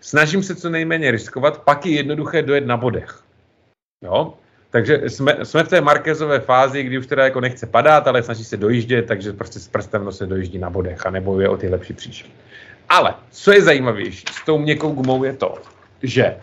Snažím 0.00 0.42
se 0.42 0.54
co 0.54 0.70
nejméně 0.70 1.10
riskovat, 1.10 1.62
pak 1.62 1.86
je 1.86 1.92
jednoduché 1.92 2.42
dojet 2.42 2.66
na 2.66 2.76
bodech. 2.76 3.22
Jo? 4.04 4.34
Takže 4.70 5.10
jsme, 5.10 5.36
jsme 5.42 5.64
v 5.64 5.68
té 5.68 5.80
Markezové 5.80 6.40
fázi, 6.40 6.82
kdy 6.82 6.98
už 6.98 7.06
teda 7.06 7.24
jako 7.24 7.40
nechce 7.40 7.66
padat, 7.66 8.06
ale 8.06 8.22
snaží 8.22 8.44
se 8.44 8.56
dojíždět, 8.56 9.06
takže 9.06 9.32
prostě 9.32 9.58
s 9.58 9.68
prstem 9.68 10.12
se 10.12 10.26
dojíždí 10.26 10.58
na 10.58 10.70
bodech 10.70 11.06
a 11.06 11.10
nebojuje 11.10 11.48
o 11.48 11.56
ty 11.56 11.68
lepší 11.68 11.92
příčky. 11.92 12.30
Ale 12.88 13.14
co 13.30 13.52
je 13.52 13.62
zajímavější 13.62 14.24
s 14.32 14.44
tou 14.44 14.58
měkkou 14.58 14.92
gumou 14.92 15.24
je 15.24 15.32
to, 15.32 15.54
že 16.02 16.36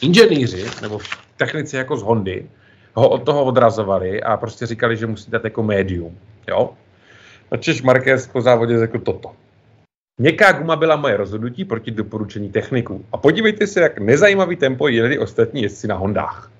inženýři 0.00 0.64
nebo 0.82 0.98
technici 1.36 1.76
jako 1.76 1.96
z 1.96 2.02
Hondy 2.02 2.50
ho 2.94 3.08
od 3.08 3.24
toho 3.24 3.44
odrazovali 3.44 4.22
a 4.22 4.36
prostě 4.36 4.66
říkali, 4.66 4.96
že 4.96 5.06
musí 5.06 5.30
dát 5.30 5.44
jako 5.44 5.62
médium. 5.62 6.18
Jo? 6.48 6.70
Načež 7.50 7.82
Marquez 7.82 8.26
po 8.26 8.40
závodě 8.40 8.78
řekl 8.78 8.98
toto. 8.98 9.43
Měkká 10.20 10.52
guma 10.52 10.76
byla 10.76 10.96
moje 10.96 11.16
rozhodnutí 11.16 11.64
proti 11.64 11.90
doporučení 11.90 12.52
techniků. 12.52 13.06
A 13.12 13.16
podívejte 13.16 13.66
se, 13.66 13.80
jak 13.80 13.98
nezajímavý 13.98 14.56
tempo 14.56 14.88
jeli 14.88 15.18
ostatní 15.18 15.62
jezdci 15.62 15.88
na 15.88 15.94
Hondách. 15.94 16.50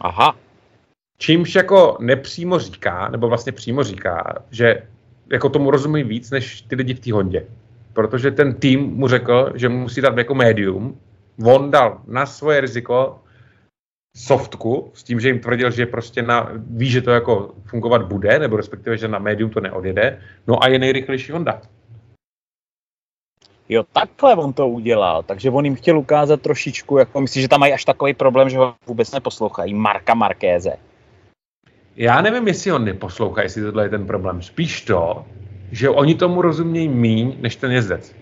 Aha. 0.00 0.36
Čímž 1.18 1.54
jako 1.54 1.96
nepřímo 2.00 2.58
říká, 2.58 3.08
nebo 3.08 3.28
vlastně 3.28 3.52
přímo 3.52 3.82
říká, 3.84 4.44
že 4.50 4.88
jako 5.32 5.48
tomu 5.48 5.70
rozumí 5.70 6.04
víc, 6.04 6.30
než 6.30 6.62
ty 6.62 6.74
lidi 6.74 6.94
v 6.94 7.00
té 7.00 7.12
Hondě 7.12 7.46
protože 7.98 8.30
ten 8.30 8.54
tým 8.54 8.80
mu 8.80 9.08
řekl, 9.08 9.52
že 9.54 9.68
musí 9.68 10.00
dát 10.00 10.18
jako 10.18 10.34
médium. 10.34 11.00
On 11.44 11.70
dal 11.70 12.00
na 12.06 12.26
svoje 12.26 12.60
riziko 12.60 13.18
softku, 14.18 14.90
s 14.94 15.02
tím, 15.02 15.20
že 15.20 15.28
jim 15.28 15.40
tvrdil, 15.40 15.70
že 15.70 15.86
prostě 15.86 16.22
na, 16.22 16.50
ví, 16.54 16.90
že 16.90 17.02
to 17.02 17.10
jako 17.10 17.54
fungovat 17.64 18.02
bude, 18.02 18.38
nebo 18.38 18.56
respektive, 18.56 18.98
že 18.98 19.08
na 19.08 19.18
médium 19.18 19.50
to 19.50 19.60
neodjede, 19.60 20.20
no 20.46 20.62
a 20.62 20.68
je 20.68 20.78
nejrychlejší 20.78 21.32
Honda. 21.32 21.62
Jo, 23.68 23.84
takhle 23.92 24.36
on 24.36 24.52
to 24.52 24.68
udělal, 24.68 25.22
takže 25.22 25.50
on 25.50 25.64
jim 25.64 25.74
chtěl 25.74 25.98
ukázat 25.98 26.40
trošičku, 26.40 26.98
jako 26.98 27.20
myslíš, 27.20 27.42
že 27.42 27.48
tam 27.48 27.60
mají 27.60 27.72
až 27.72 27.84
takový 27.84 28.14
problém, 28.14 28.50
že 28.50 28.58
ho 28.58 28.74
vůbec 28.86 29.12
neposlouchají, 29.12 29.74
Marka 29.74 30.14
Markéze. 30.14 30.72
Já 31.96 32.20
nevím, 32.20 32.48
jestli 32.48 32.70
ho 32.70 32.78
neposlouchají, 32.78 33.44
jestli 33.44 33.62
tohle 33.62 33.84
je 33.84 33.88
ten 33.88 34.06
problém. 34.06 34.42
Spíš 34.42 34.82
to, 34.82 35.24
že 35.72 35.90
oni 35.90 36.14
tomu 36.14 36.42
rozumějí 36.42 36.88
míň, 36.88 37.36
než 37.40 37.56
ten 37.56 37.72
jezdec. 37.72 38.14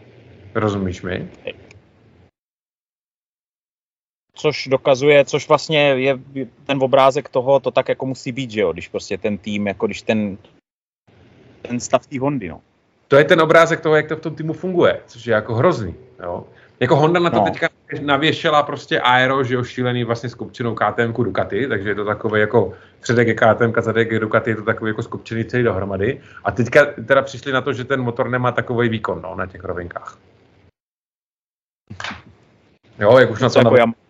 Rozumíš 0.55 1.03
mi? 1.03 1.29
Což 4.37 4.69
dokazuje, 4.69 5.25
což 5.25 5.49
vlastně 5.49 5.79
je 5.81 6.19
ten 6.67 6.79
obrázek 6.83 7.29
toho, 7.29 7.61
to 7.61 7.71
tak 7.71 7.89
jako 7.89 8.07
musí 8.07 8.33
být, 8.33 8.51
že 8.51 8.61
jo, 8.61 8.73
když 8.73 8.89
prostě 8.89 9.19
ten 9.19 9.39
tým, 9.39 9.67
jako 9.67 9.87
když 9.87 10.03
ten, 10.03 10.37
ten 11.63 11.81
stav 11.81 12.07
té 12.07 12.21
Hondy, 12.21 12.49
no. 12.49 12.61
To 13.09 13.17
je 13.17 13.25
ten 13.25 13.41
obrázek 13.41 13.81
toho, 13.81 13.97
jak 13.97 14.09
to 14.09 14.17
v 14.17 14.21
tom 14.21 14.35
týmu 14.35 14.53
funguje, 14.53 15.01
což 15.07 15.27
je 15.27 15.35
jako 15.35 15.55
hrozný, 15.55 15.95
jo. 16.23 16.45
Jako 16.81 16.97
Honda 16.97 17.21
na 17.21 17.31
to 17.31 17.37
no. 17.37 17.45
teďka 17.45 17.69
navěšela 18.01 18.63
prostě 18.63 19.01
aero, 19.01 19.45
že 19.45 19.55
jo, 19.55 19.65
šílený 19.65 20.05
vlastně 20.05 20.29
s 20.29 20.35
kopčinou 20.35 20.75
KTM 20.75 21.13
Ducati, 21.13 21.69
takže 21.69 21.89
je 21.89 21.95
to 21.95 22.05
takové 22.05 22.41
jako 22.41 22.73
předek 23.01 23.29
je 23.29 23.35
KTM, 23.35 23.73
zadek 23.81 24.11
je 24.11 24.21
Ducati, 24.21 24.51
je 24.51 24.57
to 24.57 24.63
takový 24.63 24.91
jako 24.91 25.03
skopčený 25.03 25.45
celý 25.45 25.63
dohromady. 25.63 26.21
A 26.45 26.51
teďka 26.51 26.85
teda 27.07 27.23
přišli 27.23 27.53
na 27.53 27.61
to, 27.61 27.73
že 27.73 27.85
ten 27.85 28.03
motor 28.03 28.31
nemá 28.31 28.53
takový 28.53 28.89
výkon, 28.89 29.23
no, 29.23 29.35
na 29.35 29.47
těch 29.47 29.65
rovinkách. 29.65 30.19
Jo, 32.99 33.19
jak 33.19 33.31
už 33.31 33.41
na 33.41 33.51
to, 33.51 33.59
jako 33.59 33.77
nav... 33.77 34.06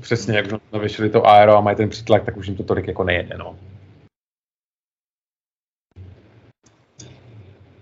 Přesně, 0.00 0.36
jak 0.36 0.46
už 0.46 0.52
navěšili 0.72 1.10
to 1.10 1.26
aero 1.26 1.56
a 1.56 1.60
mají 1.60 1.76
ten 1.76 1.88
přítlak, 1.88 2.24
tak 2.24 2.36
už 2.36 2.46
jim 2.46 2.56
to 2.56 2.64
tolik 2.64 2.86
jako 2.86 3.04
nejede, 3.04 3.38
no. 3.38 3.58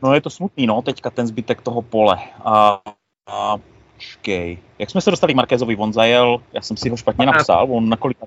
No 0.02 0.14
je 0.14 0.20
to 0.20 0.30
smutný, 0.30 0.66
no, 0.66 0.83
teďka 0.83 1.11
ten 1.11 1.26
zbytek 1.26 1.62
toho 1.62 1.83
pole. 1.83 2.18
A, 2.44 2.80
a 3.26 3.57
Počkej. 3.94 4.59
Jak 4.78 4.90
jsme 4.90 5.00
se 5.00 5.11
dostali 5.11 5.33
k 5.33 5.37
Markézovi? 5.37 5.76
On 5.76 5.92
zajel, 5.92 6.42
já 6.52 6.62
jsem 6.62 6.76
si 6.76 6.88
ho 6.88 6.96
špatně 6.96 7.26
napsal, 7.26 7.66
on 7.70 7.88
na 7.88 7.96
kolik... 7.96 8.18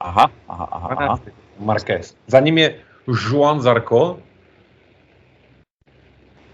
Aha, 0.00 0.30
aha, 0.48 0.68
aha, 0.72 0.88
aha. 0.98 1.20
Marquez. 1.58 2.16
Za 2.26 2.40
ním 2.40 2.58
je 2.58 2.80
Juan 3.06 3.60
Zarko. 3.60 4.18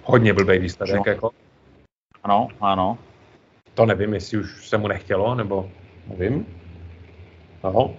Hodně 0.03 0.33
blbý 0.33 0.59
výsledek, 0.59 1.07
jako. 1.07 1.31
Ano, 2.23 2.49
ano. 2.61 2.99
To 3.75 3.87
nevím, 3.87 4.15
jestli 4.15 4.39
už 4.39 4.69
se 4.69 4.79
mu 4.79 4.89
nechtělo, 4.89 5.35
nebo 5.35 5.71
nevím. 6.09 6.47
No. 7.65 7.97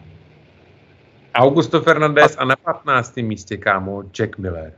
Augusto 1.33 1.81
Fernandez 1.81 2.35
a 2.37 2.45
na 2.45 2.55
15. 2.55 3.17
místě, 3.17 3.57
kámo, 3.57 4.03
Jack 4.03 4.37
Miller. 4.37 4.73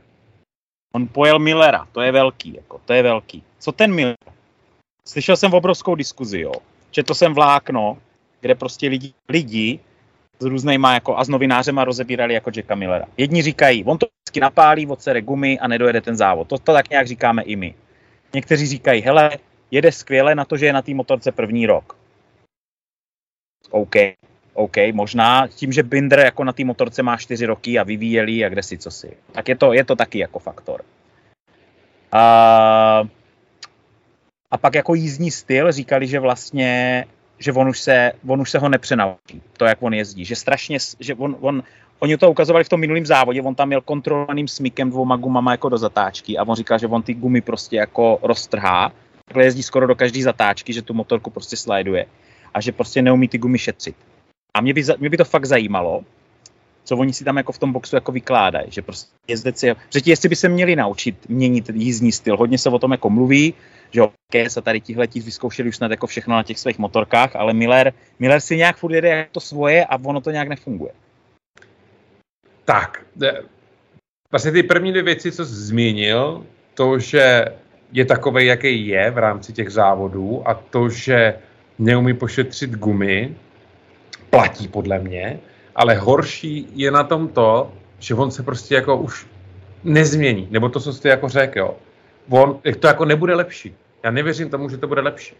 On 0.94 1.08
pojel 1.08 1.38
Millera, 1.38 1.88
to 1.92 2.00
je 2.00 2.12
velký, 2.12 2.54
jako, 2.54 2.80
to 2.84 2.92
je 2.92 3.02
velký. 3.02 3.44
Co 3.58 3.72
ten 3.72 3.94
Miller? 3.94 4.16
slyšel 5.06 5.36
jsem 5.36 5.54
obrovskou 5.54 5.94
diskuzi, 5.94 6.40
jo. 6.40 6.52
Četl 6.90 7.14
jsem 7.14 7.34
vlákno, 7.34 7.98
kde 8.40 8.54
prostě 8.54 8.88
lidi, 8.88 9.12
lidi 9.28 9.80
s 10.38 10.44
různýma 10.44 10.94
jako 10.94 11.18
a 11.18 11.24
s 11.24 11.28
novinářema 11.28 11.84
rozebírali 11.84 12.34
jako 12.34 12.50
Jacka 12.56 12.74
Millera. 12.74 13.06
Jedni 13.16 13.42
říkají, 13.42 13.84
on 13.84 13.98
to 13.98 14.06
vždycky 14.06 14.40
napálí, 14.40 14.86
odsere 14.86 15.22
gumy 15.22 15.58
a 15.58 15.68
nedojede 15.68 16.00
ten 16.00 16.16
závod. 16.16 16.48
To, 16.48 16.58
to 16.58 16.72
tak 16.72 16.90
nějak 16.90 17.06
říkáme 17.06 17.42
i 17.42 17.56
my. 17.56 17.74
Někteří 18.34 18.66
říkají, 18.66 19.02
hele, 19.02 19.30
jede 19.70 19.92
skvěle 19.92 20.34
na 20.34 20.44
to, 20.44 20.56
že 20.56 20.66
je 20.66 20.72
na 20.72 20.82
té 20.82 20.94
motorce 20.94 21.32
první 21.32 21.66
rok. 21.66 21.96
OK, 23.70 23.96
OK, 24.54 24.76
možná 24.92 25.48
tím, 25.48 25.72
že 25.72 25.82
Binder 25.82 26.18
jako 26.18 26.44
na 26.44 26.52
té 26.52 26.64
motorce 26.64 27.02
má 27.02 27.16
čtyři 27.16 27.46
roky 27.46 27.78
a 27.78 27.82
vyvíjeli 27.82 28.44
a 28.44 28.48
kde 28.48 28.62
si 28.62 28.78
co 28.78 28.90
si. 28.90 29.16
Tak 29.32 29.48
je 29.48 29.56
to, 29.56 29.72
je 29.72 29.84
to 29.84 29.96
taky 29.96 30.18
jako 30.18 30.38
faktor. 30.38 30.82
A, 32.12 33.02
a 34.50 34.58
pak 34.58 34.74
jako 34.74 34.94
jízdní 34.94 35.30
styl 35.30 35.72
říkali, 35.72 36.06
že 36.06 36.20
vlastně 36.20 37.04
že 37.42 37.52
on 37.52 37.68
už 37.68 37.80
se, 37.80 38.12
on 38.26 38.40
už 38.40 38.50
se 38.50 38.58
ho 38.58 38.68
nepřenaučí, 38.68 39.42
to, 39.56 39.64
jak 39.64 39.82
on 39.82 39.94
jezdí. 39.94 40.24
Že 40.24 40.36
strašně, 40.36 40.78
že 41.00 41.14
on, 41.14 41.36
on, 41.40 41.62
oni 41.98 42.16
to 42.16 42.30
ukazovali 42.30 42.64
v 42.64 42.68
tom 42.68 42.80
minulém 42.80 43.06
závodě, 43.06 43.42
on 43.42 43.54
tam 43.54 43.68
měl 43.68 43.80
kontrolovaným 43.80 44.48
smykem 44.48 44.90
dvouma 44.90 45.16
gumama 45.16 45.50
jako 45.50 45.68
do 45.68 45.78
zatáčky 45.78 46.38
a 46.38 46.44
on 46.44 46.56
říkal, 46.56 46.78
že 46.78 46.86
on 46.86 47.02
ty 47.02 47.14
gumy 47.14 47.40
prostě 47.40 47.76
jako 47.76 48.18
roztrhá. 48.22 48.92
Takhle 49.24 49.44
jezdí 49.44 49.62
skoro 49.62 49.86
do 49.86 49.94
každé 49.94 50.22
zatáčky, 50.22 50.72
že 50.72 50.82
tu 50.82 50.94
motorku 50.94 51.30
prostě 51.30 51.56
slajduje 51.56 52.06
a 52.54 52.60
že 52.60 52.72
prostě 52.72 53.02
neumí 53.02 53.28
ty 53.28 53.38
gumy 53.38 53.58
šetřit. 53.58 53.96
A 54.54 54.60
mě 54.60 54.74
by, 54.74 54.84
mě 54.98 55.10
by 55.10 55.16
to 55.16 55.24
fakt 55.24 55.44
zajímalo, 55.44 56.04
co 56.84 56.96
oni 56.96 57.12
si 57.12 57.24
tam 57.24 57.36
jako 57.36 57.52
v 57.52 57.58
tom 57.58 57.72
boxu 57.72 57.96
jako 57.96 58.12
vykládají, 58.12 58.66
že 58.70 58.82
prostě 58.82 59.12
jezdec 59.28 59.62
je, 59.62 59.76
že 59.90 60.00
ti 60.00 60.10
jestli 60.10 60.28
by 60.28 60.36
se 60.36 60.48
měli 60.48 60.76
naučit 60.76 61.28
měnit 61.28 61.70
jízdní 61.74 62.12
styl, 62.12 62.36
hodně 62.36 62.58
se 62.58 62.68
o 62.68 62.78
tom 62.78 62.92
jako 62.92 63.10
mluví, 63.10 63.54
že 63.90 64.00
jo, 64.00 64.12
se 64.48 64.62
tady 64.62 64.80
tihle 64.80 65.06
vyzkoušeli 65.06 65.68
už 65.68 65.76
snad 65.76 65.90
jako 65.90 66.06
všechno 66.06 66.34
na 66.34 66.42
těch 66.42 66.58
svých 66.58 66.78
motorkách, 66.78 67.36
ale 67.36 67.52
Miller, 67.52 67.92
Miller 68.18 68.40
si 68.40 68.56
nějak 68.56 68.76
furt 68.76 68.94
jede 68.94 69.08
jako 69.08 69.30
to 69.32 69.40
svoje 69.40 69.84
a 69.84 69.98
ono 70.04 70.20
to 70.20 70.30
nějak 70.30 70.48
nefunguje. 70.48 70.92
Tak, 72.64 73.04
vlastně 74.30 74.52
ty 74.52 74.62
první 74.62 74.90
dvě 74.90 75.02
věci, 75.02 75.32
co 75.32 75.46
jsi 75.46 75.54
zmínil, 75.54 76.46
to, 76.74 76.98
že 76.98 77.44
je 77.92 78.04
takový, 78.04 78.46
jaký 78.46 78.86
je 78.86 79.10
v 79.10 79.18
rámci 79.18 79.52
těch 79.52 79.70
závodů 79.70 80.48
a 80.48 80.54
to, 80.54 80.88
že 80.88 81.34
neumí 81.78 82.14
pošetřit 82.14 82.70
gumy, 82.70 83.34
platí 84.30 84.68
podle 84.68 84.98
mě, 84.98 85.40
ale 85.76 85.94
horší 85.94 86.68
je 86.74 86.90
na 86.90 87.04
tom 87.04 87.28
to, 87.28 87.72
že 87.98 88.14
on 88.14 88.30
se 88.30 88.42
prostě 88.42 88.74
jako 88.74 88.96
už 88.96 89.26
nezmění, 89.84 90.48
nebo 90.50 90.68
to, 90.68 90.80
co 90.80 90.92
jste 90.92 91.08
jako 91.08 91.28
řekl, 91.28 91.58
jo. 91.58 91.76
On, 92.28 92.58
to 92.80 92.86
jako 92.86 93.04
nebude 93.04 93.34
lepší. 93.34 93.74
Já 94.04 94.10
nevěřím 94.10 94.50
tomu, 94.50 94.68
že 94.68 94.76
to 94.76 94.88
bude 94.88 95.00
lepší. 95.00 95.34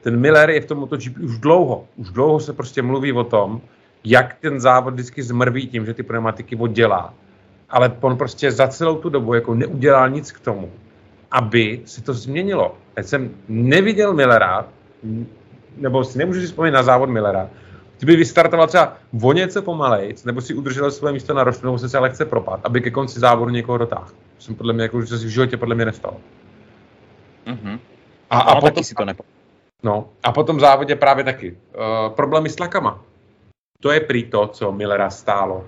Ten 0.00 0.20
Miller 0.20 0.50
je 0.50 0.60
v 0.60 0.66
tom 0.66 0.78
MotoGP 0.78 1.18
už 1.18 1.38
dlouho. 1.38 1.86
Už 1.96 2.10
dlouho 2.10 2.40
se 2.40 2.52
prostě 2.52 2.82
mluví 2.82 3.12
o 3.12 3.24
tom, 3.24 3.60
jak 4.04 4.36
ten 4.40 4.60
závod 4.60 4.94
vždycky 4.94 5.22
zmrví 5.22 5.66
tím, 5.66 5.86
že 5.86 5.94
ty 5.94 6.02
pneumatiky 6.02 6.56
oddělá. 6.56 7.14
Ale 7.70 7.96
on 8.00 8.16
prostě 8.16 8.52
za 8.52 8.68
celou 8.68 8.96
tu 8.96 9.08
dobu 9.08 9.34
jako 9.34 9.54
neudělal 9.54 10.10
nic 10.10 10.32
k 10.32 10.40
tomu, 10.40 10.70
aby 11.30 11.80
se 11.84 12.02
to 12.02 12.14
změnilo. 12.14 12.78
Já 12.96 13.02
jsem 13.02 13.30
neviděl 13.48 14.14
Millera, 14.14 14.68
nebo 15.76 16.04
si 16.04 16.18
nemůžu 16.18 16.40
si 16.40 16.46
vzpomínat 16.46 16.78
na 16.78 16.82
závod 16.82 17.08
Millera, 17.08 17.50
kdyby 17.98 18.16
vystartoval 18.16 18.66
třeba 18.66 18.96
o 19.22 19.32
něco 19.32 19.62
pomalejc, 19.62 20.24
nebo 20.24 20.40
si 20.40 20.54
udržel 20.54 20.90
své 20.90 21.12
místo 21.12 21.34
na 21.34 21.44
rostu, 21.44 21.66
nebo 21.66 21.78
se 21.78 21.88
se 21.88 21.98
lehce 21.98 22.24
propad, 22.24 22.60
aby 22.64 22.80
ke 22.80 22.90
konci 22.90 23.20
závodu 23.20 23.50
někoho 23.50 23.78
dotáhl. 23.78 24.06
To 24.06 24.42
jsem 24.42 24.54
podle 24.54 24.72
mě, 24.72 24.82
jako, 24.82 25.02
že 25.02 25.18
se 25.18 25.26
v 25.26 25.28
životě 25.28 25.56
podle 25.56 25.74
mě 25.74 25.84
nestalo. 25.84 26.16
Mm-hmm. 27.46 27.78
A, 28.30 28.40
a 28.40 28.54
no, 28.54 28.60
potom, 28.60 28.84
si 28.84 28.94
to 28.94 29.04
nepo... 29.04 29.24
No, 29.82 30.08
a 30.22 30.32
potom 30.32 30.56
v 30.56 30.60
závodě 30.60 30.96
právě 30.96 31.24
taky. 31.24 31.50
Uh, 31.52 32.14
problémy 32.14 32.48
s 32.48 32.56
tlakama. 32.56 33.02
To 33.80 33.90
je 33.90 34.00
prý 34.00 34.24
to, 34.24 34.46
co 34.46 34.72
Millera 34.72 35.10
stálo. 35.10 35.64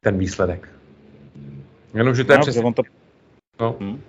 Ten 0.00 0.18
výsledek. 0.18 0.68
Jenomže 1.94 2.24
to 2.24 2.32
je 2.32 2.38
no, 2.38 2.42
přesně... 2.42 2.62
On 2.62 2.74
to... 2.74 2.82
No, 3.60 3.76
hmm. 3.80 4.02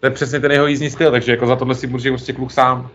To 0.00 0.06
je 0.06 0.10
přesně 0.10 0.40
ten 0.40 0.52
jeho 0.52 0.66
jízdní 0.66 0.90
styl, 0.90 1.10
takže 1.10 1.32
jako 1.32 1.46
za 1.46 1.56
tohle 1.56 1.74
si 1.74 1.86
může 1.86 2.10
prostě 2.10 2.32
kluk 2.32 2.52
sám. 2.52 2.90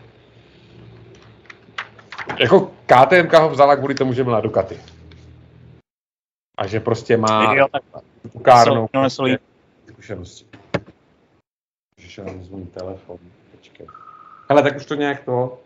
Jako 2.40 2.72
KTM 2.86 3.36
ho 3.36 3.50
vzala 3.50 3.76
kvůli 3.76 3.96
tomu, 3.96 4.14
že 4.14 4.24
byla 4.24 4.42
Ducati. 4.42 4.78
A 6.58 6.68
že 6.68 6.80
prostě 6.80 7.18
má 7.18 7.56
ukárnou 8.34 8.90
zkušenosti. 9.90 10.46
Že 11.98 12.24
nám 12.24 12.66
telefon. 12.66 13.18
Počkej. 13.52 13.88
Hele, 14.50 14.64
tak 14.64 14.76
už 14.76 14.86
to 14.86 14.96
nějak 14.96 15.24
to... 15.24 15.60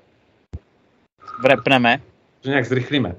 Vrepneme. 1.44 2.02
To 2.42 2.50
nějak 2.50 2.66
zrychlíme. 2.66 3.16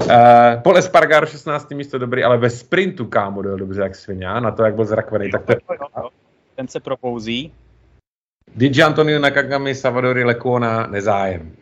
Uh, 0.00 0.62
Paul 0.62 0.78
Espargaro 0.78 1.26
16. 1.26 1.70
místo 1.70 1.98
dobrý, 1.98 2.24
ale 2.24 2.38
ve 2.38 2.50
sprintu 2.50 3.06
kámo 3.06 3.42
dojel 3.42 3.58
dobře 3.58 3.80
jak 3.80 3.96
svině, 3.96 4.26
na 4.26 4.50
to, 4.50 4.64
jak 4.64 4.74
byl 4.74 4.84
zrakvený. 4.84 5.30
Tak 5.30 5.44
to... 5.44 5.54
Ten 6.54 6.68
se 6.68 6.80
propouzí. 6.80 7.52
Digi 8.56 8.82
Antonio 8.82 9.18
Nakagami, 9.18 9.74
Salvadori 9.74 10.24
Lecuona, 10.24 10.86
nezájem. 10.86 11.52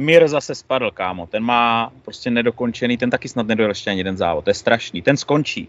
Mir 0.00 0.28
zase 0.28 0.54
spadl, 0.54 0.90
kámo. 0.90 1.26
Ten 1.26 1.42
má 1.42 1.92
prostě 2.02 2.30
nedokončený, 2.30 2.96
ten 2.96 3.10
taky 3.10 3.28
snad 3.28 3.46
nedojel 3.46 3.70
ještě 3.70 3.90
ani 3.90 4.00
jeden 4.00 4.16
závod. 4.16 4.44
To 4.44 4.50
je 4.50 4.54
strašný. 4.54 5.02
Ten 5.02 5.16
skončí. 5.16 5.68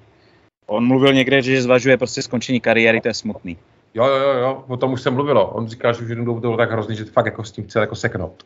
On 0.66 0.88
mluvil 0.88 1.14
někde, 1.14 1.42
že 1.42 1.62
zvažuje 1.62 1.98
prostě 1.98 2.22
skončení 2.22 2.60
kariéry, 2.60 3.02
to 3.02 3.08
je 3.08 3.14
smutný. 3.14 3.58
Jo, 3.94 4.06
jo, 4.06 4.16
jo, 4.16 4.34
jo, 4.40 4.64
o 4.68 4.78
tom 4.78 4.94
už 4.94 5.02
se 5.02 5.10
mluvilo. 5.10 5.48
On 5.48 5.68
říkal, 5.68 5.94
že 5.94 6.04
už 6.04 6.10
jednou 6.10 6.26
dobu 6.26 6.40
to 6.40 6.48
bylo 6.48 6.58
tak 6.58 6.72
hrozný, 6.72 6.96
že 6.96 7.06
fakt 7.06 7.26
jako 7.26 7.44
s 7.44 7.52
tím 7.52 7.64
chce 7.64 7.80
jako 7.80 7.96
seknout. 7.96 8.46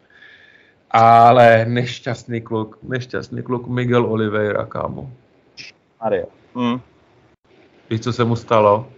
Ale 0.92 1.66
nešťastný 1.66 2.42
kluk, 2.42 2.78
nešťastný 2.84 3.44
kluk 3.44 3.68
Miguel 3.68 4.06
Oliveira, 4.06 4.66
kámo. 4.66 5.12
Mario. 6.02 6.28
Mm. 6.56 6.82
Víš, 7.90 8.02
co 8.02 8.14
se 8.14 8.24
mu 8.24 8.36
stalo? 8.36 8.90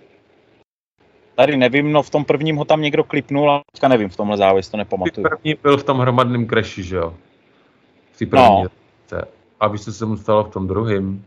Tady 1.35 1.57
nevím, 1.57 1.91
no 1.91 2.03
v 2.03 2.09
tom 2.09 2.25
prvním 2.25 2.55
ho 2.55 2.65
tam 2.65 2.81
někdo 2.81 3.03
klipnul, 3.03 3.51
ale 3.51 3.61
teďka 3.71 3.87
nevím 3.87 4.09
v 4.09 4.15
tomhle 4.15 4.37
závěs, 4.37 4.69
to 4.69 4.77
nepamatuju. 4.77 5.27
První 5.29 5.55
byl 5.63 5.77
v 5.77 5.83
tom 5.83 5.99
hromadném 5.99 6.45
kreši, 6.45 6.83
že 6.83 6.95
jo? 6.95 7.15
V 8.11 8.17
té 8.17 8.25
první. 8.25 8.63
No. 8.63 8.69
A 9.59 9.67
víš, 9.67 9.83
co 9.83 9.93
se 9.93 10.05
mu 10.05 10.17
stalo 10.17 10.43
v 10.43 10.51
tom 10.51 10.67
druhém? 10.67 11.25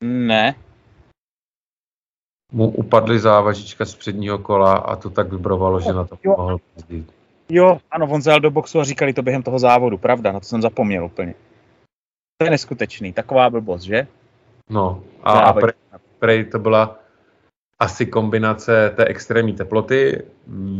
Ne. 0.00 0.54
Mu 2.52 2.70
upadly 2.70 3.18
závažička 3.18 3.84
z 3.84 3.94
předního 3.94 4.38
kola 4.38 4.74
a 4.74 4.96
to 4.96 5.10
tak 5.10 5.32
vibrovalo, 5.32 5.80
že 5.80 5.92
na 5.92 6.04
to 6.04 6.18
mohl 6.24 6.60
jezdit. 6.76 7.12
Jo, 7.48 7.78
ano, 7.90 8.06
on 8.10 8.22
zajel 8.22 8.40
do 8.40 8.50
boxu 8.50 8.80
a 8.80 8.84
říkali 8.84 9.12
to 9.12 9.22
během 9.22 9.42
toho 9.42 9.58
závodu, 9.58 9.98
pravda, 9.98 10.32
na 10.32 10.40
to 10.40 10.46
jsem 10.46 10.62
zapomněl 10.62 11.04
úplně. 11.04 11.34
To 12.38 12.44
je 12.44 12.50
neskutečný, 12.50 13.12
taková 13.12 13.50
blbost, 13.50 13.82
že? 13.82 14.06
No, 14.68 15.02
a, 15.22 15.32
a 15.40 15.52
prej, 15.52 15.72
prej 16.18 16.44
to 16.44 16.58
byla 16.58 16.98
asi 17.80 18.06
kombinace 18.06 18.92
té 18.96 19.04
extrémní 19.04 19.52
teploty, 19.52 20.22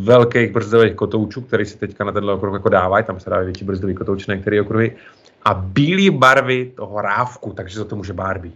velkých 0.04 0.52
brzdových 0.52 0.94
kotoučů, 0.94 1.40
který 1.40 1.66
se 1.66 1.78
teďka 1.78 2.04
na 2.04 2.12
tenhle 2.12 2.32
okruh 2.32 2.54
jako 2.54 2.68
dávají, 2.68 3.04
tam 3.04 3.20
se 3.20 3.30
dávají 3.30 3.46
větší 3.46 3.64
brzdový 3.64 3.94
kotouč 3.94 4.26
na 4.26 4.34
některé 4.34 4.60
okruhy, 4.60 4.96
a 5.44 5.54
bílé 5.54 6.18
barvy 6.18 6.72
toho 6.76 7.00
rávku, 7.00 7.52
takže 7.52 7.78
za 7.78 7.84
to 7.84 7.96
může 7.96 8.12
Barbie. 8.12 8.52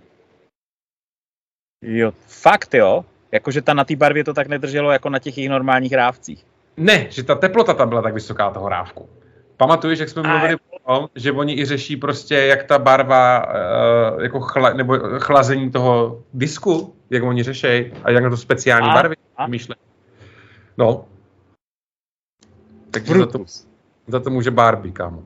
Jo, 1.83 2.13
fakt 2.27 2.75
jo? 2.75 3.05
Jakože 3.33 3.63
ta 3.63 3.75
na 3.75 3.85
té 3.85 3.97
barvě 3.97 4.25
to 4.25 4.35
tak 4.35 4.49
nedrželo 4.49 4.93
jako 4.93 5.11
na 5.11 5.19
těch 5.19 5.39
jejich 5.39 5.51
normálních 5.51 5.93
rávcích. 5.93 6.47
Ne, 6.77 7.07
že 7.11 7.23
ta 7.23 7.35
teplota 7.35 7.75
tam 7.75 7.89
byla 7.89 8.03
tak 8.03 8.15
vysoká 8.15 8.51
toho 8.51 8.69
rávku. 8.69 9.09
Pamatuješ, 9.57 9.99
jak 9.99 10.09
jsme 10.09 10.23
mluvili 10.23 10.55
o 10.55 10.79
tom, 10.87 11.09
že 11.15 11.33
oni 11.33 11.55
i 11.59 11.65
řeší 11.65 11.97
prostě, 11.97 12.35
jak 12.35 12.63
ta 12.65 12.79
barva, 12.79 13.47
uh, 13.47 14.23
jako 14.23 14.41
chla, 14.41 14.73
nebo 14.73 14.99
chlazení 15.19 15.71
toho 15.71 16.23
disku, 16.33 16.95
jak 17.15 17.23
oni 17.23 17.43
řeší 17.43 17.93
a 18.05 18.11
jak 18.11 18.25
na 18.25 18.31
to 18.31 18.37
speciální 18.37 18.89
a, 18.89 18.95
barvy 18.95 19.15
myšle. 19.47 19.77
No. 20.79 21.05
Takže 22.91 23.15
za 23.15 23.27
to, 23.27 23.45
za 24.07 24.21
to 24.21 24.31
může 24.31 24.51
Barbie, 24.51 24.93
kámo. 24.93 25.23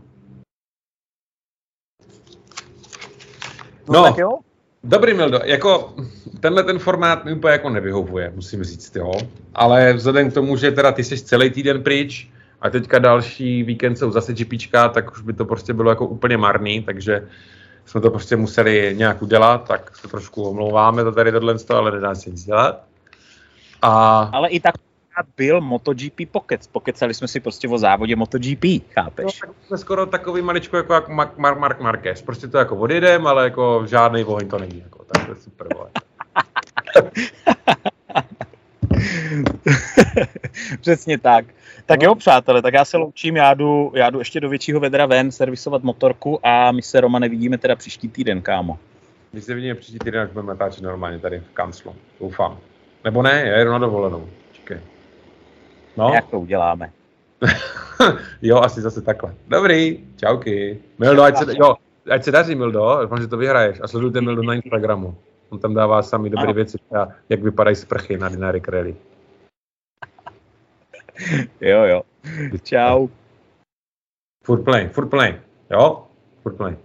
No, 3.88 3.94
no 3.94 4.04
tak 4.04 4.18
jo. 4.18 4.38
Dobrý, 4.84 5.14
Mildo, 5.14 5.40
jako 5.44 5.94
tenhle 6.40 6.64
ten 6.64 6.78
formát 6.78 7.24
mi 7.24 7.32
úplně 7.32 7.52
jako 7.52 7.70
nevyhovuje, 7.70 8.32
musím 8.34 8.64
říct, 8.64 8.96
jo. 8.96 9.12
Ale 9.54 9.92
vzhledem 9.92 10.30
k 10.30 10.34
tomu, 10.34 10.56
že 10.56 10.70
teda 10.70 10.92
ty 10.92 11.04
jsi 11.04 11.24
celý 11.24 11.50
týden 11.50 11.82
pryč 11.82 12.30
a 12.60 12.70
teďka 12.70 12.98
další 12.98 13.62
víkend 13.62 13.96
jsou 13.96 14.10
zase 14.10 14.32
GPčka, 14.32 14.88
tak 14.88 15.12
už 15.12 15.20
by 15.20 15.32
to 15.32 15.44
prostě 15.44 15.72
bylo 15.72 15.90
jako 15.90 16.06
úplně 16.06 16.36
marný, 16.36 16.82
takže 16.82 17.28
jsme 17.88 18.00
to 18.00 18.10
prostě 18.10 18.36
museli 18.36 18.94
nějak 18.98 19.22
udělat, 19.22 19.68
tak 19.68 19.96
se 19.96 20.08
trošku 20.08 20.42
omlouváme 20.42 21.04
to 21.04 21.12
tady 21.12 21.32
tohle, 21.32 21.54
ale 21.68 21.90
nedá 21.90 22.14
se 22.14 22.30
nic 22.30 22.44
dělat. 22.44 22.84
A... 23.82 24.20
Ale 24.32 24.48
i 24.48 24.60
tak 24.60 24.74
byl 25.36 25.60
MotoGP 25.60 26.20
Pocket. 26.30 26.66
Pokecali 26.72 27.14
jsme 27.14 27.28
si 27.28 27.40
prostě 27.40 27.68
o 27.68 27.78
závodě 27.78 28.16
MotoGP, 28.16 28.64
chápeš? 28.90 29.24
No, 29.24 29.30
tak 29.40 29.50
jsme 29.66 29.78
skoro 29.78 30.06
takový 30.06 30.42
maličko 30.42 30.76
jako, 30.76 30.94
jako 30.94 31.12
Mark, 31.12 31.38
Mark, 31.38 31.58
Mark 31.58 31.80
Marquez. 31.80 32.22
Prostě 32.22 32.48
to 32.48 32.58
jako 32.58 32.76
odjedem, 32.76 33.26
ale 33.26 33.44
jako 33.44 33.84
žádný 33.86 34.24
oheň 34.24 34.48
to 34.48 34.58
není. 34.58 34.78
Jako, 34.78 35.04
tak 35.04 35.24
to 35.24 35.32
je 35.32 35.36
super, 35.36 35.66
vole. 35.74 35.90
Přesně 40.80 41.18
tak. 41.18 41.44
Tak 41.88 42.02
no. 42.02 42.06
jo, 42.06 42.14
přátelé, 42.14 42.62
tak 42.62 42.74
já 42.74 42.84
se 42.84 42.96
loučím, 42.96 43.36
já 43.36 43.54
jdu, 43.54 43.92
já 43.94 44.10
jdu 44.10 44.18
ještě 44.18 44.40
do 44.40 44.48
většího 44.48 44.80
vedra 44.80 45.06
ven 45.06 45.32
servisovat 45.32 45.82
motorku 45.82 46.46
a 46.46 46.72
my 46.72 46.82
se 46.82 47.00
Roma 47.00 47.18
nevidíme 47.18 47.58
teda 47.58 47.76
příští 47.76 48.08
týden, 48.08 48.42
kámo. 48.42 48.78
My 49.32 49.40
se 49.40 49.54
vidíme 49.54 49.74
příští 49.74 49.98
týden, 49.98 50.20
až 50.20 50.30
budeme 50.30 50.48
natáčet 50.48 50.82
normálně 50.82 51.18
tady 51.18 51.40
v 51.40 51.54
kanclu. 51.54 51.94
Doufám. 52.20 52.58
Nebo 53.04 53.22
ne, 53.22 53.42
já 53.46 53.58
jedu 53.58 53.70
na 53.70 53.78
dovolenou. 53.78 54.28
Čekej. 54.52 54.80
No. 55.96 56.10
Jak 56.14 56.26
to 56.26 56.40
uděláme? 56.40 56.90
jo, 58.42 58.56
asi 58.56 58.80
zase 58.80 59.02
takhle. 59.02 59.34
Dobrý, 59.48 60.04
čauky. 60.16 60.78
Mildo, 60.98 61.22
ať 61.22 61.36
se, 61.36 61.44
jo, 61.58 61.74
ať 62.10 62.24
se 62.24 62.30
daří, 62.30 62.54
Mildo, 62.54 62.98
doufám, 63.02 63.20
že 63.20 63.26
to 63.26 63.36
vyhraješ. 63.36 63.78
A 63.82 63.88
sledujte 63.88 64.20
Mildo 64.20 64.42
na 64.42 64.54
Instagramu. 64.54 65.16
On 65.50 65.58
tam 65.58 65.74
dává 65.74 66.02
sami 66.02 66.30
dobré 66.30 66.52
věci, 66.52 66.78
jak 67.28 67.42
vypadají 67.42 67.76
sprchy 67.76 68.18
na 68.18 68.28
Dinary 68.28 68.62
Rally. 68.68 68.96
jo, 71.70 71.84
jo. 71.86 72.02
Čau. 72.64 73.08
Furt 74.44 74.64
play, 74.64 74.88
furt 74.94 75.10
play. 75.10 75.34
Jo, 75.70 76.08
furt 76.42 76.56
play. 76.56 76.76